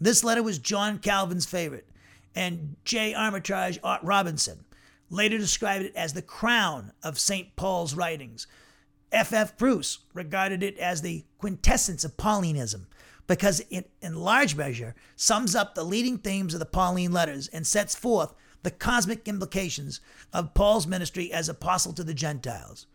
This 0.00 0.24
letter 0.24 0.42
was 0.42 0.58
John 0.58 0.98
Calvin's 0.98 1.46
favorite, 1.46 1.88
and 2.34 2.76
J. 2.84 3.12
Armitage 3.12 3.78
Robinson 4.02 4.64
later 5.10 5.36
described 5.36 5.84
it 5.84 5.96
as 5.96 6.14
the 6.14 6.22
crown 6.22 6.92
of 7.02 7.18
St. 7.18 7.54
Paul's 7.56 7.94
writings. 7.94 8.46
F. 9.12 9.32
F. 9.32 9.58
Bruce 9.58 9.98
regarded 10.14 10.62
it 10.62 10.78
as 10.78 11.02
the 11.02 11.24
quintessence 11.38 12.04
of 12.04 12.16
Paulinism 12.16 12.86
because 13.26 13.62
it, 13.70 13.90
in 14.00 14.14
large 14.14 14.56
measure, 14.56 14.94
sums 15.16 15.54
up 15.54 15.74
the 15.74 15.84
leading 15.84 16.18
themes 16.18 16.54
of 16.54 16.60
the 16.60 16.66
Pauline 16.66 17.12
letters 17.12 17.48
and 17.48 17.66
sets 17.66 17.94
forth 17.94 18.34
the 18.62 18.70
cosmic 18.70 19.26
implications 19.26 20.00
of 20.32 20.54
Paul's 20.54 20.86
ministry 20.86 21.32
as 21.32 21.48
apostle 21.48 21.92
to 21.94 22.04
the 22.04 22.14
Gentiles. 22.14 22.86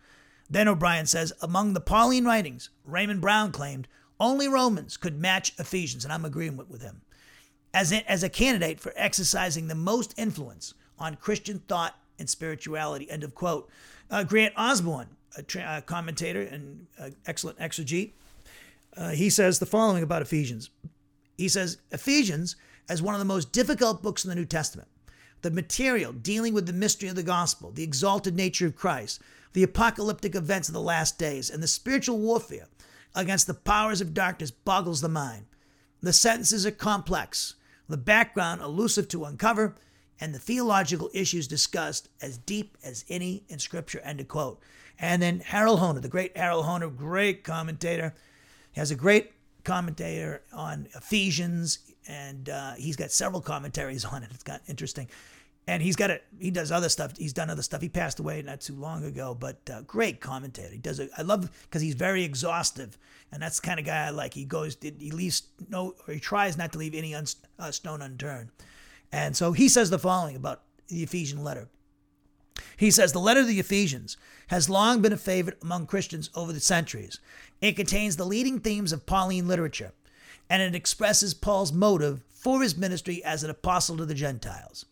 Then 0.49 0.67
O'Brien 0.67 1.05
says, 1.05 1.33
among 1.41 1.73
the 1.73 1.81
Pauline 1.81 2.25
writings, 2.25 2.69
Raymond 2.85 3.21
Brown 3.21 3.51
claimed 3.51 3.87
only 4.19 4.47
Romans 4.47 4.97
could 4.97 5.19
match 5.19 5.53
Ephesians, 5.59 6.03
and 6.03 6.13
I'm 6.13 6.25
agreeing 6.25 6.57
with, 6.57 6.69
with 6.69 6.81
him, 6.81 7.01
as, 7.73 7.91
as 7.91 8.23
a 8.23 8.29
candidate 8.29 8.79
for 8.79 8.93
exercising 8.95 9.67
the 9.67 9.75
most 9.75 10.13
influence 10.17 10.73
on 10.97 11.15
Christian 11.15 11.59
thought 11.67 11.95
and 12.19 12.29
spirituality. 12.29 13.09
End 13.09 13.23
of 13.23 13.35
quote. 13.35 13.69
Uh, 14.09 14.23
Grant 14.23 14.53
Osborne, 14.55 15.09
a, 15.37 15.43
tra- 15.43 15.77
a 15.77 15.81
commentator 15.81 16.41
and 16.41 16.87
uh, 16.99 17.09
excellent 17.25 17.59
exegete, 17.59 18.11
uh, 18.95 19.09
he 19.09 19.29
says 19.29 19.59
the 19.59 19.65
following 19.65 20.03
about 20.03 20.21
Ephesians. 20.21 20.69
He 21.37 21.49
says, 21.49 21.77
Ephesians, 21.91 22.55
as 22.87 23.01
one 23.01 23.13
of 23.13 23.19
the 23.19 23.25
most 23.25 23.51
difficult 23.51 24.01
books 24.01 24.23
in 24.23 24.29
the 24.29 24.35
New 24.35 24.45
Testament, 24.45 24.87
the 25.41 25.51
material 25.51 26.13
dealing 26.13 26.53
with 26.53 26.65
the 26.65 26.73
mystery 26.73 27.09
of 27.09 27.15
the 27.15 27.23
gospel, 27.23 27.71
the 27.71 27.83
exalted 27.83 28.35
nature 28.35 28.65
of 28.65 28.75
Christ, 28.75 29.21
the 29.53 29.63
apocalyptic 29.63 30.33
events 30.33 30.69
of 30.69 30.73
the 30.73 30.81
last 30.81 31.19
days, 31.19 31.49
and 31.49 31.61
the 31.61 31.67
spiritual 31.67 32.17
warfare 32.19 32.67
against 33.15 33.47
the 33.47 33.53
powers 33.53 34.01
of 34.01 34.13
darkness 34.13 34.51
boggles 34.51 35.01
the 35.01 35.09
mind. 35.09 35.45
The 36.01 36.13
sentences 36.13 36.65
are 36.65 36.71
complex, 36.71 37.55
the 37.87 37.97
background 37.97 38.61
elusive 38.61 39.07
to 39.09 39.25
uncover, 39.25 39.75
and 40.19 40.33
the 40.33 40.39
theological 40.39 41.09
issues 41.13 41.47
discussed 41.47 42.09
as 42.21 42.37
deep 42.37 42.77
as 42.83 43.05
any 43.09 43.43
in 43.47 43.59
Scripture. 43.59 43.99
End 44.03 44.19
of 44.19 44.27
quote. 44.27 44.61
And 44.99 45.21
then 45.21 45.39
Harold 45.39 45.79
Hoehner, 45.79 46.01
the 46.01 46.07
great 46.07 46.37
Harold 46.37 46.65
Hoehner, 46.65 46.95
great 46.95 47.43
commentator, 47.43 48.13
he 48.71 48.79
has 48.79 48.91
a 48.91 48.95
great 48.95 49.31
commentator 49.63 50.41
on 50.53 50.87
Ephesians, 50.95 51.79
and 52.07 52.49
uh, 52.49 52.73
he's 52.73 52.95
got 52.95 53.11
several 53.11 53.41
commentaries 53.41 54.05
on 54.05 54.23
it. 54.23 54.29
It's 54.33 54.43
got 54.43 54.61
interesting. 54.67 55.09
And 55.67 55.81
he's 55.81 55.95
got 55.95 56.11
it. 56.11 56.23
He 56.39 56.51
does 56.51 56.71
other 56.71 56.89
stuff. 56.89 57.17
He's 57.17 57.33
done 57.33 57.49
other 57.49 57.63
stuff. 57.63 57.81
He 57.81 57.89
passed 57.89 58.19
away 58.19 58.41
not 58.43 58.61
too 58.61 58.75
long 58.75 59.03
ago, 59.03 59.33
but 59.33 59.57
uh, 59.71 59.81
great 59.81 60.21
commentator. 60.21 60.71
He 60.71 60.77
does. 60.77 61.01
I 61.17 61.23
love 61.23 61.49
because 61.63 61.81
he's 61.81 61.95
very 61.95 62.23
exhaustive, 62.23 62.99
and 63.31 63.41
that's 63.41 63.59
the 63.59 63.65
kind 63.65 63.79
of 63.79 63.85
guy 63.85 64.05
I 64.05 64.09
like. 64.11 64.35
He 64.35 64.45
goes. 64.45 64.77
He 64.79 65.09
leaves 65.09 65.43
no, 65.67 65.95
or 66.07 66.13
he 66.13 66.19
tries 66.19 66.55
not 66.55 66.71
to 66.73 66.77
leave 66.77 66.93
any 66.93 67.15
un, 67.15 67.25
uh, 67.57 67.71
stone 67.71 68.03
unturned. 68.03 68.49
And 69.11 69.35
so 69.35 69.53
he 69.53 69.67
says 69.67 69.89
the 69.89 69.97
following 69.97 70.35
about 70.35 70.61
the 70.87 71.01
Ephesian 71.01 71.43
letter. 71.43 71.67
He 72.77 72.91
says 72.91 73.11
the 73.11 73.19
letter 73.19 73.41
of 73.41 73.47
the 73.47 73.59
Ephesians 73.59 74.17
has 74.47 74.69
long 74.69 75.01
been 75.01 75.13
a 75.13 75.17
favorite 75.17 75.57
among 75.61 75.87
Christians 75.87 76.29
over 76.35 76.53
the 76.53 76.59
centuries. 76.59 77.19
It 77.61 77.75
contains 77.75 78.17
the 78.17 78.25
leading 78.25 78.59
themes 78.59 78.93
of 78.93 79.05
Pauline 79.05 79.47
literature, 79.47 79.93
and 80.49 80.61
it 80.61 80.75
expresses 80.75 81.33
Paul's 81.33 81.73
motive 81.73 82.23
for 82.29 82.61
his 82.61 82.77
ministry 82.77 83.23
as 83.23 83.43
an 83.43 83.49
apostle 83.49 83.97
to 83.97 84.05
the 84.05 84.13
Gentiles. 84.13 84.85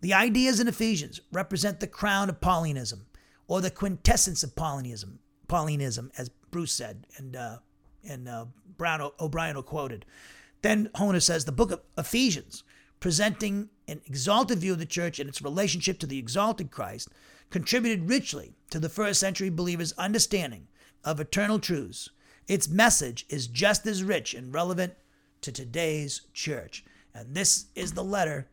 The 0.00 0.14
ideas 0.14 0.60
in 0.60 0.68
Ephesians 0.68 1.20
represent 1.32 1.80
the 1.80 1.86
crown 1.86 2.30
of 2.30 2.40
Paulinism, 2.40 3.00
or 3.46 3.60
the 3.60 3.70
quintessence 3.70 4.42
of 4.42 4.54
Paulinism, 4.54 5.18
Paulinism, 5.48 6.10
as 6.16 6.30
Bruce 6.50 6.72
said, 6.72 7.06
and 7.16 7.36
uh, 7.36 7.58
and 8.08 8.28
uh, 8.28 8.46
Brown 8.76 9.10
O'Brien 9.20 9.62
quoted. 9.62 10.06
Then 10.62 10.88
Hoehner 10.94 11.22
says 11.22 11.44
the 11.44 11.52
book 11.52 11.70
of 11.70 11.80
Ephesians, 11.98 12.64
presenting 12.98 13.68
an 13.88 14.00
exalted 14.06 14.58
view 14.58 14.72
of 14.72 14.78
the 14.78 14.86
church 14.86 15.18
and 15.18 15.28
its 15.28 15.42
relationship 15.42 15.98
to 15.98 16.06
the 16.06 16.18
exalted 16.18 16.70
Christ, 16.70 17.08
contributed 17.50 18.08
richly 18.08 18.54
to 18.70 18.78
the 18.78 18.88
first 18.88 19.20
century 19.20 19.50
believers' 19.50 19.92
understanding 19.98 20.68
of 21.04 21.20
eternal 21.20 21.58
truths. 21.58 22.08
Its 22.46 22.68
message 22.68 23.26
is 23.28 23.46
just 23.46 23.86
as 23.86 24.02
rich 24.02 24.34
and 24.34 24.54
relevant 24.54 24.94
to 25.42 25.52
today's 25.52 26.22
church. 26.32 26.84
And 27.14 27.34
this 27.34 27.66
is 27.74 27.92
the 27.92 28.04
letter 28.04 28.48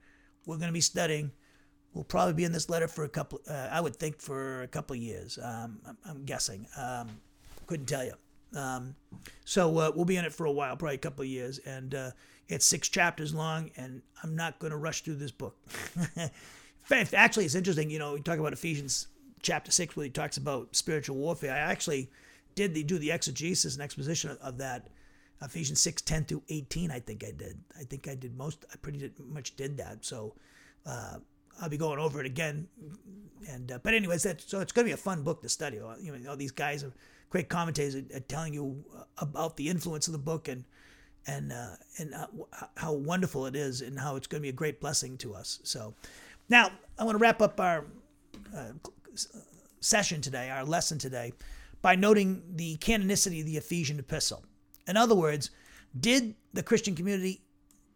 we're 0.48 0.58
going 0.58 0.70
to 0.70 0.74
be 0.74 0.82
studying. 0.82 1.32
We'll 1.94 2.04
probably 2.04 2.34
be 2.34 2.44
in 2.44 2.52
this 2.52 2.70
letter 2.70 2.88
for 2.88 3.04
a 3.04 3.10
couple, 3.10 3.42
uh, 3.50 3.70
I 3.72 3.82
would 3.82 3.96
think, 3.96 4.20
for 4.20 4.64
a 4.64 4.68
couple 4.68 4.96
of 4.96 5.02
years. 5.02 5.38
Um, 5.42 5.80
I'm, 5.88 5.98
I'm, 6.06 6.26
guessing. 6.26 6.66
Um, 6.78 7.10
couldn't 7.68 7.86
tell 7.86 8.04
you. 8.04 8.14
Um, 8.56 8.96
so 9.46 9.78
uh, 9.78 9.92
we'll 9.94 10.06
be 10.06 10.16
in 10.16 10.26
it 10.26 10.34
for 10.34 10.46
a 10.46 10.52
while, 10.52 10.76
probably 10.78 10.96
a 10.96 11.00
couple 11.00 11.24
of 11.24 11.28
years. 11.28 11.60
And 11.60 11.94
uh, 11.94 12.12
it's 12.48 12.66
six 12.66 12.88
chapters 12.88 13.34
long, 13.34 13.72
and 13.76 14.02
I'm 14.24 14.36
not 14.36 14.58
going 14.60 14.72
to 14.72 14.78
rush 14.78 15.02
through 15.02 15.16
this 15.16 15.32
book. 15.32 15.56
Actually, 16.92 17.46
it's 17.46 17.56
interesting. 17.56 17.90
You 17.90 18.00
know, 18.00 18.14
we 18.14 18.22
talk 18.22 18.40
about 18.40 18.54
Ephesians 18.54 19.08
chapter 19.42 19.72
six, 19.72 19.96
where 19.96 20.06
he 20.06 20.10
talks 20.10 20.38
about 20.38 20.76
spiritual 20.76 21.18
warfare. 21.18 21.54
I 21.54 21.58
actually 21.58 22.10
did 22.56 22.74
the, 22.74 22.84
do 22.84 22.98
the 22.98 23.12
exegesis 23.12 23.74
and 23.74 23.84
exposition 23.84 24.38
of 24.42 24.60
that. 24.60 24.88
Ephesians 25.42 25.80
6, 25.82 26.02
10 26.02 26.26
through 26.26 26.44
18, 26.50 26.92
I 26.92 27.00
think 27.00 27.24
I 27.24 27.32
did. 27.32 27.60
I 27.80 27.84
think 27.84 28.08
I 28.08 28.16
did 28.16 28.36
most, 28.36 28.66
I 28.74 28.78
pretty 28.78 29.12
much 29.30 29.56
did 29.56 29.78
that. 29.78 30.04
So 30.04 30.34
uh, 30.86 31.18
I'll 31.62 31.70
be 31.70 31.78
going 31.78 32.00
over 32.00 32.20
it 32.20 32.26
again. 32.26 32.68
And 33.50 33.72
uh, 33.72 33.80
But 33.84 33.94
anyways, 33.94 34.24
that, 34.24 34.42
so 34.42 34.60
it's 34.60 34.72
going 34.72 34.86
to 34.86 34.90
be 34.90 34.94
a 34.94 34.98
fun 34.98 35.24
book 35.24 35.42
to 35.44 35.50
study. 35.50 35.78
You 36.02 36.18
know, 36.18 36.32
all 36.32 36.38
these 36.38 36.52
guys 36.52 36.84
are 36.84 36.92
great 37.30 37.50
commentators 37.50 37.96
are, 37.96 38.18
are 38.18 38.22
telling 38.22 38.54
you 38.54 38.84
uh, 38.96 39.04
about 39.18 39.58
the 39.58 39.70
influence 39.70 40.08
of 40.08 40.14
the 40.14 40.20
book 40.20 40.48
and 40.48 40.64
and 41.28 41.52
uh, 41.52 41.76
and 41.98 42.14
uh, 42.14 42.28
how 42.78 42.94
wonderful 42.94 43.46
it 43.46 43.56
is 43.56 43.82
and 43.82 44.00
how 44.00 44.16
it's 44.16 44.28
going 44.28 44.40
to 44.40 44.44
be 44.44 44.50
a 44.50 44.54
great 44.54 44.80
blessing 44.80 45.18
to 45.18 45.36
us. 45.36 45.60
So 45.64 45.94
now 46.50 46.72
I 46.98 47.04
want 47.04 47.18
to 47.18 47.22
wrap 47.22 47.42
up 47.42 47.60
our 47.60 47.86
uh, 48.56 48.72
session 49.82 50.22
today, 50.22 50.50
our 50.50 50.64
lesson 50.64 50.98
today, 50.98 51.34
by 51.82 51.96
noting 51.96 52.44
the 52.56 52.78
canonicity 52.78 53.42
of 53.42 53.46
the 53.46 53.58
Ephesian 53.58 54.00
epistle. 54.00 54.44
In 54.88 54.98
other 54.98 55.16
words, 55.16 55.50
did 55.98 56.36
the 56.54 56.64
Christian 56.64 56.96
community 56.96 57.42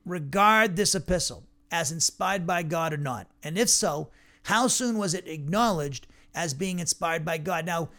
regard 0.05 0.75
this 0.75 0.95
epistle 0.95 1.43
as 1.71 1.91
inspired 1.91 2.45
by 2.45 2.63
God 2.63 2.93
or 2.93 2.97
not? 2.97 3.27
And 3.43 3.57
if 3.57 3.69
so, 3.69 4.09
how 4.43 4.67
soon 4.67 4.97
was 4.97 5.13
it 5.13 5.27
acknowledged 5.27 6.07
as 6.33 6.53
being 6.53 6.79
inspired 6.79 7.23
by 7.23 7.37
God? 7.37 7.65
Now, 7.65 7.89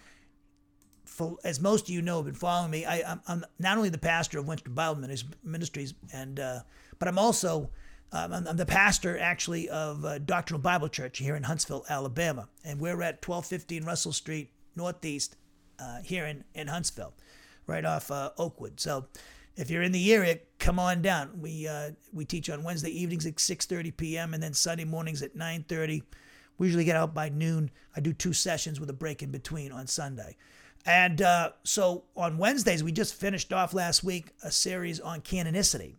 for, 1.05 1.36
as 1.45 1.61
most 1.61 1.84
of 1.84 1.90
you 1.90 2.03
know, 2.03 2.16
have 2.16 2.24
been 2.24 2.34
following 2.34 2.70
me. 2.70 2.86
I, 2.86 3.18
am 3.28 3.45
not 3.59 3.76
only 3.76 3.90
the 3.90 3.99
pastor 3.99 4.38
of 4.38 4.47
Wenstrom 4.47 4.74
Bible 4.74 5.07
Ministries, 5.45 5.95
and 6.12 6.40
uh, 6.40 6.61
but 6.99 7.07
I'm 7.07 7.18
also 7.18 7.70
um, 8.12 8.32
I'm, 8.32 8.49
I'm, 8.49 8.57
the 8.57 8.66
pastor 8.66 9.18
actually 9.18 9.68
of 9.68 10.05
uh, 10.05 10.18
Doctrinal 10.18 10.61
Bible 10.61 10.88
Church 10.88 11.18
here 11.18 11.36
in 11.36 11.43
Huntsville, 11.43 11.84
Alabama, 11.88 12.49
and 12.64 12.80
we're 12.80 13.03
at 13.03 13.26
1215 13.26 13.84
Russell 13.84 14.12
Street 14.12 14.51
Northeast 14.74 15.36
uh, 15.78 15.99
here 16.03 16.26
in, 16.26 16.45
in 16.55 16.68
Huntsville, 16.68 17.14
right 17.67 17.85
off 17.85 18.11
uh, 18.11 18.31
Oakwood. 18.39 18.81
So 18.81 19.07
if 19.57 19.71
you're 19.71 19.83
in 19.83 19.93
the 19.93 20.13
area, 20.13 20.39
come 20.59 20.79
on 20.79 21.03
down. 21.03 21.41
We 21.41 21.67
uh, 21.67 21.91
we 22.13 22.25
teach 22.25 22.49
on 22.51 22.63
Wednesday 22.63 22.91
evenings 22.91 23.27
at 23.27 23.37
6:30 23.37 23.97
p.m. 23.97 24.35
and 24.35 24.43
then 24.43 24.55
Sunday 24.55 24.85
mornings 24.85 25.23
at 25.23 25.37
9:30. 25.37 26.03
We 26.59 26.67
usually 26.67 26.85
get 26.85 26.97
out 26.97 27.15
by 27.15 27.29
noon. 27.29 27.71
I 27.97 28.01
do 28.01 28.13
two 28.13 28.33
sessions 28.33 28.79
with 28.79 28.91
a 28.91 28.95
break 28.95 29.23
in 29.23 29.31
between 29.31 29.73
on 29.73 29.87
Sunday. 29.87 30.37
And 30.85 31.23
uh, 31.23 31.53
so 31.65 32.05
on 32.17 32.39
Wednesdays, 32.39 32.83
we 32.83 32.93
just 32.93 33.15
finished 33.15 33.53
off 33.53 33.73
last 33.73 34.03
week 34.03 34.33
a 34.43 34.51
series 34.51 35.01
on 35.01 35.21
canonicity. 35.21 35.95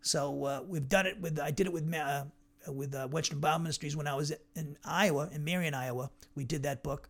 So 0.00 0.44
uh, 0.44 0.62
we've 0.66 0.88
done 0.88 1.06
it 1.06 1.20
with, 1.20 1.38
I 1.38 1.50
did 1.50 1.66
it 1.66 1.72
with 1.72 1.92
uh, 1.94 2.24
with 2.66 2.94
uh, 2.94 3.08
Wenstrom 3.08 3.40
Bible 3.40 3.60
Ministries 3.60 3.96
when 3.96 4.06
I 4.06 4.14
was 4.14 4.32
in 4.54 4.76
Iowa, 4.84 5.28
in 5.32 5.44
Marion, 5.44 5.74
Iowa. 5.74 6.10
We 6.34 6.44
did 6.44 6.62
that 6.64 6.82
book. 6.82 7.08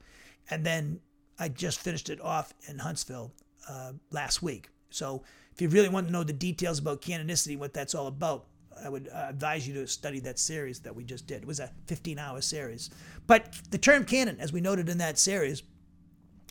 And 0.51 0.65
then 0.65 1.01
I 1.39 1.49
just 1.49 1.81
finished 1.81 2.11
it 2.11 2.21
off 2.21 2.55
in 2.69 2.79
Huntsville 2.79 3.33
uh, 3.69 3.93
last 4.11 4.43
week. 4.43 4.69
So 4.91 5.23
if 5.55 5.61
you 5.61 5.69
really 5.69 5.89
want 5.89 6.07
to 6.07 6.13
know 6.13 6.25
the 6.25 6.33
details 6.33 6.79
about 6.79 7.03
canonicity, 7.03 7.59
what 7.59 7.75
that's 7.75 7.95
all 7.95 8.07
about, 8.07 8.47
I 8.85 8.89
would 8.89 9.09
uh, 9.09 9.27
advise 9.29 9.67
you 9.67 9.75
to 9.75 9.87
study 9.87 10.21
that 10.21 10.39
series 10.39 10.81
that 10.81 10.95
we 10.95 11.05
just 11.05 11.27
did. 11.27 11.43
It 11.43 11.49
was 11.49 11.61
a 11.61 11.73
15 11.87 12.19
hour 12.19 12.41
series. 12.41 12.91
But 13.27 13.59
the 13.71 13.79
term 13.79 14.05
canon, 14.05 14.39
as 14.41 14.53
we 14.53 14.61
noted 14.61 14.89
in 14.89 14.99
that 14.99 15.19
series, 15.19 15.63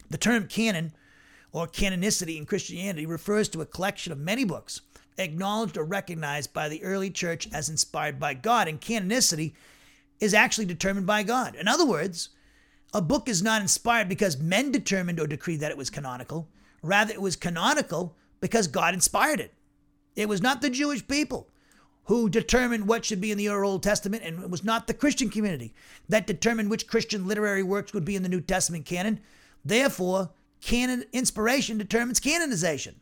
the 0.10 0.18
term 0.18 0.48
canon 0.48 0.94
or 1.52 1.68
canonicity 1.68 2.38
in 2.38 2.46
Christianity 2.46 3.06
refers 3.06 3.48
to 3.50 3.62
a 3.62 3.66
collection 3.66 4.12
of 4.12 4.20
many 4.20 4.44
books 4.44 4.82
acknowledged 5.18 5.78
or 5.78 5.84
recognized 5.84 6.54
by 6.54 6.70
the 6.70 6.84
early 6.84 7.10
church 7.10 7.48
as 7.54 7.70
inspired 7.70 8.20
by 8.20 8.34
God, 8.34 8.68
and 8.68 8.80
canonicity 8.80 9.54
is 10.20 10.34
actually 10.34 10.66
determined 10.66 11.08
by 11.08 11.24
God. 11.24 11.56
In 11.56 11.68
other 11.68 11.86
words, 11.86 12.30
a 12.94 13.02
book 13.02 13.28
is 13.28 13.44
not 13.44 13.62
inspired 13.62 14.10
because 14.10 14.38
men 14.38 14.72
determined 14.72 15.20
or 15.20 15.28
decreed 15.28 15.60
that 15.60 15.72
it 15.72 15.78
was 15.78 15.90
canonical. 15.90 16.48
Rather, 16.88 17.14
it 17.14 17.22
was 17.22 17.36
canonical 17.36 18.16
because 18.40 18.68
God 18.68 18.94
inspired 18.94 19.40
it. 19.40 19.54
It 20.16 20.30
was 20.30 20.42
not 20.42 20.62
the 20.62 20.70
Jewish 20.70 21.08
people 21.08 21.50
who 22.06 22.30
determined 22.30 22.88
what 22.88 23.04
should 23.04 23.20
be 23.20 23.32
in 23.32 23.38
the 23.38 23.50
Old 23.50 23.84
Testament, 23.84 24.24
and 24.24 24.42
it 24.42 24.50
was 24.50 24.64
not 24.64 24.88
the 24.88 24.94
Christian 24.94 25.30
community 25.30 25.74
that 26.08 26.26
determined 26.26 26.70
which 26.70 26.88
Christian 26.88 27.28
literary 27.28 27.64
works 27.64 27.94
would 27.94 28.06
be 28.06 28.16
in 28.16 28.24
the 28.24 28.30
New 28.30 28.40
Testament 28.40 28.86
canon. 28.86 29.20
Therefore, 29.66 30.32
canon 30.62 31.04
inspiration 31.12 31.78
determines 31.78 32.22
canonization. 32.22 32.96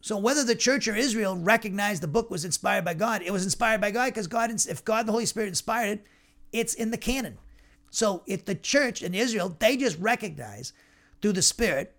So 0.00 0.16
whether 0.16 0.42
the 0.42 0.56
church 0.56 0.88
or 0.88 0.96
Israel 0.96 1.36
recognized 1.36 2.02
the 2.02 2.08
book 2.08 2.30
was 2.30 2.44
inspired 2.44 2.84
by 2.84 2.94
God, 2.94 3.22
it 3.22 3.30
was 3.30 3.44
inspired 3.44 3.80
by 3.80 3.90
God 3.90 4.06
because 4.06 4.26
God, 4.26 4.50
if 4.50 4.84
God 4.84 5.06
the 5.06 5.12
Holy 5.12 5.26
Spirit 5.26 5.48
inspired 5.48 5.98
it, 5.98 6.06
it's 6.50 6.74
in 6.74 6.90
the 6.90 6.96
canon. 6.96 7.38
So 7.90 8.22
if 8.26 8.44
the 8.44 8.54
church 8.54 9.02
in 9.02 9.14
Israel, 9.14 9.54
they 9.58 9.76
just 9.76 9.98
recognize 9.98 10.72
through 11.20 11.34
the 11.34 11.42
Spirit 11.42 11.94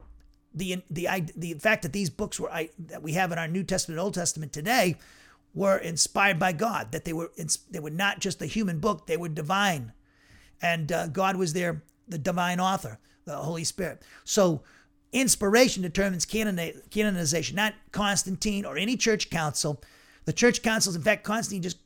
the 0.54 0.84
the 0.90 1.08
the 1.36 1.54
fact 1.56 1.84
that 1.84 1.94
these 1.94 2.10
books 2.10 2.40
were 2.40 2.52
that 2.80 3.02
we 3.02 3.14
have 3.14 3.32
in 3.32 3.38
our 3.38 3.48
New 3.48 3.64
Testament 3.64 3.98
and 3.98 4.04
Old 4.04 4.14
Testament 4.14 4.54
today 4.54 4.98
were 5.54 5.78
inspired 5.78 6.40
by 6.40 6.52
God. 6.52 6.92
That 6.92 7.06
they 7.06 7.14
were 7.14 7.32
they 7.70 7.80
were 7.80 7.90
not 7.90 8.20
just 8.20 8.42
a 8.42 8.46
human 8.46 8.80
book; 8.80 9.08
they 9.08 9.18
were 9.18 9.30
divine, 9.30 9.94
and 10.62 10.92
uh, 10.92 11.08
God 11.08 11.36
was 11.36 11.54
there, 11.54 11.84
the 12.08 12.18
divine 12.18 12.60
author, 12.60 13.00
the 13.26 13.36
Holy 13.38 13.64
Spirit. 13.64 14.02
So 14.24 14.64
inspiration 15.12 15.84
determines 15.84 16.26
canonization, 16.26 17.56
not 17.56 17.74
Constantine 17.92 18.66
or 18.66 18.78
any 18.78 18.98
church 18.98 19.30
council. 19.30 19.82
The 20.26 20.34
church 20.34 20.62
councils, 20.62 20.96
in 20.96 21.02
fact, 21.02 21.24
Constantine 21.24 21.62
just 21.62 21.78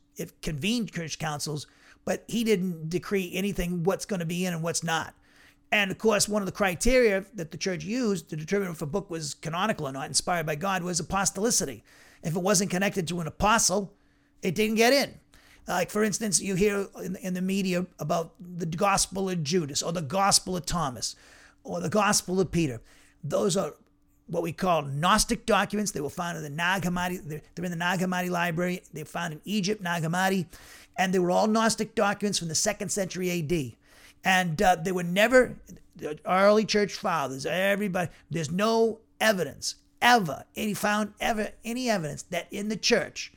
convened 0.42 0.92
church 0.92 1.18
councils, 1.18 1.66
but 2.04 2.24
he 2.26 2.44
didn't 2.44 2.88
decree 2.88 3.30
anything 3.34 3.82
what's 3.82 4.06
going 4.06 4.20
to 4.20 4.26
be 4.26 4.46
in 4.46 4.54
and 4.54 4.62
what's 4.62 4.82
not. 4.82 5.14
And 5.70 5.90
of 5.90 5.98
course, 5.98 6.28
one 6.28 6.42
of 6.42 6.46
the 6.46 6.52
criteria 6.52 7.24
that 7.34 7.50
the 7.50 7.58
church 7.58 7.84
used 7.84 8.30
to 8.30 8.36
determine 8.36 8.70
if 8.70 8.80
a 8.80 8.86
book 8.86 9.10
was 9.10 9.34
canonical 9.34 9.86
or 9.86 9.92
not, 9.92 10.06
inspired 10.06 10.46
by 10.46 10.54
God, 10.54 10.82
was 10.82 11.00
apostolicity. 11.00 11.82
If 12.22 12.34
it 12.36 12.42
wasn't 12.42 12.70
connected 12.70 13.06
to 13.08 13.20
an 13.20 13.26
apostle, 13.26 13.92
it 14.42 14.54
didn't 14.54 14.76
get 14.76 14.92
in. 14.92 15.14
Like, 15.66 15.90
for 15.90 16.02
instance, 16.02 16.40
you 16.40 16.54
hear 16.54 16.86
in, 17.02 17.16
in 17.16 17.34
the 17.34 17.42
media 17.42 17.86
about 17.98 18.32
the 18.40 18.64
Gospel 18.64 19.28
of 19.28 19.42
Judas 19.42 19.82
or 19.82 19.92
the 19.92 20.00
Gospel 20.00 20.56
of 20.56 20.64
Thomas 20.64 21.14
or 21.62 21.80
the 21.80 21.90
Gospel 21.90 22.40
of 22.40 22.50
Peter. 22.50 22.80
Those 23.22 23.56
are 23.56 23.74
what 24.28 24.42
we 24.42 24.52
call 24.52 24.82
Gnostic 24.82 25.44
documents. 25.44 25.90
They 25.90 26.00
were 26.00 26.08
found 26.08 26.38
in 26.38 26.42
the 26.42 26.50
Nag 26.50 26.82
Hammadi. 26.82 27.22
They're, 27.22 27.42
they're 27.54 27.64
in 27.66 27.70
the 27.70 27.76
Nag 27.76 28.00
Hammadi 28.00 28.30
library. 28.30 28.82
They 28.94 29.02
were 29.02 29.06
found 29.06 29.34
in 29.34 29.40
Egypt, 29.44 29.82
Nag 29.82 30.02
Hammadi. 30.02 30.46
And 30.96 31.12
they 31.12 31.18
were 31.18 31.30
all 31.30 31.46
Gnostic 31.46 31.94
documents 31.94 32.38
from 32.38 32.48
the 32.48 32.54
second 32.54 32.90
century 32.90 33.30
AD. 33.30 33.77
And 34.24 34.60
uh, 34.60 34.76
they 34.76 34.92
were 34.92 35.02
never, 35.02 35.56
the 35.96 36.18
early 36.26 36.64
church 36.64 36.94
fathers, 36.94 37.46
everybody, 37.46 38.10
there's 38.30 38.50
no 38.50 38.98
evidence 39.20 39.76
ever, 40.00 40.44
any 40.56 40.74
found 40.74 41.12
ever 41.20 41.50
any 41.64 41.90
evidence 41.90 42.22
that 42.24 42.46
in 42.52 42.68
the 42.68 42.76
church 42.76 43.32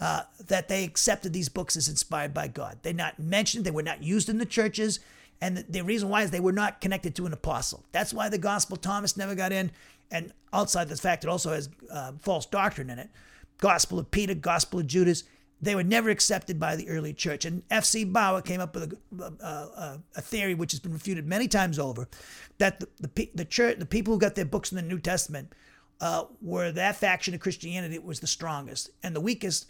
uh, 0.00 0.22
that 0.46 0.68
they 0.68 0.84
accepted 0.84 1.32
these 1.32 1.48
books 1.48 1.76
as 1.76 1.88
inspired 1.88 2.32
by 2.32 2.48
God. 2.48 2.78
They're 2.82 2.92
not 2.92 3.18
mentioned, 3.18 3.64
they 3.64 3.70
were 3.70 3.82
not 3.82 4.02
used 4.02 4.28
in 4.28 4.38
the 4.38 4.46
churches. 4.46 5.00
And 5.40 5.56
the, 5.56 5.64
the 5.68 5.82
reason 5.82 6.08
why 6.08 6.22
is 6.22 6.30
they 6.30 6.40
were 6.40 6.52
not 6.52 6.80
connected 6.80 7.14
to 7.16 7.26
an 7.26 7.32
apostle. 7.32 7.84
That's 7.92 8.12
why 8.12 8.28
the 8.28 8.38
Gospel 8.38 8.76
Thomas 8.76 9.16
never 9.16 9.34
got 9.34 9.52
in. 9.52 9.70
And 10.10 10.32
outside 10.52 10.88
the 10.88 10.96
fact, 10.96 11.24
it 11.24 11.30
also 11.30 11.52
has 11.52 11.68
uh, 11.92 12.12
false 12.20 12.46
doctrine 12.46 12.90
in 12.90 12.98
it. 12.98 13.10
Gospel 13.58 13.98
of 13.98 14.10
Peter, 14.10 14.34
Gospel 14.34 14.80
of 14.80 14.86
Judas. 14.86 15.24
They 15.60 15.74
were 15.74 15.84
never 15.84 16.08
accepted 16.08 16.60
by 16.60 16.76
the 16.76 16.88
early 16.88 17.12
church. 17.12 17.44
And 17.44 17.62
F.C. 17.70 18.04
Baur 18.04 18.42
came 18.42 18.60
up 18.60 18.74
with 18.74 18.96
a, 19.20 19.24
a, 19.24 19.98
a, 20.16 20.20
theory 20.20 20.54
which 20.54 20.70
has 20.72 20.80
been 20.80 20.92
refuted 20.92 21.26
many 21.26 21.48
times 21.48 21.78
over 21.78 22.08
that 22.58 22.80
the, 22.80 22.88
the, 23.00 23.30
the, 23.34 23.44
church, 23.44 23.78
the 23.78 23.86
people 23.86 24.14
who 24.14 24.20
got 24.20 24.36
their 24.36 24.44
books 24.44 24.70
in 24.70 24.76
the 24.76 24.82
New 24.82 25.00
Testament 25.00 25.52
uh, 26.00 26.24
were 26.40 26.70
that 26.72 26.96
faction 26.96 27.34
of 27.34 27.40
Christianity 27.40 27.96
that 27.96 28.04
was 28.04 28.20
the 28.20 28.26
strongest. 28.26 28.90
And 29.02 29.16
the 29.16 29.20
weakest, 29.20 29.66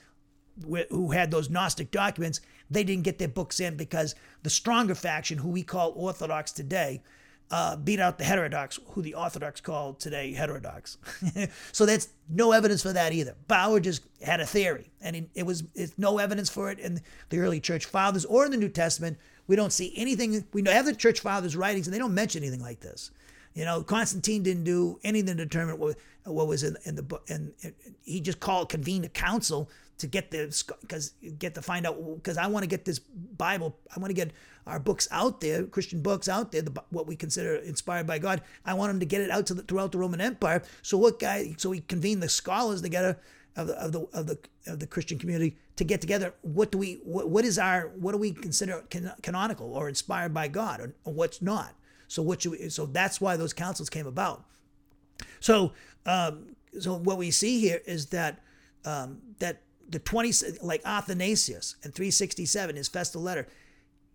who 0.91 1.11
had 1.12 1.30
those 1.30 1.49
Gnostic 1.49 1.91
documents, 1.91 2.41
they 2.70 2.84
didn't 2.84 3.05
get 3.05 3.18
their 3.18 3.28
books 3.28 3.61
in 3.61 3.76
because 3.76 4.14
the 4.43 4.51
stronger 4.51 4.95
faction, 4.95 5.39
who 5.39 5.49
we 5.49 5.62
call 5.62 5.93
Orthodox 5.97 6.53
today, 6.53 7.03
uh, 7.51 7.76
beat 7.76 8.01
out 8.01 8.18
the 8.18 8.24
heterodox, 8.24 8.78
who 8.90 9.03
the 9.03 9.14
Orthodox 9.14 9.61
call 9.61 9.94
today 9.94 10.32
heterodox. 10.32 10.99
so 11.72 11.86
that's 11.86 12.09
no 12.28 12.53
evidence 12.53 12.82
for 12.82 12.92
that 12.92 13.12
either. 13.12 13.34
Baur 13.46 13.80
just 13.80 14.03
had 14.22 14.40
a 14.40 14.46
theory, 14.46 14.90
and 15.01 15.28
it, 15.34 15.44
was 15.44 15.64
no 15.96 16.18
evidence 16.18 16.51
for 16.51 16.70
it 16.70 16.78
in 16.78 17.01
the 17.30 17.38
early 17.38 17.61
church 17.61 17.86
fathers 17.86 18.24
or 18.24 18.44
in 18.44 18.51
the 18.51 18.57
New 18.57 18.68
Testament. 18.68 19.18
We 19.46 19.57
don't 19.57 19.72
see 19.72 19.92
anything. 19.96 20.44
We 20.53 20.62
have 20.66 20.84
the 20.84 20.94
church 20.94 21.20
fathers' 21.20 21.57
writings, 21.57 21.86
and 21.86 21.94
they 21.94 21.99
don't 21.99 22.14
mention 22.14 22.42
anything 22.42 22.61
like 22.61 22.80
this. 22.80 23.11
You 23.55 23.64
know, 23.64 23.82
Constantine 23.82 24.42
didn't 24.42 24.64
do 24.64 25.01
anything 25.03 25.36
to 25.36 25.44
determine 25.44 25.78
what, 25.78 25.96
what 26.24 26.46
was 26.46 26.62
in, 26.62 26.76
in 26.84 26.96
the 26.96 27.03
book, 27.03 27.24
and 27.30 27.53
he 28.03 28.20
just 28.20 28.40
called, 28.40 28.68
convened 28.68 29.07
a 29.07 29.09
council 29.09 29.70
to 29.99 30.07
get 30.07 30.30
the 30.30 30.64
because 30.80 31.12
get 31.38 31.55
to 31.55 31.62
find 31.62 31.86
out 31.86 31.96
because 32.16 32.38
I 32.38 32.46
want 32.46 32.62
to 32.62 32.68
get 32.68 32.84
this 32.84 32.99
Bible, 32.99 33.76
I 33.94 34.01
want 34.01 34.11
to 34.11 34.14
get 34.14 34.32
our 34.66 34.78
books 34.78 35.09
out 35.11 35.40
there, 35.40 35.64
Christian 35.64 36.03
books 36.03 36.28
out 36.28 36.53
there, 36.53 36.62
the, 36.62 36.82
what 36.90 37.07
we 37.07 37.16
consider 37.16 37.57
inspired 37.57 38.07
by 38.07 38.18
God. 38.18 38.42
I 38.64 38.74
want 38.74 38.90
him 38.90 39.01
to 39.01 39.07
get 39.07 39.20
it 39.20 39.30
out 39.30 39.46
to 39.46 39.55
the, 39.55 39.62
throughout 39.62 39.92
the 39.92 39.99
Roman 39.99 40.20
Empire. 40.20 40.62
So 40.82 40.99
what 40.99 41.18
guy? 41.18 41.55
So 41.59 41.72
he 41.72 41.80
convened 41.80 42.22
the 42.22 42.28
scholars 42.28 42.80
together 42.82 43.18
of 43.57 43.66
the 43.66 43.74
of 43.74 43.92
the 43.92 44.01
of 44.12 44.26
the 44.26 44.38
of 44.66 44.78
the 44.78 44.86
Christian 44.86 45.18
community 45.18 45.57
to 45.76 45.84
get 45.84 46.01
together. 46.01 46.34
What 46.42 46.70
do 46.70 46.78
we? 46.78 47.01
What, 47.05 47.28
what 47.28 47.44
is 47.44 47.59
our? 47.59 47.88
What 47.96 48.12
do 48.12 48.18
we 48.18 48.32
consider 48.32 48.84
can, 48.90 49.12
canonical 49.22 49.74
or 49.74 49.88
inspired 49.88 50.32
by 50.32 50.49
God, 50.49 50.80
or, 50.80 50.94
or 51.05 51.12
what's 51.12 51.42
not? 51.42 51.74
So 52.07 52.22
what 52.22 52.44
we? 52.46 52.68
So 52.68 52.86
that's 52.86 53.20
why 53.20 53.36
those 53.36 53.53
councils 53.53 53.90
came 53.90 54.07
about. 54.07 54.44
So 55.40 55.72
um, 56.07 56.55
so 56.78 56.94
what 56.94 57.18
we 57.18 57.30
see 57.30 57.61
here 57.61 57.80
is 57.84 58.07
that 58.07 58.40
um, 58.84 59.18
that 59.38 59.62
the 59.89 59.99
20 59.99 60.32
like 60.62 60.82
Athanasius 60.84 61.76
in 61.82 61.93
367 61.93 62.76
his 62.76 62.89
festal 62.89 63.22
letter 63.22 63.47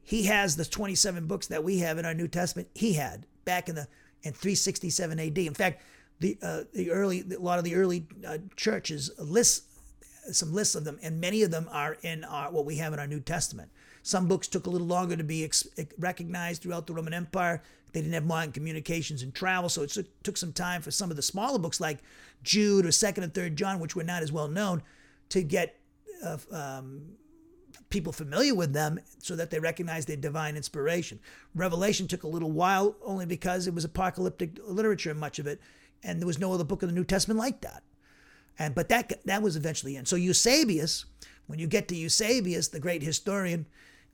he 0.03 0.23
has 0.23 0.55
the 0.55 0.65
27 0.65 1.27
books 1.27 1.47
that 1.47 1.63
we 1.63 1.79
have 1.79 1.97
in 1.97 2.05
our 2.05 2.13
New 2.13 2.27
Testament. 2.27 2.67
He 2.75 2.93
had 2.93 3.25
back 3.45 3.69
in 3.69 3.75
the 3.75 3.87
in 4.21 4.33
367 4.33 5.19
AD. 5.19 5.37
In 5.37 5.53
fact, 5.53 5.81
the 6.19 6.37
uh, 6.41 6.63
the 6.73 6.91
early 6.91 7.23
a 7.35 7.39
lot 7.39 7.57
of 7.57 7.63
the 7.63 7.75
early 7.75 8.05
uh, 8.27 8.37
churches 8.55 9.09
list 9.17 9.63
some 10.31 10.53
lists 10.53 10.75
of 10.75 10.83
them, 10.83 10.99
and 11.01 11.19
many 11.19 11.41
of 11.41 11.51
them 11.51 11.67
are 11.71 11.97
in 12.01 12.23
our, 12.23 12.51
what 12.51 12.65
we 12.65 12.77
have 12.77 12.93
in 12.93 12.99
our 12.99 13.07
New 13.07 13.19
Testament. 13.19 13.69
Some 14.03 14.27
books 14.27 14.47
took 14.47 14.67
a 14.67 14.69
little 14.69 14.87
longer 14.87 15.17
to 15.17 15.23
be 15.23 15.43
ex- 15.43 15.67
recognized 15.97 16.61
throughout 16.61 16.87
the 16.87 16.93
Roman 16.93 17.13
Empire. 17.13 17.61
They 17.91 18.01
didn't 18.01 18.13
have 18.13 18.25
modern 18.25 18.53
communications 18.53 19.21
and 19.21 19.33
travel, 19.33 19.69
so 19.69 19.83
it 19.83 19.97
took 20.23 20.37
some 20.37 20.53
time 20.53 20.81
for 20.81 20.91
some 20.91 21.09
of 21.09 21.17
the 21.17 21.21
smaller 21.21 21.59
books 21.59 21.81
like 21.81 21.99
Jude 22.41 22.85
or 22.85 22.91
Second 22.91 23.25
and 23.25 23.33
Third 23.33 23.57
John, 23.57 23.79
which 23.79 23.95
were 23.95 24.03
not 24.03 24.23
as 24.23 24.31
well 24.31 24.47
known, 24.47 24.81
to 25.33 25.41
get 25.41 25.79
uh, 26.23 26.37
um, 26.51 27.01
people 27.89 28.13
familiar 28.13 28.53
with 28.53 28.71
them 28.71 28.99
so 29.17 29.35
that 29.35 29.49
they 29.49 29.59
recognize 29.59 30.05
their 30.05 30.15
divine 30.15 30.55
inspiration. 30.55 31.19
Revelation 31.55 32.07
took 32.07 32.21
a 32.23 32.27
little 32.27 32.51
while 32.51 32.95
only 33.03 33.25
because 33.25 33.65
it 33.65 33.73
was 33.73 33.83
apocalyptic 33.83 34.59
literature, 34.63 35.13
much 35.15 35.39
of 35.39 35.47
it, 35.47 35.59
and 36.03 36.21
there 36.21 36.27
was 36.27 36.37
no 36.37 36.53
other 36.53 36.63
book 36.63 36.83
of 36.83 36.89
the 36.89 36.95
New 36.95 37.03
Testament 37.03 37.39
like 37.39 37.61
that. 37.61 37.81
And 38.59 38.75
but 38.75 38.89
that 38.89 39.25
that 39.25 39.41
was 39.41 39.55
eventually 39.55 39.95
in. 39.95 40.05
So 40.05 40.15
Eusebius, 40.15 41.05
when 41.47 41.57
you 41.57 41.65
get 41.65 41.87
to 41.87 41.95
Eusebius, 41.95 42.67
the 42.67 42.79
great 42.79 43.01
historian, 43.01 43.65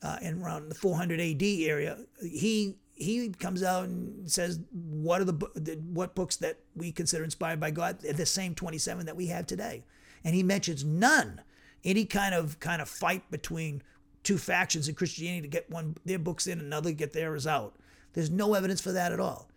uh, 0.02 0.18
in 0.22 0.42
around 0.42 0.70
the 0.70 0.76
400 0.76 1.20
AD 1.20 1.44
area, 1.44 1.98
he 2.22 2.78
he 2.96 3.30
comes 3.30 3.62
out 3.64 3.84
and 3.86 4.32
says 4.32 4.62
what 4.72 5.20
are 5.20 5.26
the 5.26 5.82
what 5.92 6.16
books 6.16 6.38
that 6.38 6.60
we 6.76 6.94
consider 6.94 7.26
inspired 7.26 7.60
by 7.60 7.72
God? 7.72 8.00
the 8.00 8.26
same 8.26 8.56
27 8.56 9.06
that 9.06 9.18
we 9.18 9.28
have 9.28 9.46
today, 9.46 9.84
and 10.24 10.36
he 10.36 10.44
mentions 10.44 10.84
none 10.84 11.42
any 11.84 12.06
kind 12.06 12.36
of 12.36 12.60
kind 12.60 12.82
of 12.82 12.90
fight 12.90 13.30
between 13.32 13.82
two 14.24 14.38
factions 14.38 14.88
in 14.88 14.96
Christianity 14.96 15.42
to 15.42 15.48
get 15.48 15.70
one 15.70 15.96
their 16.06 16.20
books 16.20 16.48
in, 16.48 16.60
another 16.60 16.92
get 16.92 17.14
theirs 17.14 17.48
out. 17.48 17.76
There's 18.14 18.30
no 18.30 18.54
evidence 18.54 18.82
for 18.82 18.92
that 18.92 19.12
at 19.12 19.20
all. 19.20 19.50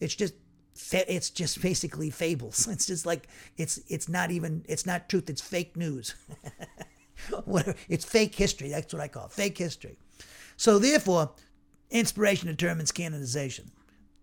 It's 0.00 0.14
just 0.14 0.34
it's 0.92 1.30
just 1.30 1.60
basically 1.60 2.10
fables. 2.10 2.68
It's 2.70 2.86
just 2.86 3.06
like 3.06 3.28
it's 3.56 3.80
it's 3.88 4.08
not 4.08 4.30
even 4.30 4.64
it's 4.68 4.86
not 4.86 5.08
truth. 5.08 5.30
It's 5.30 5.40
fake 5.40 5.76
news. 5.76 6.14
it's 7.88 8.04
fake 8.04 8.34
history. 8.34 8.68
That's 8.68 8.92
what 8.92 9.02
I 9.02 9.08
call 9.08 9.26
it, 9.26 9.32
fake 9.32 9.58
history. 9.58 9.98
So 10.56 10.78
therefore, 10.78 11.32
inspiration 11.90 12.48
determines 12.48 12.92
canonization. 12.92 13.70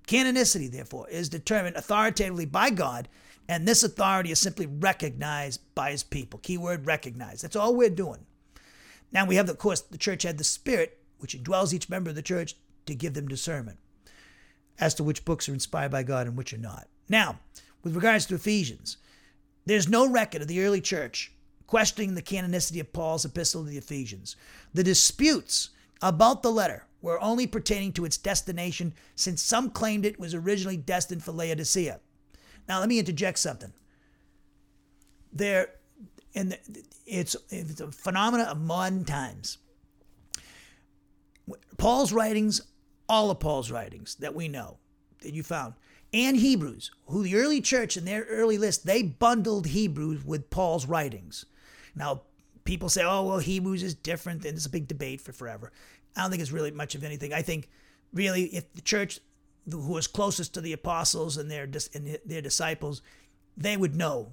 Canonicity, 0.08 0.70
therefore, 0.70 1.08
is 1.10 1.30
determined 1.30 1.76
authoritatively 1.76 2.46
by 2.46 2.70
God 2.70 3.08
and 3.48 3.68
this 3.68 3.84
authority 3.84 4.32
is 4.32 4.40
simply 4.40 4.66
recognized 4.66 5.62
by 5.76 5.92
his 5.92 6.04
people. 6.04 6.40
Keyword 6.40 6.86
recognized. 6.86 7.44
That's 7.44 7.56
all 7.56 7.76
we're 7.76 7.90
doing. 7.90 8.26
Now 9.12 9.26
we 9.26 9.36
have, 9.36 9.50
of 9.50 9.58
course, 9.58 9.82
the 9.82 9.98
church 9.98 10.24
had 10.24 10.38
the 10.38 10.44
Spirit, 10.44 11.00
which 11.20 11.38
indwells 11.38 11.74
each 11.74 11.90
member 11.90 12.10
of 12.10 12.16
the 12.16 12.22
church 12.22 12.56
to 12.86 12.96
give 12.96 13.14
them 13.14 13.28
discernment 13.28 13.78
as 14.80 14.96
to 14.96 15.04
which 15.04 15.26
books 15.26 15.48
are 15.48 15.54
inspired 15.54 15.92
by 15.92 16.04
God 16.04 16.28
and 16.28 16.38
which 16.38 16.54
are 16.54 16.58
not. 16.58 16.88
Now, 17.10 17.40
with 17.84 17.96
regards 17.96 18.26
to 18.28 18.36
Ephesians, 18.36 18.98
there's 19.66 19.88
no 19.88 20.10
record 20.10 20.42
of 20.42 20.48
the 20.48 20.64
early 20.64 20.82
church 20.82 21.32
questioning 21.68 22.16
the 22.16 22.22
canonicity 22.22 22.82
of 22.82 22.92
Paul's 22.92 23.24
epistle 23.24 23.64
to 23.64 23.70
the 23.70 23.78
Ephesians. 23.78 24.36
The 24.74 24.84
disputes 24.84 25.70
about 26.02 26.42
the 26.44 26.52
letter 26.52 26.86
were 27.02 27.22
only 27.22 27.48
pertaining 27.48 27.94
to 27.94 28.06
its 28.06 28.18
destination, 28.18 28.94
since 29.16 29.42
some 29.42 29.70
claimed 29.70 30.06
it 30.06 30.20
was 30.20 30.34
originally 30.34 30.78
destined 30.78 31.24
for 31.24 31.32
Laodicea. 31.32 32.00
Now, 32.68 32.80
let 32.80 32.90
me 32.90 33.00
interject 33.00 33.40
something. 33.40 33.74
There, 35.34 35.70
and 36.36 36.58
it's 37.06 37.36
it's 37.50 37.80
a 37.82 37.92
phenomena 37.92 38.44
of 38.44 38.60
modern 38.60 39.06
times. 39.06 39.58
Paul's 41.78 42.14
writings, 42.14 42.62
all 43.10 43.32
of 43.32 43.40
Paul's 43.40 43.72
writings 43.72 44.16
that 44.16 44.36
we 44.36 44.48
know 44.48 44.78
that 45.22 45.34
you 45.34 45.44
found, 45.44 45.74
and 46.14 46.38
Hebrews, 46.38 46.92
who 47.08 47.24
the 47.24 47.36
early 47.36 47.62
church 47.62 47.98
in 47.98 48.06
their 48.06 48.24
early 48.24 48.58
list 48.58 48.86
they 48.86 49.04
bundled 49.04 49.68
Hebrews 49.68 50.26
with 50.26 50.50
Paul's 50.50 50.86
writings. 50.86 51.46
Now, 51.96 52.22
people 52.64 52.90
say, 52.90 53.04
oh, 53.04 53.24
well, 53.24 53.40
Hebrews 53.40 53.84
is 53.84 53.96
different, 53.96 54.46
and 54.46 54.56
it's 54.56 54.66
a 54.66 54.70
big 54.70 54.88
debate 54.88 55.22
for 55.22 55.34
forever. 55.34 55.72
I 56.16 56.22
don't 56.22 56.32
think 56.32 56.42
it's 56.42 56.52
really 56.52 56.72
much 56.72 56.96
of 56.96 57.04
anything. 57.04 57.34
I 57.34 57.42
think 57.42 57.70
really 58.14 58.44
if 58.46 58.72
the 58.74 58.82
church 58.82 59.20
who 59.70 59.94
was 59.94 60.08
closest 60.08 60.54
to 60.54 60.62
the 60.62 60.74
apostles 60.74 61.38
and 61.38 61.50
their 61.50 61.64
and 61.94 62.20
their 62.26 62.42
disciples, 62.42 63.02
they 63.56 63.78
would 63.78 63.96
know, 63.96 64.32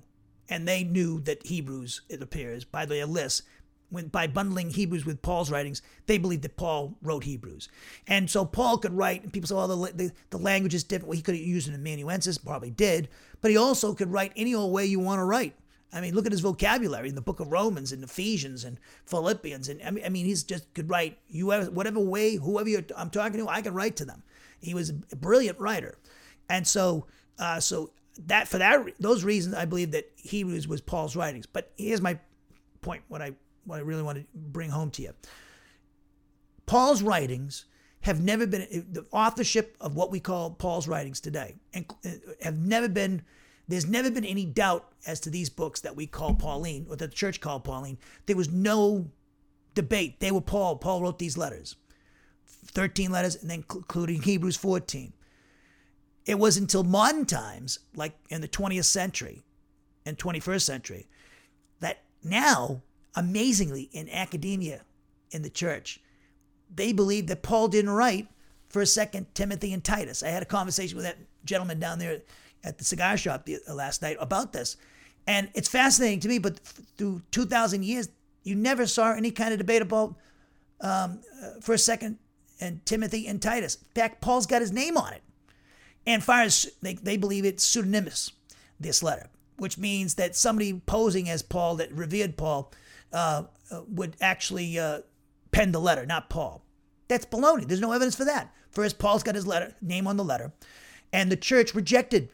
and 0.48 0.66
they 0.66 0.84
knew 0.84 1.20
that 1.20 1.46
Hebrews, 1.46 2.02
it 2.08 2.22
appears, 2.22 2.64
by 2.64 2.86
their 2.86 3.06
list, 3.06 3.42
when 3.90 4.08
by 4.08 4.26
bundling 4.26 4.70
Hebrews 4.70 5.06
with 5.06 5.22
Paul's 5.22 5.50
writings, 5.50 5.82
they 6.06 6.18
believed 6.18 6.42
that 6.42 6.56
Paul 6.56 6.96
wrote 7.02 7.24
Hebrews, 7.24 7.68
and 8.06 8.28
so 8.30 8.44
Paul 8.44 8.78
could 8.78 8.92
write. 8.92 9.22
And 9.22 9.32
people 9.32 9.48
say, 9.48 9.54
"Oh, 9.54 9.66
the 9.66 9.92
the, 9.92 10.12
the 10.30 10.38
language 10.38 10.74
is 10.74 10.84
different." 10.84 11.08
Well, 11.08 11.16
he 11.16 11.22
could 11.22 11.36
have 11.36 11.44
used 11.44 11.68
an 11.68 11.74
amanuensis, 11.74 12.38
probably 12.38 12.70
did, 12.70 13.08
but 13.40 13.50
he 13.50 13.56
also 13.56 13.94
could 13.94 14.12
write 14.12 14.32
any 14.36 14.54
old 14.54 14.72
way 14.72 14.84
you 14.86 15.00
want 15.00 15.20
to 15.20 15.24
write. 15.24 15.54
I 15.90 16.02
mean, 16.02 16.14
look 16.14 16.26
at 16.26 16.32
his 16.32 16.42
vocabulary 16.42 17.08
in 17.08 17.14
the 17.14 17.22
book 17.22 17.40
of 17.40 17.50
Romans 17.50 17.92
and 17.92 18.04
Ephesians 18.04 18.64
and 18.64 18.78
Philippians, 19.06 19.68
and 19.70 19.82
I 19.82 19.90
mean, 19.90 20.04
I 20.04 20.08
mean, 20.10 20.26
he's 20.26 20.42
just 20.42 20.72
could 20.74 20.90
write 20.90 21.18
you 21.28 21.46
whatever 21.46 22.00
way, 22.00 22.34
whoever 22.36 22.68
I'm 22.94 23.10
talking 23.10 23.40
to, 23.40 23.48
I 23.48 23.62
can 23.62 23.72
write 23.72 23.96
to 23.96 24.04
them. 24.04 24.22
He 24.60 24.74
was 24.74 24.90
a 24.90 25.16
brilliant 25.16 25.58
writer, 25.58 25.98
and 26.48 26.66
so 26.66 27.06
uh, 27.38 27.60
so 27.60 27.92
that 28.26 28.48
for 28.48 28.58
that 28.58 28.84
those 28.98 29.24
reasons, 29.24 29.54
I 29.54 29.64
believe 29.64 29.92
that 29.92 30.10
Hebrews 30.16 30.66
was 30.66 30.80
Paul's 30.80 31.16
writings. 31.16 31.46
But 31.46 31.72
here's 31.76 32.00
my 32.00 32.18
point: 32.80 33.02
what 33.08 33.22
I 33.22 33.32
what 33.64 33.76
I 33.76 33.82
really 33.82 34.02
want 34.02 34.18
to 34.18 34.24
bring 34.34 34.70
home 34.70 34.90
to 34.92 35.02
you. 35.02 35.12
Paul's 36.66 37.02
writings 37.02 37.66
have 38.00 38.22
never 38.22 38.46
been 38.46 38.86
the 38.90 39.06
authorship 39.12 39.76
of 39.80 39.96
what 39.96 40.10
we 40.10 40.20
call 40.20 40.50
Paul's 40.50 40.88
writings 40.88 41.20
today, 41.20 41.56
and 41.72 41.86
uh, 42.04 42.10
have 42.42 42.58
never 42.58 42.88
been 42.88 43.22
there's 43.68 43.86
never 43.86 44.10
been 44.10 44.24
any 44.24 44.46
doubt 44.46 44.92
as 45.06 45.20
to 45.20 45.30
these 45.30 45.50
books 45.50 45.80
that 45.80 45.94
we 45.94 46.06
call 46.06 46.34
Pauline 46.34 46.86
or 46.88 46.96
that 46.96 47.10
the 47.10 47.14
church 47.14 47.40
called 47.40 47.64
Pauline. 47.64 47.98
There 48.26 48.36
was 48.36 48.50
no 48.50 49.10
debate. 49.74 50.20
They 50.20 50.32
were 50.32 50.40
Paul. 50.40 50.76
Paul 50.76 51.02
wrote 51.02 51.18
these 51.18 51.36
letters 51.36 51.76
13 52.72 53.10
letters, 53.10 53.36
and 53.36 53.50
then 53.50 53.64
including 53.70 54.22
Hebrews 54.22 54.56
14. 54.56 55.12
It 56.26 56.38
was 56.38 56.56
until 56.56 56.84
modern 56.84 57.24
times, 57.24 57.78
like 57.96 58.14
in 58.28 58.40
the 58.40 58.48
20th 58.48 58.84
century 58.84 59.42
and 60.04 60.18
21st 60.18 60.62
century, 60.62 61.08
that 61.80 62.02
now, 62.22 62.82
amazingly, 63.14 63.88
in 63.92 64.08
academia, 64.10 64.82
in 65.30 65.42
the 65.42 65.50
church, 65.50 66.00
they 66.74 66.92
believe 66.92 67.26
that 67.28 67.42
Paul 67.42 67.68
didn't 67.68 67.90
write 67.90 68.28
for 68.68 68.82
a 68.82 68.86
second 68.86 69.34
Timothy 69.34 69.72
and 69.72 69.82
Titus. 69.82 70.22
I 70.22 70.28
had 70.28 70.42
a 70.42 70.46
conversation 70.46 70.96
with 70.96 71.06
that 71.06 71.18
gentleman 71.44 71.80
down 71.80 71.98
there 71.98 72.20
at 72.64 72.78
the 72.78 72.84
cigar 72.84 73.16
shop 73.16 73.46
the, 73.46 73.58
uh, 73.68 73.74
last 73.74 74.02
night 74.02 74.16
about 74.20 74.52
this. 74.52 74.76
And 75.26 75.50
it's 75.54 75.68
fascinating 75.68 76.20
to 76.20 76.28
me, 76.28 76.38
but 76.38 76.58
through 76.96 77.22
2,000 77.30 77.84
years, 77.84 78.08
you 78.44 78.54
never 78.54 78.86
saw 78.86 79.12
any 79.12 79.30
kind 79.30 79.52
of 79.52 79.58
debate 79.58 79.82
about 79.82 80.14
um, 80.80 81.20
uh, 81.42 81.60
First, 81.60 81.84
Second, 81.84 82.18
and 82.60 82.84
Timothy 82.84 83.26
and 83.26 83.40
Titus. 83.40 83.76
In 83.76 83.94
fact, 83.94 84.20
Paul's 84.20 84.46
got 84.46 84.62
his 84.62 84.72
name 84.72 84.96
on 84.96 85.12
it. 85.12 85.22
And 86.06 86.24
far 86.24 86.42
as 86.42 86.70
they, 86.80 86.94
they 86.94 87.16
believe 87.16 87.44
it's 87.44 87.64
pseudonymous, 87.64 88.32
this 88.80 89.02
letter, 89.02 89.28
which 89.58 89.76
means 89.78 90.14
that 90.14 90.36
somebody 90.36 90.80
posing 90.86 91.28
as 91.28 91.42
Paul, 91.42 91.76
that 91.76 91.92
revered 91.92 92.36
Paul, 92.36 92.72
uh, 93.12 93.44
uh, 93.70 93.82
would 93.88 94.16
actually 94.20 94.78
uh, 94.78 95.00
pen 95.50 95.72
the 95.72 95.80
letter, 95.80 96.06
not 96.06 96.30
Paul. 96.30 96.64
That's 97.08 97.26
baloney. 97.26 97.66
There's 97.66 97.80
no 97.80 97.92
evidence 97.92 98.14
for 98.14 98.24
that. 98.24 98.54
First, 98.70 98.98
Paul's 98.98 99.22
got 99.22 99.34
his 99.34 99.46
letter 99.46 99.74
name 99.80 100.06
on 100.06 100.16
the 100.16 100.24
letter, 100.24 100.52
and 101.12 101.30
the 101.30 101.36
church 101.36 101.74
rejected 101.74 102.28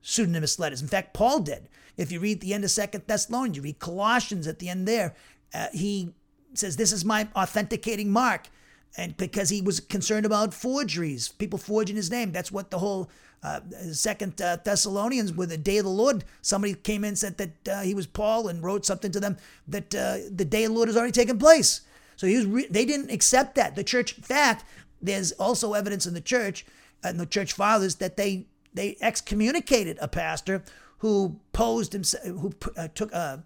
pseudonymous 0.00 0.58
letters. 0.58 0.82
In 0.82 0.88
fact, 0.88 1.14
Paul 1.14 1.40
did. 1.40 1.68
If 1.96 2.10
you 2.10 2.20
read 2.20 2.40
the 2.40 2.54
end 2.54 2.64
of 2.64 2.70
Second 2.70 3.04
Thessalonians, 3.06 3.56
you 3.56 3.62
read 3.62 3.78
Colossians 3.78 4.46
at 4.46 4.58
the 4.58 4.68
end 4.68 4.88
there, 4.88 5.14
uh, 5.52 5.66
he 5.72 6.14
says, 6.54 6.76
"This 6.76 6.92
is 6.92 7.04
my 7.04 7.28
authenticating 7.36 8.10
mark," 8.10 8.48
and 8.96 9.16
because 9.16 9.48
he 9.48 9.62
was 9.62 9.80
concerned 9.80 10.26
about 10.26 10.52
forgeries, 10.52 11.28
people 11.28 11.58
forging 11.58 11.96
his 11.96 12.10
name. 12.10 12.32
That's 12.32 12.52
what 12.52 12.70
the 12.70 12.78
whole 12.78 13.10
uh, 13.42 13.60
Second 13.90 14.40
uh, 14.40 14.58
Thessalonians, 14.62 15.32
with 15.32 15.48
the 15.48 15.58
day 15.58 15.78
of 15.78 15.84
the 15.84 15.90
Lord, 15.90 16.24
somebody 16.42 16.74
came 16.74 17.02
in 17.02 17.08
and 17.08 17.18
said 17.18 17.38
that 17.38 17.68
uh, 17.68 17.80
he 17.82 17.94
was 17.94 18.06
Paul 18.06 18.48
and 18.48 18.62
wrote 18.62 18.86
something 18.86 19.10
to 19.12 19.20
them 19.20 19.36
that 19.66 19.94
uh, 19.94 20.18
the 20.30 20.44
day 20.44 20.64
of 20.64 20.70
the 20.70 20.76
Lord 20.76 20.88
has 20.88 20.96
already 20.96 21.12
taken 21.12 21.38
place. 21.38 21.80
So 22.16 22.26
he 22.26 22.36
was. 22.36 22.46
Re- 22.46 22.68
they 22.70 22.84
didn't 22.84 23.10
accept 23.10 23.56
that. 23.56 23.74
The 23.74 23.82
church, 23.82 24.16
in 24.16 24.22
fact, 24.22 24.64
there's 25.00 25.32
also 25.32 25.72
evidence 25.72 26.06
in 26.06 26.14
the 26.14 26.20
church 26.20 26.64
and 27.02 27.18
the 27.18 27.26
church 27.26 27.52
fathers 27.52 27.96
that 27.96 28.16
they 28.16 28.46
they 28.74 28.96
excommunicated 29.00 29.98
a 30.00 30.08
pastor 30.08 30.62
who 30.98 31.40
posed 31.52 31.92
himself, 31.92 32.24
who 32.24 32.52
uh, 32.76 32.88
took 32.94 33.12
uh, 33.12 33.16
uh, 33.16 33.36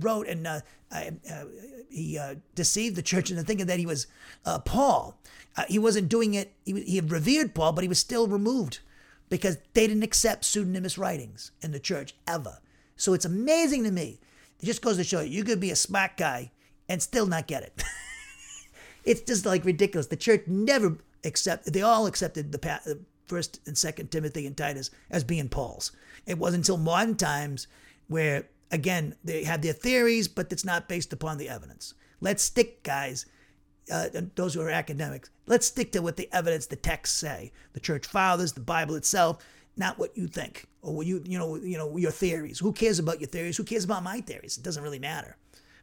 wrote 0.00 0.28
and 0.28 0.46
uh, 0.46 0.60
uh, 0.92 1.44
he 1.88 2.18
uh, 2.18 2.34
deceived 2.54 2.96
the 2.96 3.02
church 3.02 3.30
into 3.30 3.42
thinking 3.42 3.66
that 3.66 3.78
he 3.78 3.86
was 3.86 4.06
Paul. 4.64 5.18
he 5.68 5.78
wasn't 5.78 6.08
doing 6.08 6.34
it. 6.34 6.52
He, 6.64 6.80
he 6.82 7.00
revered 7.00 7.54
Paul, 7.54 7.72
but 7.72 7.82
he 7.82 7.88
was 7.88 7.98
still 7.98 8.26
removed 8.26 8.80
because 9.28 9.58
they 9.74 9.86
didn't 9.86 10.02
accept 10.02 10.44
pseudonymous 10.44 10.98
writings 10.98 11.52
in 11.62 11.72
the 11.72 11.80
church 11.80 12.14
ever. 12.26 12.58
So 12.96 13.14
it's 13.14 13.24
amazing 13.24 13.84
to 13.84 13.90
me. 13.90 14.18
It 14.60 14.66
just 14.66 14.82
goes 14.82 14.98
to 14.98 15.04
show 15.04 15.20
you, 15.20 15.30
you 15.30 15.44
could 15.44 15.60
be 15.60 15.70
a 15.70 15.76
smart 15.76 16.16
guy 16.16 16.50
and 16.88 17.00
still 17.00 17.26
not 17.26 17.46
get 17.46 17.62
it. 17.62 17.82
it's 19.04 19.22
just 19.22 19.46
like 19.46 19.64
ridiculous. 19.64 20.08
The 20.08 20.16
church 20.16 20.42
never 20.46 20.98
accept. 21.24 21.72
They 21.72 21.82
all 21.82 22.06
accepted 22.06 22.52
the 22.52 22.98
First 23.26 23.60
and 23.66 23.78
Second 23.78 24.10
Timothy 24.10 24.46
and 24.46 24.56
Titus 24.56 24.90
as 25.10 25.24
being 25.24 25.48
Paul's. 25.48 25.92
It 26.26 26.36
wasn't 26.36 26.62
until 26.62 26.76
modern 26.76 27.14
times 27.14 27.68
where, 28.08 28.48
again, 28.70 29.14
they 29.24 29.44
have 29.44 29.62
their 29.62 29.72
theories, 29.72 30.28
but 30.28 30.52
it's 30.52 30.64
not 30.64 30.88
based 30.88 31.12
upon 31.12 31.38
the 31.38 31.48
evidence. 31.48 31.94
Let's 32.20 32.42
stick, 32.42 32.82
guys. 32.82 33.26
Uh, 33.90 34.08
those 34.36 34.54
who 34.54 34.60
are 34.60 34.70
academics, 34.70 35.30
let's 35.46 35.66
stick 35.66 35.90
to 35.90 36.00
what 36.00 36.16
the 36.16 36.28
evidence, 36.32 36.66
the 36.66 36.76
texts 36.76 37.18
say, 37.18 37.50
the 37.72 37.80
church 37.80 38.06
fathers, 38.06 38.52
the 38.52 38.60
Bible 38.60 38.94
itself, 38.94 39.44
not 39.76 39.98
what 39.98 40.16
you 40.16 40.28
think 40.28 40.66
or 40.82 40.94
what 40.94 41.06
you 41.06 41.22
you 41.24 41.38
know 41.38 41.56
you 41.56 41.76
know 41.76 41.96
your 41.96 42.10
theories. 42.10 42.58
Who 42.60 42.72
cares 42.72 42.98
about 42.98 43.20
your 43.20 43.28
theories? 43.28 43.56
Who 43.56 43.64
cares 43.64 43.84
about 43.84 44.04
my 44.04 44.20
theories? 44.20 44.58
It 44.58 44.62
doesn't 44.62 44.82
really 44.82 44.98
matter. 44.98 45.36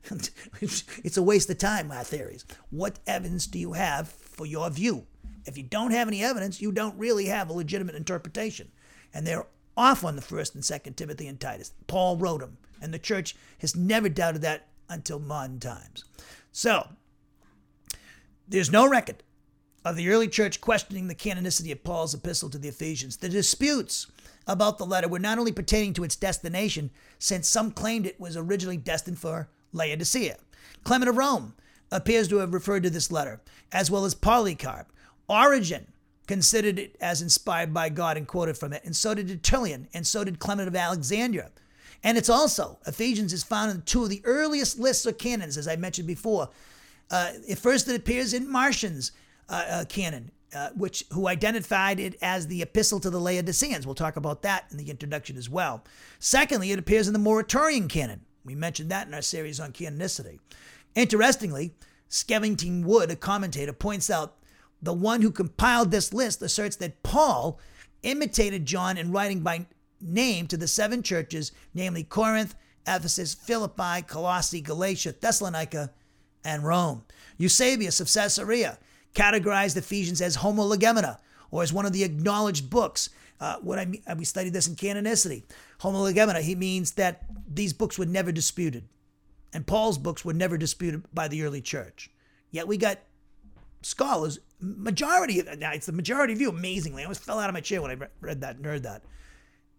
it's 0.62 1.18
a 1.18 1.24
waste 1.24 1.50
of 1.50 1.58
time, 1.58 1.90
my 1.90 2.04
theories. 2.04 2.46
What 2.70 3.00
evidence 3.08 3.46
do 3.48 3.60
you 3.60 3.74
have 3.74 4.08
for 4.10 4.46
your 4.46 4.70
view? 4.70 5.06
If 5.46 5.58
you 5.58 5.64
don't 5.64 5.92
have 5.92 6.08
any 6.08 6.24
evidence, 6.24 6.62
you 6.62 6.72
don't 6.72 6.98
really 6.98 7.26
have 7.26 7.50
a 7.50 7.54
legitimate 7.54 7.96
interpretation. 7.96 8.72
And 9.14 9.26
they're 9.26 9.48
off 9.76 10.04
on 10.04 10.16
the 10.16 10.22
first 10.22 10.56
and 10.56 10.64
second 10.64 10.96
Timothy 10.96 11.28
and 11.28 11.40
Titus. 11.40 11.74
Paul 11.88 12.18
wrote 12.18 12.42
them, 12.42 12.58
and 12.82 12.94
the 12.94 13.00
church 13.00 13.36
has 13.60 13.76
never 13.76 14.10
doubted 14.10 14.42
that 14.42 14.68
until 14.90 15.20
modern 15.20 15.60
times. 15.60 16.04
So, 16.52 16.88
there's 18.48 18.72
no 18.72 18.88
record 18.88 19.24
of 19.84 19.96
the 19.96 20.10
early 20.10 20.28
church 20.28 20.62
questioning 20.62 21.08
the 21.08 21.16
canonicity 21.16 21.72
of 21.72 21.84
Paul's 21.84 22.14
epistle 22.14 22.50
to 22.50 22.58
the 22.58 22.70
Ephesians. 22.70 23.18
The 23.18 23.30
disputes 23.30 24.08
about 24.46 24.78
the 24.78 24.86
letter 24.86 25.08
were 25.08 25.20
not 25.20 25.38
only 25.38 25.52
pertaining 25.52 25.94
to 25.94 26.04
its 26.04 26.16
destination, 26.16 26.90
since 27.20 27.48
some 27.48 27.72
claimed 27.72 28.06
it 28.06 28.20
was 28.20 28.38
originally 28.38 28.78
destined 28.78 29.20
for 29.20 29.50
Laodicea. 29.74 30.38
Clement 30.84 31.10
of 31.10 31.18
Rome 31.18 31.54
appears 31.92 32.28
to 32.30 32.38
have 32.38 32.54
referred 32.54 32.84
to 32.84 32.90
this 32.90 33.12
letter, 33.12 33.42
as 33.72 33.92
well 33.92 34.06
as 34.06 34.16
Polycarp, 34.16 34.92
Origen 35.28 35.88
considered 36.28 36.78
it 36.80 36.96
as 37.00 37.22
inspired 37.22 37.74
by 37.74 37.90
God 37.90 38.18
and 38.18 38.28
quoted 38.28 38.58
from 38.58 38.74
it, 38.74 38.84
and 38.84 38.96
so 38.96 39.14
did 39.14 39.28
Tertullian, 39.28 39.88
and 39.94 40.06
so 40.06 40.24
did 40.24 40.40
Clement 40.40 40.68
of 40.68 40.76
Alexandria. 40.76 41.52
And 42.04 42.18
it's 42.18 42.30
also, 42.30 42.78
Ephesians 42.86 43.34
is 43.34 43.44
found 43.44 43.72
in 43.72 43.82
two 43.82 44.04
of 44.04 44.10
the 44.10 44.22
earliest 44.24 44.80
lists 44.80 45.06
of 45.06 45.18
canons, 45.18 45.58
as 45.58 45.68
I 45.68 45.76
mentioned 45.76 46.08
before. 46.08 46.50
Uh, 47.10 47.32
first, 47.56 47.88
it 47.88 47.96
appears 47.96 48.34
in 48.34 48.50
Marcion's 48.50 49.12
uh, 49.50 49.66
uh, 49.70 49.86
canon, 49.86 50.32
uh, 50.54 50.70
which 50.76 51.06
who 51.12 51.28
identified 51.28 52.00
it 52.00 52.16
as 52.22 52.48
the 52.48 52.62
epistle 52.62 53.00
to 53.00 53.10
the 53.10 53.20
Laodiceans. 53.20 53.86
We'll 53.86 53.96
talk 53.96 54.18
about 54.18 54.42
that 54.44 54.66
in 54.72 54.78
the 54.78 54.90
introduction 54.90 55.38
as 55.38 55.50
well. 55.50 55.84
Secondly, 56.20 56.72
it 56.72 56.80
appears 56.80 57.08
in 57.08 57.14
the 57.14 57.20
Muratorian 57.20 57.90
canon. 57.90 58.22
We 58.44 58.56
mentioned 58.56 58.92
that 58.92 59.08
in 59.08 59.14
our 59.14 59.22
series 59.22 59.60
on 59.60 59.74
canonicity. 59.74 60.40
Interestingly, 60.96 61.74
Skevington 62.10 62.86
Wood, 62.86 63.12
a 63.12 63.16
commentator, 63.16 63.74
points 63.74 64.10
out 64.10 64.36
the 64.82 64.94
one 64.94 65.22
who 65.22 65.32
compiled 65.32 65.92
this 65.92 66.14
list 66.14 66.42
asserts 66.42 66.76
that 66.78 67.04
Paul 67.04 67.60
imitated 68.04 68.66
John 68.66 68.98
in 68.98 69.12
writing 69.12 69.42
by 69.42 69.66
name 70.02 70.48
to 70.48 70.58
the 70.58 70.68
seven 70.68 71.04
churches, 71.04 71.52
namely 71.74 72.04
Corinth, 72.04 72.56
Ephesus, 72.88 73.34
Philippi, 73.34 74.02
Colossae, 74.08 74.62
Galatia, 74.62 75.14
Thessalonica, 75.20 75.92
and 76.44 76.64
Rome. 76.64 77.04
Eusebius 77.38 78.00
of 78.00 78.12
Caesarea 78.12 78.78
categorized 79.14 79.78
Ephesians 79.78 80.22
as 80.22 80.38
homolegomena, 80.38 81.18
or 81.52 81.64
as 81.64 81.74
one 81.74 81.86
of 81.86 81.94
the 81.94 82.04
acknowledged 82.04 82.70
books. 82.70 83.10
Uh, 83.40 83.58
what 83.62 83.80
I 83.80 83.86
mean, 83.86 84.02
we 84.18 84.26
studied 84.26 84.54
this 84.54 84.68
in 84.68 84.76
canonicity. 84.76 85.44
Homolegomena, 85.82 86.42
he 86.42 86.56
means 86.56 86.94
that 86.94 87.26
these 87.48 87.74
books 87.74 88.00
were 88.00 88.06
never 88.06 88.32
disputed, 88.32 88.88
and 89.54 89.68
Paul's 89.68 89.98
books 89.98 90.24
were 90.24 90.34
never 90.34 90.58
disputed 90.58 91.04
by 91.14 91.28
the 91.28 91.44
early 91.44 91.62
church. 91.62 92.10
Yet 92.52 92.68
we 92.68 92.78
got 92.78 93.00
scholars, 93.82 94.40
majority, 94.60 95.44
now 95.58 95.74
it's 95.74 95.86
the 95.86 95.92
majority 95.92 96.34
view, 96.34 96.50
amazingly. 96.50 97.02
I 97.02 97.06
almost 97.06 97.24
fell 97.24 97.40
out 97.40 97.50
of 97.50 97.54
my 97.54 97.62
chair 97.62 97.82
when 97.82 97.92
I 97.92 98.08
read 98.22 98.42
that 98.42 98.56
and 98.56 98.66
heard 98.66 98.84
that. 98.84 99.04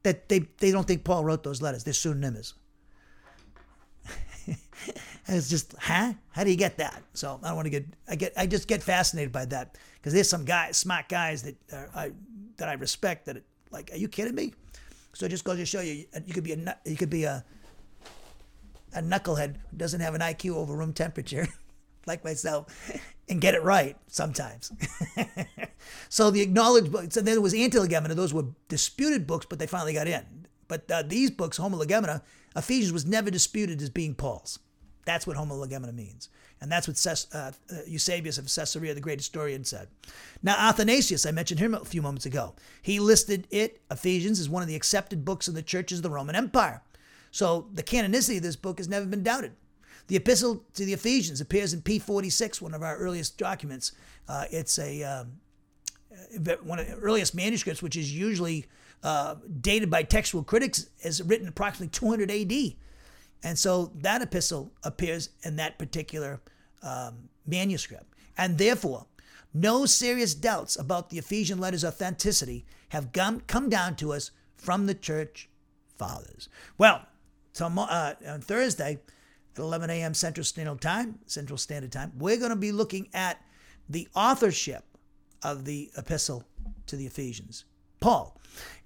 That 0.03 0.29
they, 0.29 0.41
they 0.59 0.71
don't 0.71 0.87
think 0.87 1.05
Paul 1.05 1.25
wrote 1.25 1.43
those 1.43 1.61
letters. 1.61 1.85
They're 1.85 1.93
pseudonymous. 1.93 2.55
And 4.47 4.57
it's 5.37 5.51
just, 5.51 5.75
huh? 5.79 6.15
How 6.31 6.45
do 6.45 6.51
you 6.51 6.57
get 6.57 6.79
that? 6.79 7.03
So 7.15 7.39
I 7.43 7.49
don't 7.49 7.57
want 7.57 7.67
to 7.67 7.71
get, 7.71 7.85
I 8.09 8.17
get, 8.17 8.33
I 8.37 8.47
just 8.47 8.69
get 8.69 8.83
fascinated 8.83 9.33
by 9.33 9.45
that 9.47 9.77
because 9.95 10.13
there's 10.13 10.29
some 10.29 10.45
guys, 10.45 10.77
smart 10.77 11.09
guys 11.09 11.43
that 11.43 11.57
are, 11.73 11.91
I 11.95 12.13
that 12.57 12.69
I 12.69 12.75
respect. 12.75 13.27
That 13.27 13.39
it, 13.39 13.45
like, 13.71 13.91
are 13.93 13.97
you 13.97 14.09
kidding 14.09 14.35
me? 14.35 14.53
So 15.13 15.27
it 15.27 15.31
just 15.31 15.45
goes 15.45 15.59
to 15.59 15.67
show 15.67 15.81
you, 15.81 16.05
uh, 16.15 16.21
you 16.27 16.33
could 16.33 16.45
be 16.45 16.53
a, 16.53 16.77
you 16.85 16.97
could 16.97 17.11
be 17.11 17.25
a, 17.25 17.45
a 18.95 19.03
knucklehead 19.03 19.57
who 19.71 19.77
doesn't 19.77 20.01
have 20.01 20.15
an 20.15 20.21
IQ 20.21 20.55
over 20.55 20.75
room 20.75 20.93
temperature, 20.93 21.49
like 22.09 22.25
myself, 22.25 22.91
and 23.29 23.41
get 23.41 23.55
it 23.55 23.63
right 23.63 23.97
sometimes. 24.09 24.73
so 26.09 26.31
the 26.33 26.41
acknowledged 26.41 26.91
books, 26.91 27.17
and 27.17 27.27
then 27.27 27.35
there 27.35 27.41
was 27.41 27.55
Antilegomena. 27.55 28.17
Those 28.17 28.35
were 28.35 28.47
disputed 28.69 29.27
books, 29.27 29.47
but 29.49 29.61
they 29.61 29.67
finally 29.69 29.93
got 29.93 30.09
in. 30.09 30.25
But 30.67 30.91
uh, 30.91 31.03
these 31.03 31.31
books, 31.31 31.59
Homolegomena, 31.59 32.23
Ephesians 32.57 32.93
was 32.93 33.07
never 33.07 33.31
disputed 33.31 33.81
as 33.81 33.91
being 33.91 34.15
Paul's. 34.15 34.59
That's 35.05 35.27
what 35.27 35.37
Homolegomena 35.37 35.95
means. 35.95 36.29
And 36.61 36.71
that's 36.71 36.87
what 36.87 36.97
Ces- 36.97 37.33
uh, 37.33 37.53
uh, 37.73 37.77
Eusebius 37.87 38.37
of 38.37 38.53
Caesarea, 38.53 38.93
the 38.93 39.01
great 39.01 39.21
historian, 39.21 39.65
said. 39.65 39.89
Now, 40.43 40.69
Athanasius, 40.69 41.25
I 41.25 41.31
mentioned 41.31 41.61
him 41.61 41.73
a 41.73 41.85
few 41.85 42.03
moments 42.03 42.27
ago. 42.27 42.55
He 42.83 43.01
listed 43.01 43.47
it, 43.51 43.81
Ephesians, 43.91 44.41
as 44.41 44.51
one 44.51 44.63
of 44.63 44.69
the 44.69 44.75
accepted 44.75 45.25
books 45.25 45.49
in 45.49 45.55
the 45.55 45.63
churches 45.63 46.01
of 46.01 46.03
the 46.03 46.11
Roman 46.11 46.35
Empire. 46.35 46.83
So 47.31 47.69
the 47.73 47.83
canonicity 47.83 48.39
of 48.39 48.43
this 48.43 48.57
book 48.57 48.79
has 48.79 48.89
never 48.89 49.07
been 49.07 49.23
doubted. 49.23 49.53
The 50.09 50.17
epistle 50.17 50.65
to 50.75 50.85
the 50.85 50.95
Ephesians 50.95 51.41
appears 51.41 51.73
in 51.73 51.83
P46, 51.83 52.61
one 52.61 52.75
of 52.75 52.83
our 52.83 52.97
earliest 52.97 53.39
documents. 53.39 53.93
Uh, 54.27 54.45
it's 54.51 54.79
a 54.79 55.03
um, 55.03 55.33
one 56.63 56.79
of 56.79 56.87
the 56.87 56.95
earliest 56.97 57.35
manuscripts, 57.35 57.83
which 57.83 57.97
is 57.97 58.13
usually 58.15 58.67
uh, 59.03 59.37
dated 59.61 59.91
by 59.91 60.03
textual 60.03 60.43
critics, 60.43 60.89
is 61.01 61.23
written 61.23 61.47
approximately 61.47 61.89
200 61.89 62.31
AD. 62.31 62.53
And 63.43 63.59
so 63.59 63.93
that 63.97 64.23
epistle 64.23 64.73
appears 64.83 65.31
in 65.43 65.57
that 65.57 65.79
particular 65.79 66.41
um, 66.83 67.29
manuscript. 67.47 68.07
And 68.37 68.59
therefore, 68.59 69.07
no 69.55 69.87
serious 69.87 70.35
doubts 70.35 70.77
about 70.77 71.11
the 71.11 71.19
Ephesian 71.19 71.59
letter's 71.59 71.85
authenticity 71.85 72.65
have 72.91 73.13
come, 73.13 73.41
come 73.41 73.69
down 73.69 73.95
to 73.97 74.13
us 74.13 74.31
from 74.57 74.87
the 74.87 74.95
church 74.95 75.49
fathers. 75.97 76.49
Well, 76.79 77.07
uh, 77.61 78.15
on 78.27 78.41
Thursday 78.41 78.99
at 79.59 79.65
11 79.65 79.91
a.m. 79.91 80.15
Central 80.15 80.45
Standard 80.45 80.81
Time, 80.81 81.19
Central 81.27 81.59
Standard 81.59 81.93
Time, 81.93 82.13
we're 82.17 82.37
going 82.37 82.51
to 82.51 82.57
be 82.57 82.73
looking 82.73 83.09
at 83.13 83.43
the 83.89 84.09
authorship 84.15 84.85
of 85.43 85.65
the 85.65 85.91
epistle 85.97 86.45
to 86.87 86.97
the 86.97 87.07
Ephesians, 87.07 87.65
Paul. 88.01 88.41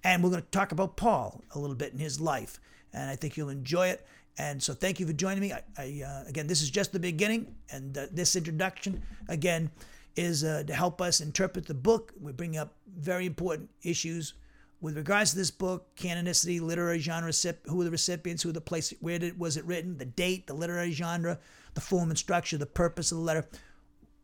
And 0.05 0.23
we're 0.23 0.31
going 0.31 0.43
to 0.43 0.49
talk 0.51 0.73
about 0.73 0.97
Paul 0.97 1.43
a 1.55 1.59
little 1.59 1.77
bit 1.77 1.93
in 1.93 1.99
his 1.99 2.21
life. 2.21 2.61
And 2.93 3.11
I 3.11 3.17
think 3.17 3.37
you'll 3.37 3.49
enjoy 3.49 3.89
it. 3.89 4.07
And 4.39 4.63
so 4.63 4.73
thank 4.73 4.99
you 4.99 5.07
for 5.07 5.13
joining 5.13 5.41
me. 5.41 5.53
I, 5.53 5.63
I 5.79 6.03
uh, 6.07 6.29
again, 6.29 6.47
this 6.47 6.63
is 6.63 6.71
just 6.71 6.93
the 6.93 6.99
beginning. 6.99 7.55
And 7.71 7.97
uh, 7.97 8.07
this 8.11 8.35
introduction, 8.37 9.03
again, 9.29 9.71
is 10.17 10.45
uh, 10.45 10.65
to 10.67 10.75
help 10.75 11.01
us 11.01 11.21
interpret 11.21 11.67
the 11.67 11.75
book. 11.75 12.13
We're 12.21 12.33
bringing 12.33 12.59
up 12.59 12.75
very 12.99 13.27
important 13.27 13.71
issues 13.83 14.35
with 14.83 14.97
regards 14.97 15.31
to 15.31 15.37
this 15.37 15.53
book, 15.53 15.95
canonicity, 15.95 16.61
literary 16.61 16.99
genre, 16.99 17.33
who 17.67 17.77
were 17.77 17.85
the 17.85 17.91
recipients, 17.91 18.43
who 18.43 18.51
the 18.51 18.61
place, 18.61 18.93
where 19.01 19.19
did, 19.19 19.39
was 19.39 19.57
it 19.57 19.65
written, 19.65 19.97
the 19.97 20.05
date, 20.05 20.49
the 20.49 20.55
literary 20.55 20.91
genre, 20.91 21.39
the 21.75 21.81
form 21.81 22.11
and 22.11 22.19
structure, 22.19 22.59
the 22.59 22.67
purpose 22.67 23.13
of 23.13 23.19
the 23.19 23.25
letter. 23.25 23.47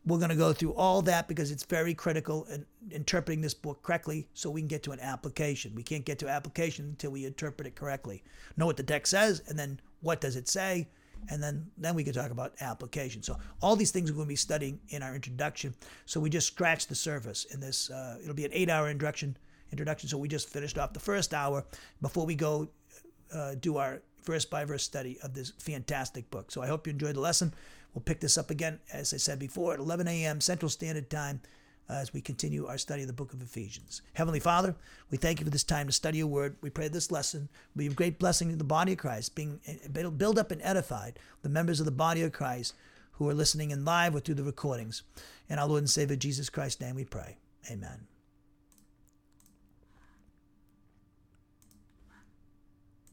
We're 0.05 0.17
going 0.17 0.29
to 0.29 0.35
go 0.35 0.51
through 0.51 0.73
all 0.73 1.01
that 1.03 1.29
because 1.29 1.49
it's 1.51 1.63
very 1.63 1.93
critical 1.93 2.45
in 2.51 2.65
interpreting 2.91 3.39
this 3.41 3.53
book 3.53 3.81
correctly 3.83 4.27
so 4.33 4.49
we 4.49 4.59
can 4.59 4.67
get 4.67 4.83
to 4.83 4.91
an 4.91 4.99
application. 4.99 5.73
We 5.75 5.83
can't 5.83 6.03
get 6.03 6.19
to 6.19 6.27
application 6.27 6.85
until 6.85 7.11
we 7.11 7.25
interpret 7.25 7.67
it 7.67 7.75
correctly. 7.75 8.21
Know 8.57 8.65
what 8.65 8.77
the 8.77 8.83
text 8.83 9.11
says 9.11 9.41
and 9.47 9.57
then 9.57 9.79
what 10.01 10.19
does 10.19 10.35
it 10.35 10.49
say? 10.49 10.89
And 11.29 11.41
then, 11.41 11.67
then 11.77 11.95
we 11.95 12.03
can 12.03 12.13
talk 12.13 12.31
about 12.31 12.53
application. 12.59 13.23
So 13.23 13.37
all 13.61 13.75
these 13.75 13.91
things 13.91 14.11
we're 14.11 14.15
going 14.15 14.27
to 14.27 14.29
be 14.29 14.35
studying 14.35 14.79
in 14.89 15.03
our 15.03 15.15
introduction. 15.15 15.73
So 16.05 16.19
we 16.19 16.29
just 16.29 16.47
scratched 16.47 16.89
the 16.89 16.95
surface 16.95 17.45
in 17.45 17.59
this. 17.59 17.89
Uh, 17.89 18.17
it'll 18.21 18.33
be 18.33 18.45
an 18.45 18.53
eight-hour 18.53 18.89
introduction. 18.89 19.37
Introduction. 19.71 20.09
So 20.09 20.17
we 20.17 20.27
just 20.27 20.49
finished 20.49 20.77
off 20.77 20.93
the 20.93 20.99
first 20.99 21.33
hour 21.33 21.65
before 22.01 22.25
we 22.25 22.35
go 22.35 22.69
uh, 23.33 23.55
do 23.59 23.77
our 23.77 24.01
verse 24.23 24.45
by 24.45 24.65
verse 24.65 24.83
study 24.83 25.17
of 25.23 25.33
this 25.33 25.51
fantastic 25.57 26.29
book. 26.29 26.51
So 26.51 26.61
I 26.61 26.67
hope 26.67 26.87
you 26.87 26.91
enjoyed 26.91 27.15
the 27.15 27.21
lesson. 27.21 27.53
We'll 27.93 28.03
pick 28.03 28.19
this 28.19 28.37
up 28.37 28.51
again, 28.51 28.79
as 28.93 29.13
I 29.13 29.17
said 29.17 29.39
before, 29.39 29.73
at 29.73 29.79
11 29.79 30.07
a.m. 30.07 30.41
Central 30.41 30.69
Standard 30.69 31.09
Time 31.09 31.41
uh, 31.89 31.93
as 31.93 32.13
we 32.13 32.21
continue 32.21 32.67
our 32.67 32.77
study 32.77 33.01
of 33.01 33.07
the 33.07 33.13
book 33.13 33.33
of 33.33 33.41
Ephesians. 33.41 34.01
Heavenly 34.13 34.39
Father, 34.39 34.75
we 35.09 35.17
thank 35.17 35.39
you 35.39 35.45
for 35.45 35.49
this 35.49 35.63
time 35.63 35.87
to 35.87 35.93
study 35.93 36.19
your 36.19 36.27
word. 36.27 36.55
We 36.61 36.69
pray 36.69 36.87
this 36.87 37.11
lesson 37.11 37.49
will 37.73 37.79
be 37.79 37.87
a 37.87 37.91
great 37.91 38.19
blessing 38.19 38.49
to 38.49 38.55
the 38.55 38.63
body 38.63 38.91
of 38.93 38.99
Christ, 38.99 39.35
being 39.35 39.59
uh, 39.67 40.09
build 40.09 40.37
up 40.37 40.51
and 40.51 40.61
edified 40.63 41.17
the 41.41 41.49
members 41.49 41.79
of 41.79 41.85
the 41.85 41.91
body 41.91 42.21
of 42.21 42.31
Christ 42.31 42.73
who 43.13 43.27
are 43.27 43.33
listening 43.33 43.71
in 43.71 43.83
live 43.83 44.15
or 44.15 44.19
through 44.19 44.35
the 44.35 44.43
recordings. 44.43 45.03
In 45.49 45.57
our 45.57 45.67
Lord 45.67 45.81
and 45.81 45.89
Savior 45.89 46.15
Jesus 46.15 46.49
Christ's 46.49 46.79
name 46.79 46.95
we 46.95 47.05
pray. 47.05 47.37
Amen. 47.71 48.07